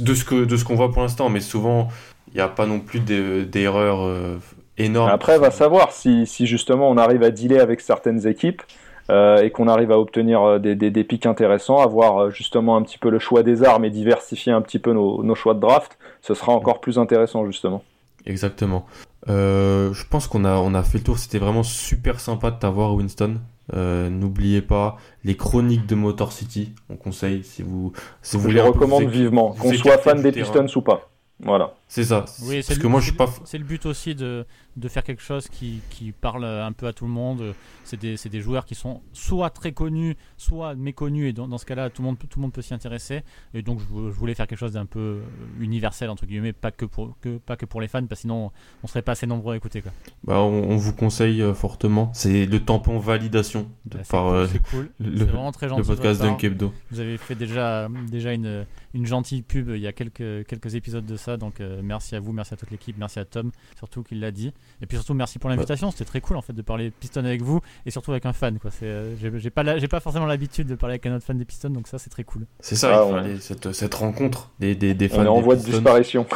de 0.00 0.14
ce 0.14 0.24
que 0.24 0.44
de 0.44 0.56
ce 0.56 0.64
qu'on 0.64 0.74
voit 0.74 0.90
pour 0.90 1.02
l'instant, 1.02 1.28
mais 1.28 1.40
souvent 1.40 1.88
il 2.28 2.34
n'y 2.34 2.40
a 2.40 2.48
pas 2.48 2.66
non 2.66 2.80
plus 2.80 3.00
d'erreurs 3.00 4.04
euh, 4.04 4.38
énormes. 4.76 5.10
Après, 5.10 5.38
va 5.38 5.50
savoir 5.50 5.92
si, 5.92 6.26
si, 6.26 6.46
justement 6.46 6.90
on 6.90 6.96
arrive 6.96 7.22
à 7.22 7.30
dealer 7.30 7.60
avec 7.60 7.80
certaines 7.80 8.26
équipes. 8.26 8.62
Euh, 9.08 9.36
et 9.36 9.50
qu'on 9.50 9.68
arrive 9.68 9.92
à 9.92 10.00
obtenir 10.00 10.58
des, 10.58 10.74
des, 10.74 10.90
des, 10.90 11.04
pics 11.04 11.26
intéressants, 11.26 11.78
avoir 11.78 12.32
justement 12.32 12.76
un 12.76 12.82
petit 12.82 12.98
peu 12.98 13.08
le 13.08 13.20
choix 13.20 13.44
des 13.44 13.62
armes 13.62 13.84
et 13.84 13.90
diversifier 13.90 14.50
un 14.52 14.60
petit 14.60 14.80
peu 14.80 14.92
nos, 14.92 15.22
nos 15.22 15.36
choix 15.36 15.54
de 15.54 15.60
draft, 15.60 15.96
ce 16.22 16.34
sera 16.34 16.50
encore 16.50 16.80
plus 16.80 16.98
intéressant 16.98 17.46
justement. 17.46 17.84
Exactement. 18.26 18.84
Euh, 19.28 19.92
je 19.92 20.04
pense 20.08 20.26
qu'on 20.28 20.44
a, 20.44 20.56
on 20.56 20.74
a 20.74 20.82
fait 20.82 20.98
le 20.98 21.04
tour. 21.04 21.18
C'était 21.18 21.38
vraiment 21.38 21.62
super 21.62 22.20
sympa 22.20 22.50
de 22.50 22.58
t'avoir, 22.58 22.94
Winston. 22.94 23.38
Euh, 23.74 24.08
N'oubliez 24.08 24.62
pas 24.62 24.96
les 25.24 25.36
chroniques 25.36 25.86
de 25.86 25.94
Motor 25.94 26.32
City. 26.32 26.74
On 26.88 26.96
conseille 26.96 27.42
si 27.42 27.62
vous, 27.62 27.92
si 28.22 28.36
vous 28.36 28.42
voulez. 28.42 28.54
Je 28.54 28.58
les 28.58 28.68
recommande 28.68 29.08
vivement, 29.08 29.52
qu'on 29.52 29.72
soit 29.74 29.98
fan 29.98 30.22
des 30.22 30.32
Pistons 30.32 30.66
ou 30.76 30.80
pas. 30.80 31.08
Voilà. 31.40 31.74
C'est 31.88 32.04
ça. 32.04 32.24
Oui, 32.42 32.62
Parce 32.66 32.78
que 32.80 32.86
moi, 32.86 33.00
je 33.00 33.06
suis 33.06 33.16
pas. 33.16 33.32
C'est 33.44 33.58
le 33.58 33.64
but 33.64 33.86
aussi 33.86 34.16
de, 34.16 34.44
de 34.76 34.88
faire 34.88 35.04
quelque 35.04 35.22
chose 35.22 35.48
qui, 35.48 35.80
qui, 35.90 36.10
parle 36.10 36.44
un 36.44 36.72
peu 36.72 36.86
à 36.86 36.92
tout 36.92 37.04
le 37.04 37.12
monde. 37.12 37.54
C'est 37.84 37.98
des, 37.98 38.16
des, 38.16 38.40
joueurs 38.40 38.64
qui 38.64 38.74
sont 38.74 39.02
soit 39.12 39.50
très 39.50 39.70
connus, 39.70 40.16
soit 40.36 40.74
méconnus, 40.74 41.30
et 41.30 41.32
dans, 41.32 41.46
dans 41.46 41.58
ce 41.58 41.64
cas-là, 41.64 41.88
tout 41.90 42.02
le 42.02 42.06
monde, 42.06 42.18
tout 42.18 42.26
le 42.36 42.42
monde 42.42 42.52
peut 42.52 42.62
s'y 42.62 42.74
intéresser. 42.74 43.22
Et 43.54 43.62
donc, 43.62 43.78
je, 43.78 43.84
voulais 43.86 44.34
faire 44.34 44.48
quelque 44.48 44.58
chose 44.58 44.72
d'un 44.72 44.86
peu 44.86 45.20
universel, 45.60 46.10
entre 46.10 46.26
guillemets, 46.26 46.52
pas 46.52 46.72
que, 46.72 46.84
pour, 46.84 47.16
que, 47.20 47.38
pas 47.38 47.56
que 47.56 47.66
pour 47.66 47.80
les 47.80 47.88
fans, 47.88 48.04
parce 48.04 48.20
que 48.20 48.22
sinon, 48.22 48.50
on 48.82 48.86
serait 48.88 49.02
pas 49.02 49.12
assez 49.12 49.28
nombreux 49.28 49.54
à 49.54 49.56
écouter. 49.56 49.80
Quoi. 49.80 49.92
Bah, 50.24 50.40
on, 50.40 50.76
vous 50.76 50.92
conseille 50.92 51.40
euh, 51.40 51.54
fortement. 51.54 52.10
C'est 52.14 52.46
le 52.46 52.60
tampon 52.60 52.98
validation 52.98 53.68
de, 53.84 53.98
bah, 53.98 54.04
par 54.10 54.28
euh, 54.28 54.48
cool. 54.70 54.90
le, 54.98 55.24
vraiment 55.24 55.52
très 55.52 55.68
gentil 55.68 55.88
le 55.88 55.96
podcast 55.96 56.20
d'Unkebdo. 56.20 56.72
Vous 56.90 56.98
avez 56.98 57.16
fait 57.16 57.36
déjà, 57.36 57.88
déjà 58.10 58.32
une, 58.32 58.66
une 58.96 59.06
gentille 59.06 59.42
pub 59.42 59.68
il 59.68 59.80
y 59.80 59.86
a 59.86 59.92
quelques, 59.92 60.46
quelques 60.46 60.74
épisodes 60.74 61.06
de 61.06 61.16
ça, 61.16 61.36
donc 61.36 61.60
euh, 61.60 61.75
merci 61.82 62.16
à 62.16 62.20
vous, 62.20 62.32
merci 62.32 62.54
à 62.54 62.56
toute 62.56 62.70
l'équipe, 62.70 62.96
merci 62.98 63.18
à 63.18 63.24
Tom, 63.24 63.50
surtout 63.78 64.02
qu'il 64.02 64.20
l'a 64.20 64.30
dit. 64.30 64.52
Et 64.82 64.86
puis 64.86 64.96
surtout, 64.96 65.14
merci 65.14 65.38
pour 65.38 65.50
l'invitation. 65.50 65.90
C'était 65.90 66.04
très 66.04 66.20
cool 66.20 66.36
en 66.36 66.42
fait 66.42 66.52
de 66.52 66.62
parler 66.62 66.90
Piston 66.90 67.24
avec 67.24 67.42
vous 67.42 67.60
et 67.84 67.90
surtout 67.90 68.10
avec 68.12 68.26
un 68.26 68.32
fan. 68.32 68.58
Quoi. 68.58 68.70
Euh, 68.82 69.14
j'ai, 69.18 69.50
pas, 69.50 69.78
j'ai 69.78 69.88
pas 69.88 70.00
forcément 70.00 70.26
l'habitude 70.26 70.66
de 70.66 70.74
parler 70.74 70.94
avec 70.94 71.06
un 71.06 71.16
autre 71.16 71.24
fan 71.24 71.38
des 71.38 71.44
Pistons, 71.44 71.70
donc 71.70 71.88
ça 71.88 71.98
c'est 71.98 72.10
très 72.10 72.24
cool. 72.24 72.46
C'est 72.60 72.76
ça, 72.76 73.08
cette, 73.40 73.72
cette, 73.72 73.94
rencontre 73.94 74.50
des, 74.58 74.74
des, 74.74 74.94
des 74.94 75.08
fans. 75.08 75.20
On 75.20 75.24
est 75.24 75.28
en 75.28 75.40
voie 75.40 75.56
de 75.56 75.62
disparition. 75.62 76.26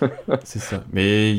c'est 0.44 0.58
ça. 0.58 0.82
Mais 0.92 1.36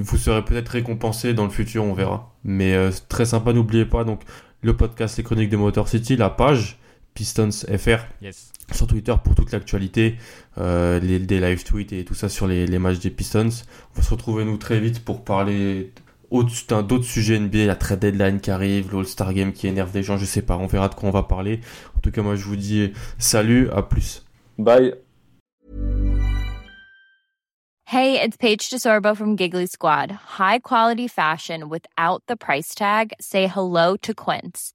vous 0.00 0.16
serez 0.16 0.44
peut-être 0.44 0.68
récompensé 0.68 1.34
dans 1.34 1.44
le 1.44 1.50
futur, 1.50 1.84
on 1.84 1.92
verra. 1.92 2.32
Mais 2.44 2.74
euh, 2.74 2.90
très 3.08 3.26
sympa, 3.26 3.52
n'oubliez 3.52 3.84
pas 3.84 4.04
donc 4.04 4.22
le 4.62 4.76
podcast 4.76 5.16
Les 5.18 5.24
Chroniques 5.24 5.50
de 5.50 5.56
Motor 5.56 5.88
City, 5.88 6.16
la 6.16 6.30
page 6.30 6.78
Pistons 7.18 7.50
FR. 7.50 8.06
Yes 8.22 8.52
sur 8.72 8.86
Twitter 8.86 9.14
pour 9.24 9.34
toute 9.34 9.50
l'actualité, 9.50 10.16
euh, 10.58 11.00
les, 11.00 11.18
des 11.18 11.40
live 11.40 11.64
tweets 11.64 11.92
et 11.92 12.04
tout 12.04 12.14
ça 12.14 12.28
sur 12.28 12.46
les, 12.46 12.66
les, 12.66 12.78
matchs 12.78 12.98
des 12.98 13.10
Pistons. 13.10 13.48
On 13.48 13.96
va 13.96 14.02
se 14.02 14.10
retrouver 14.10 14.44
nous 14.44 14.58
très 14.58 14.78
vite 14.78 15.02
pour 15.04 15.24
parler 15.24 15.92
d'autres 16.30 17.04
sujets 17.04 17.38
NBA, 17.38 17.64
la 17.64 17.76
trade 17.76 18.00
deadline 18.00 18.40
qui 18.40 18.50
arrive, 18.50 18.92
l'All-Star 18.92 19.32
Game 19.32 19.52
qui 19.52 19.66
énerve 19.66 19.90
des 19.90 20.02
gens, 20.02 20.18
je 20.18 20.26
sais 20.26 20.42
pas, 20.42 20.58
on 20.58 20.66
verra 20.66 20.88
de 20.88 20.94
quoi 20.94 21.08
on 21.08 21.12
va 21.12 21.22
parler. 21.22 21.60
En 21.96 22.00
tout 22.00 22.10
cas, 22.10 22.22
moi 22.22 22.36
je 22.36 22.44
vous 22.44 22.56
dis 22.56 22.92
salut, 23.16 23.70
à 23.70 23.82
plus. 23.82 24.24
Bye. 24.58 24.94
Hey, 27.86 28.20
it's 28.20 28.36
Paige 28.36 28.68
DeSorbo 28.68 29.16
from 29.16 29.34
Giggly 29.34 29.66
Squad. 29.66 30.12
High 30.38 30.58
quality 30.58 31.08
fashion 31.08 31.70
without 31.70 32.22
the 32.28 32.36
price 32.36 32.74
tag? 32.74 33.14
Say 33.18 33.46
hello 33.46 33.96
to 34.02 34.12
Quince. 34.12 34.74